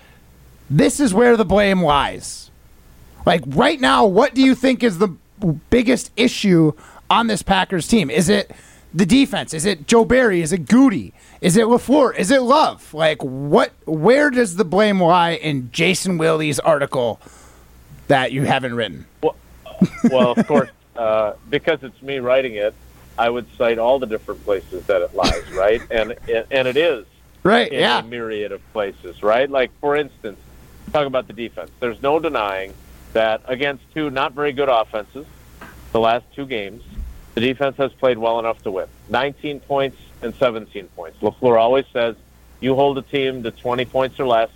this 0.71 1.01
is 1.01 1.13
where 1.13 1.37
the 1.37 1.45
blame 1.45 1.83
lies. 1.83 2.51
Like 3.27 3.43
right 3.47 3.81
now 3.81 4.07
what 4.07 4.35
do 4.35 4.43
you 4.43 4.55
think 4.55 4.83
is 4.83 4.99
the 4.99 5.09
biggest 5.69 6.13
issue 6.17 6.73
on 7.11 7.27
this 7.27 7.43
packers 7.43 7.89
team? 7.89 8.09
Is 8.09 8.29
it 8.29 8.53
the 8.95 9.05
defense? 9.05 9.53
Is 9.53 9.67
it 9.67 9.87
joe 9.87 10.05
barry? 10.05 10.41
Is 10.41 10.53
it 10.53 10.67
goody? 10.67 11.13
Is 11.41 11.57
it 11.57 11.67
LaFleur? 11.67 12.17
is 12.17 12.31
it 12.31 12.43
love? 12.43 12.95
Like 12.95 13.23
what 13.23 13.73
where 13.85 14.31
does 14.31 14.57
the 14.57 14.65
blame 14.65 15.03
lie 15.03 15.33
in 15.33 15.71
jason 15.73 16.19
Wilde's 16.19 16.61
article 16.61 17.21
that 18.09 18.33
you 18.33 18.45
haven't 18.45 18.75
written? 18.75 19.07
Well, 19.23 19.37
well 20.11 20.33
of 20.33 20.47
course, 20.47 20.71
uh, 20.97 21.35
because 21.49 21.83
it's 21.83 22.01
me 22.03 22.19
writing 22.19 22.55
it, 22.55 22.75
I 23.19 23.29
would 23.29 23.47
cite 23.57 23.79
all 23.79 23.99
the 23.99 24.07
different 24.07 24.45
places 24.45 24.87
that 24.87 25.03
it 25.03 25.15
lies, 25.15 25.51
right? 25.53 25.83
And 25.91 26.17
and 26.51 26.69
it 26.69 26.77
is 26.77 27.07
right 27.43 27.71
in 27.71 27.81
yeah. 27.81 27.99
a 27.99 28.03
myriad 28.03 28.53
of 28.53 28.73
places, 28.73 29.23
right? 29.23 29.49
Like 29.51 29.71
for 29.81 29.97
instance, 29.97 30.39
talk 30.91 31.07
about 31.07 31.27
the 31.27 31.33
defense. 31.33 31.71
There's 31.81 32.03
no 32.03 32.19
denying 32.19 32.75
that 33.13 33.43
against 33.47 33.85
two 33.93 34.11
not 34.11 34.33
very 34.33 34.53
good 34.53 34.69
offenses, 34.69 35.27
the 35.93 36.01
last 36.01 36.25
two 36.35 36.47
games, 36.47 36.83
the 37.35 37.41
defense 37.41 37.77
has 37.77 37.93
played 37.93 38.19
well 38.19 38.39
enough 38.39 38.63
to 38.63 38.71
win. 38.71 38.87
19 39.09 39.61
points 39.61 39.97
and 40.23 40.35
17 40.35 40.89
points. 40.89 41.19
LaFleur 41.21 41.59
always 41.59 41.87
says, 41.93 42.17
you 42.61 42.75
hold 42.75 42.99
a 42.99 43.03
team 43.03 43.43
to 43.43 43.51
20 43.51 43.85
points 43.87 44.21
or 44.21 44.27
less, 44.27 44.51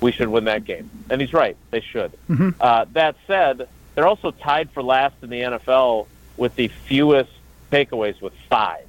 we 0.00 0.12
should 0.12 0.28
win 0.28 0.44
that 0.44 0.64
game. 0.64 0.88
And 1.10 1.20
he's 1.20 1.32
right. 1.32 1.56
They 1.70 1.80
should. 1.80 2.12
Uh, 2.60 2.86
that 2.92 3.16
said, 3.26 3.68
they're 3.94 4.06
also 4.06 4.30
tied 4.30 4.70
for 4.70 4.82
last 4.82 5.16
in 5.22 5.30
the 5.30 5.40
NFL 5.40 6.06
with 6.36 6.56
the 6.56 6.68
fewest 6.68 7.30
takeaways 7.70 8.20
with 8.22 8.32
five. 8.48 8.86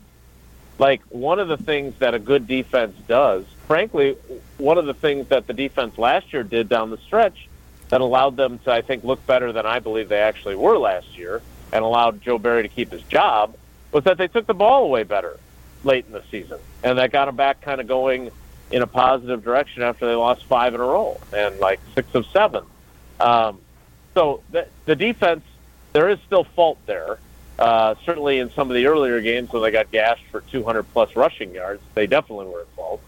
Like, 0.81 1.03
one 1.09 1.37
of 1.37 1.47
the 1.47 1.57
things 1.57 1.93
that 1.99 2.15
a 2.15 2.19
good 2.19 2.47
defense 2.47 2.97
does, 3.07 3.45
frankly, 3.67 4.17
one 4.57 4.79
of 4.79 4.87
the 4.87 4.95
things 4.95 5.27
that 5.27 5.45
the 5.45 5.53
defense 5.53 5.95
last 5.99 6.33
year 6.33 6.41
did 6.41 6.69
down 6.69 6.89
the 6.89 6.97
stretch 6.97 7.47
that 7.89 8.01
allowed 8.01 8.35
them 8.35 8.57
to, 8.63 8.71
I 8.71 8.81
think, 8.81 9.03
look 9.03 9.23
better 9.27 9.51
than 9.51 9.63
I 9.67 9.77
believe 9.77 10.09
they 10.09 10.21
actually 10.21 10.55
were 10.55 10.79
last 10.79 11.15
year 11.15 11.43
and 11.71 11.85
allowed 11.85 12.23
Joe 12.23 12.39
Barry 12.39 12.63
to 12.63 12.67
keep 12.67 12.91
his 12.91 13.03
job 13.03 13.55
was 13.91 14.05
that 14.05 14.17
they 14.17 14.27
took 14.27 14.47
the 14.47 14.55
ball 14.55 14.85
away 14.85 15.03
better 15.03 15.37
late 15.83 16.05
in 16.07 16.13
the 16.13 16.23
season. 16.31 16.57
And 16.83 16.97
that 16.97 17.11
got 17.11 17.25
them 17.25 17.35
back 17.35 17.61
kind 17.61 17.79
of 17.79 17.85
going 17.85 18.31
in 18.71 18.81
a 18.81 18.87
positive 18.87 19.43
direction 19.43 19.83
after 19.83 20.07
they 20.07 20.15
lost 20.15 20.45
five 20.45 20.73
in 20.73 20.81
a 20.81 20.83
row 20.83 21.21
and 21.31 21.59
like 21.59 21.79
six 21.93 22.15
of 22.15 22.25
seven. 22.33 22.63
Um, 23.19 23.59
so 24.15 24.41
the, 24.49 24.65
the 24.85 24.95
defense, 24.95 25.43
there 25.93 26.09
is 26.09 26.17
still 26.25 26.43
fault 26.43 26.79
there. 26.87 27.19
Uh, 27.61 27.93
certainly 28.05 28.39
in 28.39 28.49
some 28.53 28.71
of 28.71 28.75
the 28.75 28.87
earlier 28.87 29.21
games 29.21 29.53
when 29.53 29.61
they 29.61 29.69
got 29.69 29.91
gashed 29.91 30.25
for 30.31 30.41
200 30.41 30.81
plus 30.93 31.15
rushing 31.15 31.53
yards, 31.53 31.79
they 31.93 32.07
definitely 32.07 32.47
were 32.47 32.61
at 32.61 32.67
fault. 32.69 33.01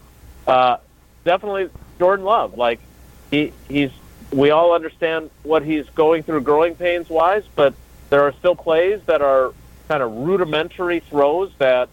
Uh, 0.46 0.76
definitely 1.24 1.68
Jordan 1.98 2.24
Love. 2.24 2.56
Like 2.56 2.78
he, 3.32 3.52
he's, 3.68 3.90
we 4.32 4.50
all 4.50 4.72
understand 4.72 5.30
what 5.42 5.64
he's 5.64 5.88
going 5.90 6.22
through 6.22 6.42
growing 6.42 6.76
pains 6.76 7.10
wise, 7.10 7.42
but 7.56 7.74
there 8.10 8.22
are 8.22 8.32
still 8.34 8.54
plays 8.54 9.00
that 9.06 9.22
are 9.22 9.52
kind 9.88 10.04
of 10.04 10.12
rudimentary 10.12 11.00
throws 11.00 11.50
that 11.58 11.88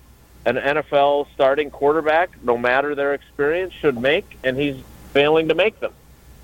an 0.46 0.56
NFL 0.58 1.30
starting 1.34 1.72
quarterback, 1.72 2.44
no 2.44 2.60
matter 2.60 2.94
their 2.94 3.16
experience, 3.16 3.74
should 3.74 3.98
make, 4.00 4.38
and 4.44 4.56
he's 4.56 4.76
failing 5.14 5.48
to 5.48 5.56
make 5.56 5.80
them. 5.80 5.94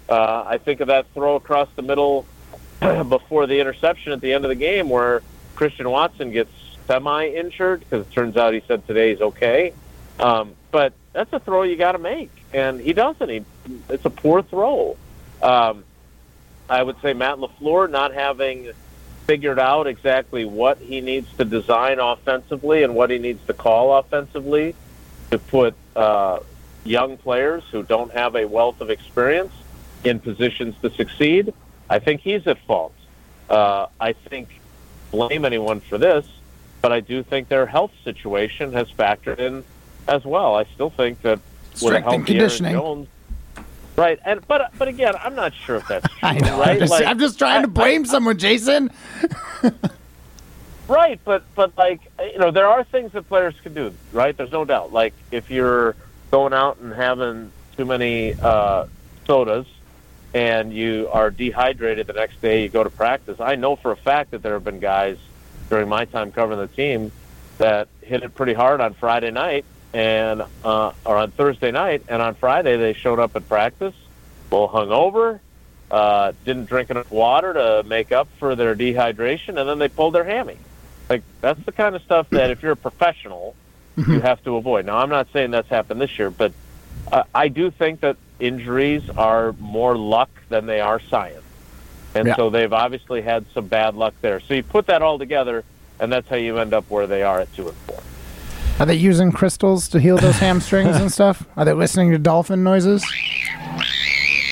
Uh, 0.09 0.45
I 0.47 0.57
think 0.57 0.79
of 0.79 0.87
that 0.87 1.05
throw 1.13 1.35
across 1.35 1.69
the 1.75 1.83
middle 1.83 2.25
before 2.79 3.45
the 3.45 3.59
interception 3.59 4.13
at 4.13 4.21
the 4.21 4.33
end 4.33 4.45
of 4.45 4.49
the 4.49 4.55
game 4.55 4.89
where 4.89 5.21
Christian 5.57 5.89
Watson 5.89 6.31
gets 6.31 6.51
semi-injured 6.85 7.79
because 7.79 8.05
it 8.05 8.11
turns 8.11 8.37
out 8.37 8.53
he 8.53 8.61
said 8.67 8.85
today 8.85 9.09
he's 9.09 9.21
okay. 9.21 9.73
Um, 10.19 10.53
but 10.71 10.93
that's 11.13 11.33
a 11.33 11.39
throw 11.39 11.63
you 11.63 11.75
got 11.75 11.93
to 11.93 11.97
make, 11.97 12.29
and 12.53 12.79
he 12.79 12.93
doesn't. 12.93 13.27
He, 13.27 13.43
it's 13.89 14.05
a 14.05 14.09
poor 14.11 14.43
throw. 14.43 14.95
Um, 15.41 15.83
I 16.69 16.83
would 16.83 17.01
say 17.01 17.13
Matt 17.13 17.37
LaFleur 17.37 17.89
not 17.89 18.13
having 18.13 18.71
figured 19.25 19.57
out 19.57 19.87
exactly 19.87 20.45
what 20.45 20.77
he 20.77 21.01
needs 21.01 21.27
to 21.37 21.43
design 21.45 21.99
offensively 21.99 22.83
and 22.83 22.93
what 22.93 23.09
he 23.09 23.17
needs 23.17 23.45
to 23.47 23.53
call 23.53 23.97
offensively 23.97 24.75
to 25.31 25.39
put 25.39 25.73
uh, 25.95 26.39
young 26.83 27.17
players 27.17 27.63
who 27.71 27.81
don't 27.81 28.11
have 28.13 28.35
a 28.35 28.45
wealth 28.45 28.79
of 28.79 28.91
experience 28.91 29.53
in 30.03 30.19
positions 30.19 30.75
to 30.83 30.91
succeed. 30.91 31.51
I 31.89 31.97
think 31.97 32.21
he's 32.21 32.45
at 32.45 32.59
fault. 32.59 32.93
Uh, 33.49 33.87
I 33.99 34.13
think 34.13 34.49
blame 35.11 35.45
anyone 35.45 35.79
for 35.79 35.97
this, 35.97 36.27
but 36.81 36.91
I 36.91 36.99
do 36.99 37.23
think 37.23 37.47
their 37.47 37.65
health 37.65 37.91
situation 38.03 38.73
has 38.73 38.89
factored 38.91 39.39
in 39.39 39.63
as 40.07 40.25
well. 40.25 40.55
I 40.55 40.65
still 40.65 40.89
think 40.89 41.21
that 41.21 41.39
with 41.73 41.75
a 41.75 41.77
Strength 41.77 42.07
and 42.07 42.27
healthy 42.29 42.63
Aaron. 42.65 42.73
Jones, 42.73 43.07
right? 43.95 44.19
And 44.25 44.47
but 44.47 44.71
but 44.77 44.87
again, 44.87 45.13
I'm 45.19 45.35
not 45.35 45.53
sure 45.53 45.77
if 45.77 45.87
that's 45.87 46.07
true. 46.07 46.19
i 46.23 46.33
know 46.39 46.59
right? 46.59 46.69
I'm, 46.69 46.79
just, 46.79 46.91
Like, 46.91 47.05
I'm 47.05 47.19
just 47.19 47.37
trying 47.37 47.61
to 47.61 47.67
blame 47.67 48.05
someone 48.05 48.37
jason 48.37 48.91
Right, 50.87 51.19
but 51.25 51.43
but 51.53 51.77
like 51.77 51.99
you 52.19 52.39
know, 52.39 52.51
there 52.51 52.67
are 52.67 52.83
things 52.83 53.11
that 53.11 53.27
players 53.27 53.55
can 53.61 53.73
do. 53.73 53.93
Right, 54.13 54.35
there's 54.35 54.51
no 54.51 54.63
doubt. 54.63 54.93
Like 54.93 55.13
if 55.31 55.51
you're 55.51 55.95
going 56.31 56.53
out 56.53 56.77
and 56.79 56.93
having 56.93 57.51
too 57.75 57.85
many 57.85 58.33
uh, 58.41 58.85
sodas 59.25 59.67
and 60.33 60.73
you 60.73 61.09
are 61.11 61.31
dehydrated 61.31 62.07
the 62.07 62.13
next 62.13 62.41
day, 62.41 62.63
you 62.63 62.69
go 62.69 62.83
to 62.83 62.89
practice. 62.89 63.39
I 63.39 63.55
know 63.55 63.75
for 63.75 63.91
a 63.91 63.95
fact 63.95 64.31
that 64.31 64.43
there 64.43 64.53
have 64.53 64.63
been 64.63 64.79
guys 64.79 65.17
during 65.69 65.89
my 65.89 66.05
time 66.05 66.31
covering 66.31 66.59
the 66.59 66.67
team 66.67 67.11
that 67.57 67.87
hit 68.01 68.23
it 68.23 68.35
pretty 68.35 68.53
hard 68.53 68.81
on 68.81 68.93
Friday 68.93 69.31
night 69.31 69.65
and 69.93 70.43
uh, 70.63 70.91
or 71.05 71.17
on 71.17 71.31
Thursday 71.31 71.71
night, 71.71 72.03
and 72.07 72.21
on 72.21 72.35
Friday 72.35 72.77
they 72.77 72.93
showed 72.93 73.19
up 73.19 73.35
at 73.35 73.47
practice, 73.47 73.95
a 74.51 74.55
little 74.55 74.69
hungover, 74.69 75.39
uh, 75.89 76.33
didn't 76.45 76.65
drink 76.65 76.89
enough 76.89 77.09
water 77.09 77.53
to 77.53 77.83
make 77.87 78.11
up 78.11 78.27
for 78.37 78.55
their 78.55 78.75
dehydration, 78.75 79.59
and 79.59 79.67
then 79.67 79.79
they 79.79 79.87
pulled 79.87 80.13
their 80.13 80.25
hammy. 80.25 80.57
Like 81.09 81.23
that's 81.41 81.63
the 81.65 81.71
kind 81.71 81.95
of 81.95 82.01
stuff 82.03 82.29
that 82.31 82.51
if 82.51 82.61
you're 82.61 82.73
a 82.73 82.77
professional, 82.77 83.55
you 83.95 84.19
have 84.19 84.43
to 84.43 84.57
avoid. 84.57 84.85
Now, 84.85 84.97
I'm 84.97 85.09
not 85.09 85.27
saying 85.31 85.51
that's 85.51 85.69
happened 85.69 86.01
this 86.01 86.19
year, 86.19 86.29
but 86.29 86.51
uh, 87.11 87.23
I 87.33 87.47
do 87.47 87.71
think 87.71 88.01
that 88.01 88.17
injuries 88.39 89.09
are 89.17 89.53
more 89.59 89.97
luck 89.97 90.29
than 90.49 90.65
they 90.65 90.79
are 90.81 90.99
science, 90.99 91.43
and 92.15 92.27
Yeah. 92.27 92.35
so 92.35 92.49
they've 92.49 92.71
obviously 92.73 93.21
had 93.21 93.45
some 93.53 93.67
bad 93.67 93.95
luck 93.95 94.13
there. 94.21 94.39
So 94.39 94.53
you 94.53 94.63
put 94.63 94.87
that 94.87 95.01
all 95.01 95.17
together, 95.19 95.63
and 95.99 96.11
that's 96.11 96.27
how 96.29 96.35
you 96.35 96.57
end 96.59 96.73
up 96.73 96.85
where 96.89 97.07
they 97.07 97.23
are 97.23 97.39
at 97.39 97.53
two 97.55 97.67
and 97.67 97.77
four. 97.87 97.99
Are 98.79 98.85
they 98.85 98.95
using 98.95 99.31
crystals 99.31 99.87
to 99.89 99.99
heal 99.99 100.17
those 100.17 100.35
hamstrings 100.39 100.97
and 100.97 101.11
stuff? 101.11 101.43
Are 101.57 101.65
they 101.65 101.73
listening 101.73 102.11
to 102.11 102.17
dolphin 102.19 102.63
noises? 102.63 103.03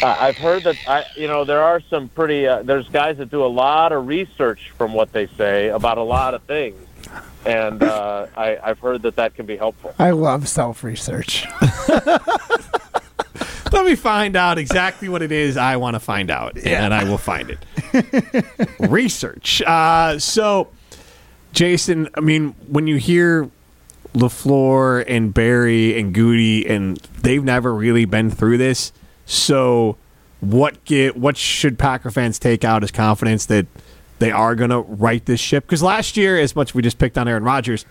Uh, 0.02 0.16
I've 0.20 0.38
heard 0.38 0.64
that 0.64 0.76
I, 0.88 1.06
you 1.16 1.28
know, 1.28 1.46
there 1.46 1.62
are 1.64 1.80
some 1.80 2.10
pretty. 2.10 2.46
Uh, 2.48 2.64
there's 2.64 2.90
guys 2.90 3.18
that 3.18 3.30
do 3.30 3.44
a 3.46 3.48
lot 3.48 3.92
of 3.92 4.08
research 4.08 4.72
from 4.78 4.94
what 4.94 5.12
they 5.14 5.28
say 5.38 5.70
about 5.70 5.98
a 5.98 6.04
lot 6.04 6.34
of 6.34 6.42
things, 6.44 6.76
and 7.46 7.82
uh, 7.82 8.28
I, 8.36 8.58
I've 8.62 8.80
heard 8.80 9.04
that 9.04 9.16
that 9.16 9.36
can 9.36 9.46
be 9.46 9.56
helpful. 9.58 9.96
I 9.98 10.10
love 10.12 10.48
self 10.50 10.84
research. 10.84 11.46
Let 13.76 13.86
me 13.86 13.96
find 13.96 14.38
out 14.38 14.58
exactly 14.58 15.10
what 15.10 15.22
it 15.22 15.34
is 15.34 15.58
I 15.58 15.76
want 15.76 15.96
to 15.96 16.00
find 16.00 16.32
out, 16.32 16.58
and 16.58 16.94
I 16.94 17.04
will 17.04 17.18
find 17.18 17.50
it. 17.50 18.46
Research. 18.80 19.62
Uh, 19.62 20.18
so, 20.18 20.70
Jason, 21.52 22.08
I 22.16 22.22
mean, 22.22 22.56
when 22.68 22.88
you 22.88 22.96
hear 22.96 23.50
LaFleur 24.14 25.04
and 25.10 25.34
Barry 25.34 26.00
and 26.00 26.14
Goody, 26.14 26.66
and 26.66 26.96
they've 27.22 27.44
never 27.44 27.76
really 27.76 28.06
been 28.06 28.32
through 28.32 28.60
this. 28.60 28.94
So, 29.26 29.98
what 30.40 30.84
get 30.86 31.18
what 31.18 31.36
should 31.36 31.78
Packer 31.78 32.12
fans 32.12 32.40
take 32.40 32.64
out 32.64 32.82
as 32.82 32.92
confidence 32.92 33.46
that 33.48 33.66
they 34.20 34.32
are 34.32 34.56
going 34.56 34.70
to 34.70 34.80
right 34.80 35.26
this 35.26 35.42
ship? 35.42 35.66
Because 35.66 35.84
last 35.84 36.16
year, 36.16 36.40
as 36.40 36.56
much 36.56 36.72
as 36.72 36.76
we 36.76 36.82
just 36.82 36.98
picked 36.98 37.18
on 37.18 37.28
Aaron 37.28 37.44
Rodgers, 37.44 37.86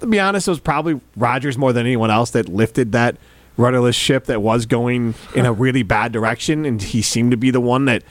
to 0.00 0.06
be 0.06 0.18
honest, 0.18 0.48
it 0.48 0.52
was 0.52 0.60
probably 0.60 1.02
Rodgers 1.16 1.58
more 1.58 1.74
than 1.74 1.84
anyone 1.84 2.10
else 2.10 2.30
that 2.30 2.48
lifted 2.48 2.92
that 2.92 3.18
rudderless 3.58 3.94
ship 3.96 4.24
that 4.24 4.40
was 4.40 4.64
going 4.64 5.14
in 5.34 5.44
a 5.44 5.52
really 5.64 5.82
bad 5.82 6.12
direction, 6.12 6.64
and 6.64 6.80
he 6.80 7.02
seemed 7.02 7.32
to 7.32 7.36
be 7.36 7.50
the 7.50 7.60
one 7.60 7.84
that 7.84 8.02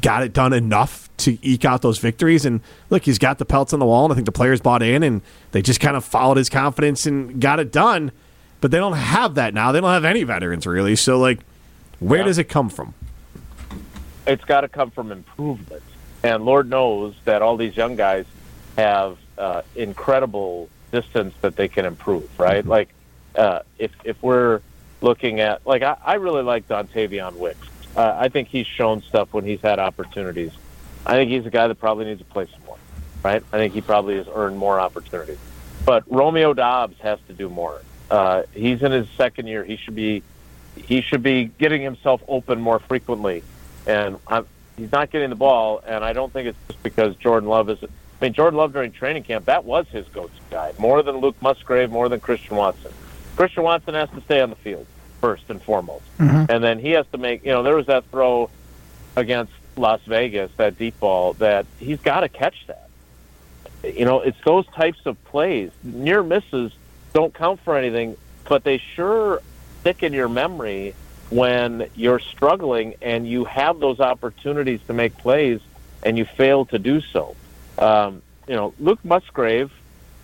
got 0.00 0.22
it 0.22 0.32
done 0.32 0.54
enough 0.54 1.10
to 1.18 1.36
eke 1.42 1.66
out 1.66 1.82
those 1.82 1.98
victories. 1.98 2.46
And 2.46 2.62
look, 2.88 3.02
he's 3.04 3.18
got 3.18 3.36
the 3.38 3.44
pelts 3.44 3.74
on 3.74 3.78
the 3.80 3.84
wall, 3.84 4.04
and 4.04 4.12
I 4.12 4.14
think 4.14 4.24
the 4.24 4.32
players 4.32 4.60
bought 4.62 4.82
in, 4.82 5.02
and 5.02 5.20
they 5.50 5.60
just 5.60 5.80
kind 5.80 5.96
of 5.96 6.04
followed 6.04 6.38
his 6.38 6.48
confidence 6.48 7.04
and 7.04 7.38
got 7.40 7.60
it 7.60 7.70
done. 7.70 8.10
But 8.62 8.70
they 8.70 8.78
don't 8.78 8.92
have 8.94 9.34
that 9.34 9.52
now. 9.52 9.72
They 9.72 9.80
don't 9.80 9.90
have 9.90 10.04
any 10.04 10.22
veterans 10.22 10.66
really. 10.66 10.94
So 10.96 11.18
like, 11.18 11.40
where 11.98 12.20
Yeah. 12.20 12.26
does 12.26 12.38
it 12.38 12.44
come 12.48 12.70
from? 12.70 12.94
it's 14.24 14.44
got 14.44 14.60
to 14.60 14.68
come 14.68 14.88
from 14.92 15.10
improvement. 15.10 15.82
And 16.22 16.44
Lord 16.44 16.70
knows 16.70 17.12
that 17.24 17.42
all 17.42 17.56
these 17.56 17.76
young 17.76 17.96
guys 17.96 18.24
have 18.78 19.18
uh, 19.36 19.62
incredible 19.74 20.68
distance 20.92 21.34
that 21.40 21.56
they 21.56 21.66
can 21.66 21.84
improve, 21.84 22.28
right? 22.38 22.64
Like, 22.64 22.90
uh, 23.36 23.60
if 23.78 23.92
if 24.04 24.22
we're 24.22 24.60
looking 25.00 25.40
at, 25.40 25.66
like, 25.66 25.82
I, 25.82 25.96
I 26.04 26.14
really 26.14 26.42
like 26.42 26.68
Dontayvion 26.68 27.34
Wicks. 27.34 27.66
Uh, 27.96 28.14
I 28.16 28.28
think 28.28 28.48
he's 28.48 28.66
shown 28.66 29.02
stuff 29.02 29.32
when 29.32 29.44
he's 29.44 29.60
had 29.60 29.78
opportunities. 29.78 30.52
I 31.04 31.14
think 31.14 31.30
he's 31.30 31.44
a 31.44 31.50
guy 31.50 31.66
that 31.66 31.74
probably 31.74 32.04
needs 32.04 32.20
to 32.20 32.24
play 32.24 32.46
some 32.46 32.64
more, 32.64 32.78
right? 33.22 33.42
I 33.52 33.58
think 33.58 33.74
he 33.74 33.80
probably 33.80 34.16
has 34.16 34.28
earned 34.32 34.56
more 34.56 34.78
opportunities. 34.78 35.38
But 35.84 36.04
Romeo 36.10 36.54
Doubs 36.54 36.98
has 37.00 37.18
to 37.26 37.32
do 37.32 37.48
more. 37.48 37.82
Uh, 38.10 38.44
he's 38.52 38.82
in 38.82 38.92
his 38.92 39.08
second 39.16 39.48
year. 39.48 39.64
He 39.64 39.76
should 39.76 39.94
be 39.94 40.22
he 40.76 41.02
should 41.02 41.22
be 41.22 41.44
getting 41.44 41.82
himself 41.82 42.22
open 42.28 42.60
more 42.60 42.78
frequently 42.78 43.42
and 43.86 44.18
I'm, 44.26 44.46
he's 44.76 44.92
not 44.92 45.10
getting 45.10 45.30
the 45.30 45.36
ball. 45.36 45.82
And 45.86 46.04
I 46.04 46.12
don't 46.12 46.32
think 46.32 46.48
it's 46.48 46.58
just 46.68 46.82
because 46.82 47.16
Jordan 47.16 47.48
Love 47.48 47.70
is. 47.70 47.78
I 47.82 48.26
mean, 48.26 48.32
Jordan 48.34 48.58
Love 48.58 48.72
during 48.72 48.92
training 48.92 49.24
camp 49.24 49.46
that 49.46 49.64
was 49.64 49.86
his 49.88 50.06
go-to 50.08 50.32
guy, 50.50 50.72
more 50.78 51.02
than 51.02 51.16
Luke 51.16 51.36
Musgrave, 51.40 51.90
more 51.90 52.08
than 52.08 52.20
Christian 52.20 52.56
Watson. 52.56 52.92
Christian 53.36 53.62
Watson 53.62 53.94
has 53.94 54.10
to 54.10 54.20
stay 54.22 54.40
on 54.40 54.50
the 54.50 54.56
field 54.56 54.86
first 55.20 55.44
and 55.48 55.62
foremost, 55.62 56.04
and 56.50 56.62
then 56.62 56.78
he 56.78 56.90
has 56.92 57.06
to 57.12 57.18
make. 57.18 57.44
You 57.44 57.52
know, 57.52 57.62
there 57.62 57.76
was 57.76 57.86
that 57.86 58.04
throw 58.10 58.50
against 59.16 59.52
Las 59.76 60.00
Vegas, 60.06 60.50
that 60.56 60.78
deep 60.78 60.98
ball 61.00 61.34
that 61.34 61.66
he's 61.78 62.00
got 62.00 62.20
to 62.20 62.28
catch 62.28 62.66
that. 62.66 62.88
You 63.84 64.04
know, 64.04 64.20
it's 64.20 64.38
those 64.44 64.66
types 64.66 65.00
of 65.06 65.22
plays. 65.24 65.70
Near 65.82 66.22
misses 66.22 66.72
don't 67.12 67.34
count 67.34 67.60
for 67.60 67.76
anything, 67.76 68.16
but 68.48 68.64
they 68.64 68.78
sure 68.78 69.40
stick 69.80 70.02
in 70.02 70.12
your 70.12 70.28
memory 70.28 70.94
when 71.30 71.88
you're 71.96 72.18
struggling 72.20 72.94
and 73.02 73.26
you 73.26 73.44
have 73.44 73.80
those 73.80 74.00
opportunities 74.00 74.80
to 74.86 74.92
make 74.92 75.16
plays 75.18 75.60
and 76.02 76.18
you 76.18 76.24
fail 76.24 76.64
to 76.66 76.78
do 76.78 77.00
so. 77.00 77.34
Um, 77.78 78.22
you 78.46 78.54
know, 78.54 78.74
Luke 78.78 79.04
Musgrave, 79.04 79.72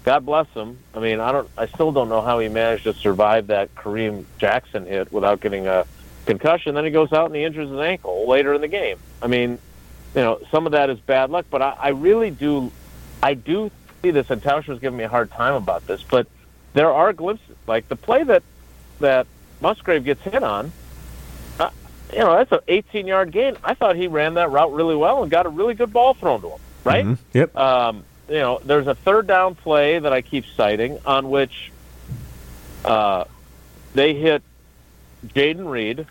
God 0.08 0.24
bless 0.24 0.46
him. 0.54 0.78
I 0.94 1.00
mean, 1.00 1.20
I 1.20 1.32
don't, 1.32 1.50
I 1.58 1.66
still 1.66 1.92
don't 1.92 2.08
know 2.08 2.22
how 2.22 2.38
he 2.38 2.48
managed 2.48 2.84
to 2.84 2.94
survive 2.94 3.48
that 3.48 3.74
Kareem 3.74 4.24
Jackson 4.38 4.86
hit 4.86 5.12
without 5.12 5.42
getting 5.42 5.66
a 5.66 5.84
concussion. 6.24 6.74
Then 6.74 6.86
he 6.86 6.90
goes 6.90 7.12
out 7.12 7.26
and 7.26 7.34
he 7.34 7.44
injures 7.44 7.68
his 7.68 7.78
ankle 7.78 8.26
later 8.26 8.54
in 8.54 8.62
the 8.62 8.68
game. 8.68 8.96
I 9.20 9.26
mean, 9.26 9.58
you 10.14 10.22
know, 10.22 10.40
some 10.50 10.64
of 10.64 10.72
that 10.72 10.88
is 10.88 10.98
bad 10.98 11.28
luck, 11.28 11.44
but 11.50 11.60
I, 11.60 11.76
I 11.78 11.88
really 11.90 12.30
do, 12.30 12.72
I 13.22 13.34
do 13.34 13.70
see 14.00 14.10
this. 14.10 14.30
And 14.30 14.42
Tausch 14.42 14.66
was 14.66 14.78
giving 14.78 14.96
me 14.96 15.04
a 15.04 15.10
hard 15.10 15.30
time 15.30 15.52
about 15.52 15.86
this, 15.86 16.02
but 16.02 16.26
there 16.72 16.90
are 16.90 17.12
glimpses, 17.12 17.56
like 17.66 17.86
the 17.90 17.96
play 17.96 18.22
that 18.22 18.42
that 19.00 19.26
Musgrave 19.60 20.04
gets 20.04 20.22
hit 20.22 20.42
on. 20.42 20.72
Uh, 21.60 21.68
you 22.14 22.20
know, 22.20 22.34
that's 22.34 22.50
an 22.52 22.60
18-yard 22.66 23.30
gain. 23.30 23.58
I 23.62 23.74
thought 23.74 23.94
he 23.96 24.08
ran 24.08 24.32
that 24.34 24.50
route 24.50 24.72
really 24.72 24.96
well 24.96 25.22
and 25.22 25.30
got 25.30 25.44
a 25.44 25.50
really 25.50 25.74
good 25.74 25.92
ball 25.92 26.14
thrown 26.14 26.40
to 26.40 26.48
him. 26.48 26.60
Right? 26.82 27.04
Mhm. 27.04 27.18
Yep. 27.34 27.56
Um, 27.58 28.04
you 28.28 28.38
know, 28.38 28.60
there's 28.64 28.86
a 28.86 28.94
third 28.94 29.26
down 29.26 29.54
play 29.54 29.98
that 29.98 30.12
I 30.12 30.20
keep 30.20 30.44
citing 30.56 30.98
on 31.06 31.30
which 31.30 31.72
uh, 32.84 33.24
they 33.94 34.14
hit 34.14 34.42
Jayden 35.26 35.68
Reed 35.68 36.06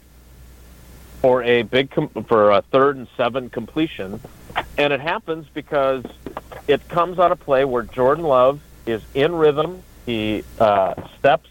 for 1.22 1.44
a 1.44 1.64
big 1.64 1.92
com- 1.92 2.10
for 2.28 2.52
a 2.52 2.62
third 2.62 2.98
and 2.98 3.08
seven 3.16 3.50
completion, 3.50 4.20
and 4.78 4.94
it 4.94 5.00
happens 5.00 5.48
because 5.54 6.04
it 6.68 6.88
comes 6.90 7.20
on 7.20 7.32
a 7.32 7.36
play 7.36 7.66
where 7.66 7.84
Jordan 7.84 8.24
Love 8.24 8.62
is 8.86 9.02
in 9.14 9.34
rhythm. 9.34 9.84
He 10.06 10.44
uh, 10.60 10.94
steps 11.20 11.50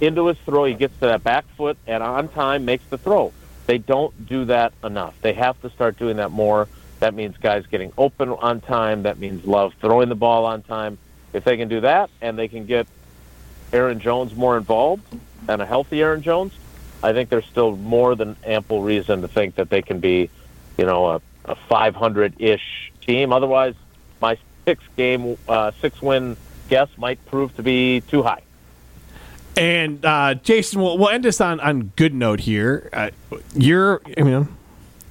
into 0.00 0.26
his 0.26 0.38
throw. 0.38 0.64
He 0.64 0.74
gets 0.74 0.94
to 0.94 1.06
that 1.06 1.24
back 1.24 1.46
foot 1.56 1.76
and 1.86 2.02
on 2.02 2.28
time 2.28 2.64
makes 2.64 2.84
the 2.90 2.98
throw. 2.98 3.32
They 3.66 3.78
don't 3.78 4.26
do 4.26 4.46
that 4.46 4.72
enough. 4.82 5.20
They 5.20 5.32
have 5.34 5.60
to 5.62 5.70
start 5.70 5.98
doing 5.98 6.16
that 6.16 6.30
more. 6.30 6.68
That 7.00 7.14
means 7.14 7.36
guys 7.38 7.66
getting 7.66 7.92
open 7.98 8.28
on 8.28 8.60
time. 8.60 9.02
That 9.02 9.18
means 9.18 9.44
Love 9.44 9.74
throwing 9.80 10.08
the 10.08 10.14
ball 10.14 10.44
on 10.44 10.62
time. 10.62 10.98
If 11.32 11.44
they 11.44 11.56
can 11.56 11.68
do 11.68 11.80
that 11.80 12.10
and 12.20 12.38
they 12.38 12.48
can 12.48 12.66
get 12.66 12.86
Aaron 13.72 14.00
Jones 14.00 14.34
more 14.34 14.56
involved 14.56 15.02
and 15.48 15.62
a 15.62 15.66
healthy 15.66 16.02
Aaron 16.02 16.22
Jones, 16.22 16.52
I 17.02 17.12
think 17.12 17.30
there's 17.30 17.46
still 17.46 17.76
more 17.76 18.14
than 18.14 18.36
ample 18.44 18.82
reason 18.82 19.22
to 19.22 19.28
think 19.28 19.54
that 19.54 19.70
they 19.70 19.80
can 19.80 20.00
be, 20.00 20.28
you 20.76 20.84
know, 20.84 21.06
a, 21.06 21.20
a 21.46 21.56
500-ish 21.70 22.92
team. 23.00 23.32
Otherwise, 23.32 23.74
my 24.20 24.36
six 24.66 24.84
game, 24.96 25.38
uh, 25.48 25.70
six 25.80 26.02
win 26.02 26.36
guess 26.68 26.88
might 26.98 27.24
prove 27.26 27.54
to 27.56 27.62
be 27.62 28.02
too 28.02 28.22
high. 28.22 28.42
And 29.56 30.04
uh, 30.04 30.34
Jason, 30.34 30.80
we'll, 30.80 30.98
we'll 30.98 31.08
end 31.08 31.24
this 31.24 31.40
on 31.40 31.60
on 31.60 31.92
good 31.96 32.14
note 32.14 32.40
here. 32.40 32.88
Uh, 32.92 33.10
you're, 33.54 34.00
I 34.16 34.22
mean, 34.22 34.48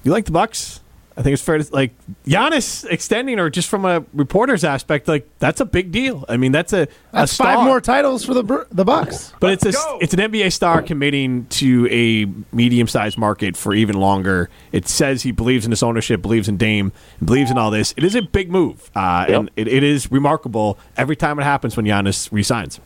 you 0.04 0.12
like 0.12 0.26
the 0.26 0.32
Bucks. 0.32 0.82
I 1.20 1.22
think 1.22 1.34
it's 1.34 1.44
fair 1.44 1.58
to 1.58 1.74
like 1.76 1.92
Giannis 2.26 2.86
extending, 2.90 3.40
or 3.42 3.50
just 3.50 3.68
from 3.68 3.84
a 3.84 4.06
reporter's 4.14 4.64
aspect, 4.64 5.10
like 5.10 5.28
that's 5.40 5.60
a 5.60 5.66
big 5.66 5.92
deal. 5.92 6.24
I 6.30 6.38
mean, 6.38 6.54
that's 6.54 6.72
a 6.72 6.88
That's 7.12 7.34
a 7.34 7.36
star. 7.36 7.56
five 7.58 7.66
more 7.66 7.82
titles 7.82 8.24
for 8.24 8.34
the 8.34 8.66
the 8.72 8.86
Bucks. 8.86 9.34
But 9.42 9.52
it's 9.52 9.66
a 9.66 9.98
it's 10.00 10.14
an 10.14 10.22
NBA 10.22 10.54
star 10.54 10.82
committing 10.82 11.46
to 11.48 11.90
a 11.92 12.26
medium 12.56 12.88
sized 12.88 13.18
market 13.18 13.58
for 13.58 13.74
even 13.76 13.98
longer. 13.98 14.50
It 14.72 14.88
says 14.88 15.22
he 15.24 15.34
believes 15.34 15.66
in 15.66 15.72
his 15.72 15.84
ownership, 15.84 16.22
believes 16.22 16.48
in 16.48 16.56
Dame, 16.56 16.94
believes 17.22 17.52
in 17.52 17.58
all 17.58 17.70
this. 17.70 17.94
It 17.98 18.06
is 18.06 18.16
a 18.16 18.22
big 18.22 18.50
move, 18.50 18.90
uh, 18.96 19.26
and 19.28 19.52
it, 19.58 19.68
it 19.68 19.84
is 19.84 20.10
remarkable 20.10 20.80
every 20.96 21.18
time 21.18 21.38
it 21.38 21.44
happens 21.44 21.76
when 21.76 21.86
Giannis 21.86 22.32
resigns. 22.32 22.80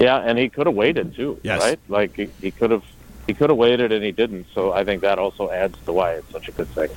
Yeah, 0.00 0.16
and 0.18 0.38
he 0.38 0.48
could 0.48 0.66
have 0.66 0.74
waited 0.76 1.14
too, 1.14 1.38
Yes. 1.42 1.60
right? 1.60 1.78
Like 1.88 2.14
he, 2.16 2.30
he 2.40 2.50
could 2.50 2.70
have 2.70 2.84
he 3.26 3.34
could 3.34 3.50
have 3.50 3.56
waited 3.56 3.92
and 3.92 4.04
he 4.04 4.12
didn't. 4.12 4.46
So 4.54 4.72
I 4.72 4.84
think 4.84 5.02
that 5.02 5.18
also 5.18 5.50
adds 5.50 5.76
to 5.84 5.92
why 5.92 6.12
it's 6.14 6.30
such 6.30 6.48
a 6.48 6.52
good 6.52 6.68
thing. 6.68 6.90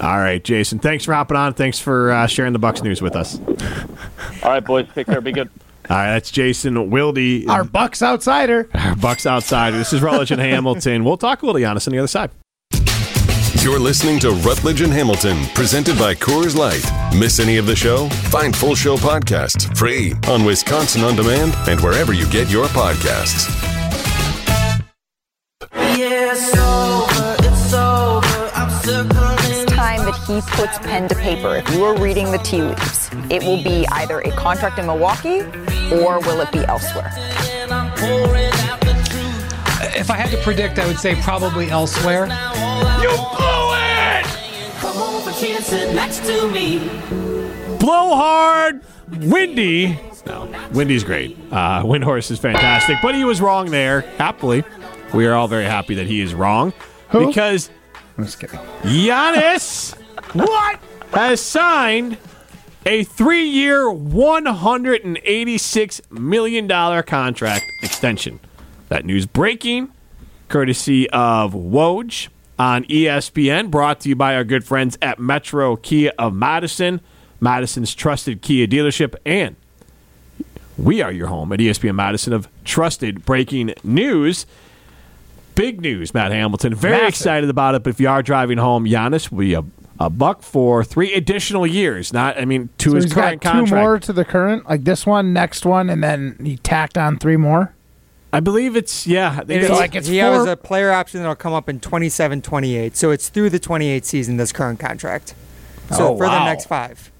All 0.00 0.18
right, 0.18 0.42
Jason. 0.42 0.78
Thanks 0.78 1.04
for 1.04 1.12
hopping 1.12 1.36
on. 1.36 1.52
Thanks 1.52 1.78
for 1.78 2.10
uh, 2.10 2.26
sharing 2.26 2.54
the 2.54 2.58
Bucks 2.58 2.82
news 2.82 3.02
with 3.02 3.14
us. 3.14 3.38
All 4.42 4.50
right, 4.50 4.64
boys, 4.64 4.86
take 4.94 5.06
care. 5.06 5.20
Be 5.20 5.32
good. 5.32 5.50
All 5.90 5.96
right, 5.96 6.12
that's 6.12 6.30
Jason 6.30 6.90
Wilde, 6.90 7.48
Our 7.48 7.64
Bucks 7.64 8.00
outsider. 8.00 8.68
our 8.74 8.96
Bucks 8.96 9.26
outsider. 9.26 9.76
This 9.76 9.92
is 9.92 10.00
Rutledge 10.00 10.30
and 10.30 10.40
Hamilton. 10.40 11.04
We'll 11.04 11.16
talk 11.16 11.42
a 11.42 11.46
little 11.46 11.60
Giannis 11.60 11.86
on 11.86 11.92
the 11.92 11.98
other 11.98 12.06
side. 12.06 12.30
You're 13.62 13.80
listening 13.80 14.18
to 14.20 14.30
Rutledge 14.30 14.80
and 14.80 14.92
Hamilton, 14.92 15.36
presented 15.54 15.98
by 15.98 16.14
Coors 16.14 16.56
Light. 16.56 16.82
Miss 17.14 17.40
any 17.40 17.58
of 17.58 17.66
the 17.66 17.76
show? 17.76 18.08
Find 18.08 18.56
full 18.56 18.74
show 18.74 18.96
podcasts 18.96 19.76
free 19.76 20.14
on 20.28 20.44
Wisconsin 20.44 21.02
On 21.02 21.14
Demand 21.14 21.54
and 21.68 21.78
wherever 21.80 22.14
you 22.14 22.26
get 22.30 22.48
your 22.48 22.66
podcasts. 22.68 23.59
He 30.30 30.40
puts 30.42 30.78
pen 30.78 31.08
to 31.08 31.16
paper. 31.16 31.56
If 31.56 31.68
you 31.74 31.82
are 31.82 32.00
reading 32.00 32.30
the 32.30 32.38
tea 32.38 32.62
leaves, 32.62 33.10
it 33.30 33.42
will 33.42 33.64
be 33.64 33.84
either 33.88 34.20
a 34.20 34.30
contract 34.30 34.78
in 34.78 34.86
Milwaukee 34.86 35.40
or 35.90 36.20
will 36.20 36.40
it 36.40 36.52
be 36.52 36.60
elsewhere? 36.66 37.10
If 39.96 40.08
I 40.08 40.14
had 40.14 40.30
to 40.30 40.36
predict, 40.44 40.78
I 40.78 40.86
would 40.86 41.00
say 41.00 41.16
probably 41.16 41.68
elsewhere. 41.68 42.26
You 43.02 43.10
blew 43.10 43.74
it! 43.74 44.24
come 44.78 44.98
on 44.98 45.20
Giannis 45.32 45.94
next 45.96 46.24
to 46.26 47.76
Blow 47.80 48.14
hard, 48.14 48.82
windy. 49.08 49.98
No, 50.26 50.48
windy's 50.72 51.02
great. 51.02 51.36
Uh, 51.50 51.82
Windhorst 51.82 52.30
is 52.30 52.38
fantastic, 52.38 52.98
but 53.02 53.16
he 53.16 53.24
was 53.24 53.40
wrong 53.40 53.72
there. 53.72 54.02
Happily, 54.16 54.62
we 55.12 55.26
are 55.26 55.34
all 55.34 55.48
very 55.48 55.64
happy 55.64 55.96
that 55.96 56.06
he 56.06 56.20
is 56.20 56.34
wrong 56.34 56.72
Who? 57.08 57.26
because 57.26 57.68
I'm 58.16 58.24
just 58.24 58.38
kidding. 58.38 58.60
Giannis 58.82 59.99
what 60.32 60.80
has 61.12 61.40
signed 61.40 62.16
a 62.86 63.04
hundred 63.04 65.04
and 65.04 65.18
eighty-six 65.24 66.00
million 66.10 66.66
dollar 66.66 67.02
contract 67.02 67.64
extension. 67.82 68.40
That 68.88 69.04
news 69.04 69.26
breaking, 69.26 69.92
courtesy 70.48 71.08
of 71.10 71.52
Woj 71.52 72.28
on 72.58 72.84
ESPN, 72.84 73.70
brought 73.70 74.00
to 74.00 74.08
you 74.08 74.16
by 74.16 74.34
our 74.34 74.44
good 74.44 74.64
friends 74.64 74.98
at 75.00 75.18
Metro 75.18 75.76
Kia 75.76 76.12
of 76.18 76.34
Madison, 76.34 77.00
Madison's 77.40 77.94
trusted 77.94 78.42
Kia 78.42 78.66
dealership, 78.66 79.14
and 79.24 79.56
we 80.76 81.02
are 81.02 81.12
your 81.12 81.28
home 81.28 81.52
at 81.52 81.60
ESPN 81.60 81.94
Madison 81.94 82.32
of 82.32 82.48
trusted 82.64 83.24
breaking 83.24 83.74
news. 83.84 84.46
Big 85.54 85.80
news, 85.80 86.14
Matt 86.14 86.32
Hamilton. 86.32 86.74
Very 86.74 86.94
Massive. 86.94 87.08
excited 87.08 87.50
about 87.50 87.74
it. 87.74 87.82
But 87.82 87.90
if 87.90 88.00
you 88.00 88.08
are 88.08 88.22
driving 88.22 88.58
home, 88.58 88.86
Giannis 88.86 89.30
will 89.30 89.40
be 89.40 89.54
a, 89.54 89.62
a 90.00 90.08
buck 90.10 90.42
for 90.42 90.82
three 90.82 91.12
additional 91.12 91.66
years. 91.66 92.12
Not, 92.12 92.38
I 92.38 92.46
mean, 92.46 92.70
to 92.78 92.90
So 92.90 92.96
his 92.96 93.04
he's 93.04 93.12
current 93.12 93.42
got 93.42 93.52
two 93.52 93.58
contract. 93.58 93.82
more 93.84 93.98
to 94.00 94.12
the 94.14 94.24
current, 94.24 94.68
like 94.68 94.84
this 94.84 95.04
one, 95.06 95.32
next 95.34 95.66
one, 95.66 95.90
and 95.90 96.02
then 96.02 96.36
he 96.42 96.56
tacked 96.56 96.96
on 96.96 97.18
three 97.18 97.36
more. 97.36 97.74
I 98.32 98.40
believe 98.40 98.76
it's 98.76 99.06
yeah. 99.06 99.32
I 99.32 99.34
think 99.44 99.50
It's 99.50 99.64
it's- 99.64 99.78
like 99.78 99.94
it's 99.94 100.08
he 100.08 100.16
has 100.18 100.46
a 100.46 100.56
player 100.56 100.90
option 100.92 101.20
that'll 101.20 101.34
come 101.34 101.52
up 101.52 101.68
in 101.68 101.80
27 101.80 102.40
28. 102.42 102.96
So 102.96 103.10
it's 103.10 103.28
through 103.28 103.50
the 103.50 103.58
28 103.58 104.06
season, 104.06 104.36
this 104.38 104.52
current 104.52 104.78
contract. 104.80 105.34
So 105.90 106.14
Oh, 106.14 106.16
for 106.16 106.24
wow. 106.26 106.38
the 106.38 106.44
next 106.46 106.66
five. 106.66 107.10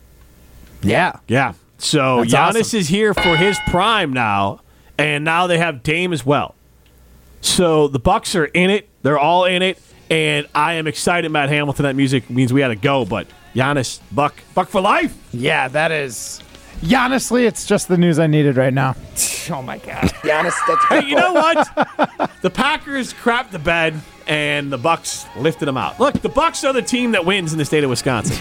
Yeah. 0.82 1.14
Yeah. 1.28 1.54
So 1.78 2.18
That's 2.18 2.32
Giannis 2.32 2.60
awesome. 2.60 2.78
is 2.78 2.88
here 2.88 3.12
for 3.12 3.36
his 3.36 3.58
prime 3.68 4.12
now, 4.12 4.60
and 4.96 5.24
now 5.24 5.46
they 5.48 5.58
have 5.58 5.82
Dame 5.82 6.12
as 6.12 6.24
well. 6.24 6.54
So 7.40 7.88
the 7.88 7.98
Bucks 7.98 8.34
are 8.36 8.44
in 8.46 8.70
it. 8.70 8.88
They're 9.02 9.18
all 9.18 9.44
in 9.46 9.62
it, 9.62 9.78
and 10.10 10.46
I 10.54 10.74
am 10.74 10.86
excited. 10.86 11.30
Matt 11.30 11.48
Hamilton. 11.48 11.84
That 11.84 11.96
music 11.96 12.28
means 12.28 12.52
we 12.52 12.60
had 12.60 12.68
to 12.68 12.76
go, 12.76 13.04
but 13.04 13.26
Giannis, 13.54 14.00
Buck, 14.12 14.34
Buck 14.54 14.68
for 14.68 14.80
life. 14.80 15.16
Yeah, 15.32 15.68
that 15.68 15.90
is. 15.92 16.42
Yeah, 16.82 17.04
honestly, 17.04 17.44
it's 17.46 17.66
just 17.66 17.88
the 17.88 17.98
news 17.98 18.18
I 18.18 18.26
needed 18.26 18.56
right 18.56 18.72
now. 18.74 18.94
Oh 19.50 19.62
my 19.62 19.78
God. 19.78 20.04
Giannis, 20.22 20.54
that's 20.68 20.84
Hey, 20.84 21.04
you 21.08 21.16
know 21.16 21.32
what? 21.32 21.66
the 22.40 22.50
Packers 22.50 23.12
crapped 23.12 23.50
the 23.50 23.58
bed, 23.58 24.00
and 24.28 24.70
the 24.70 24.78
Bucks 24.78 25.26
lifted 25.36 25.64
them 25.64 25.76
out. 25.76 25.98
Look, 25.98 26.20
the 26.20 26.28
Bucks 26.28 26.62
are 26.62 26.72
the 26.72 26.82
team 26.82 27.12
that 27.12 27.24
wins 27.26 27.50
in 27.52 27.58
the 27.58 27.64
state 27.64 27.82
of 27.82 27.90
Wisconsin, 27.90 28.36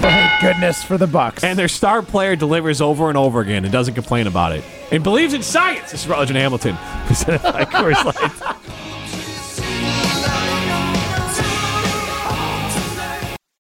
Thank 0.00 0.40
goodness 0.40 0.82
for 0.82 0.96
the 0.96 1.06
Bucks. 1.08 1.44
and 1.44 1.58
their 1.58 1.68
star 1.68 2.00
player 2.00 2.36
delivers 2.36 2.80
over 2.80 3.08
and 3.10 3.18
over 3.18 3.40
again 3.40 3.64
and 3.64 3.72
doesn't 3.72 3.94
complain 3.94 4.26
about 4.26 4.52
it, 4.52 4.64
and 4.90 5.02
believes 5.04 5.34
in 5.34 5.42
science. 5.42 5.90
This 5.92 6.02
is 6.04 6.08
Rutledge 6.08 6.30
and 6.30 6.38
Hamilton, 6.38 6.78
presented 7.06 7.42
by 7.42 7.64
Coors 7.66 8.02
Light. 8.04 8.56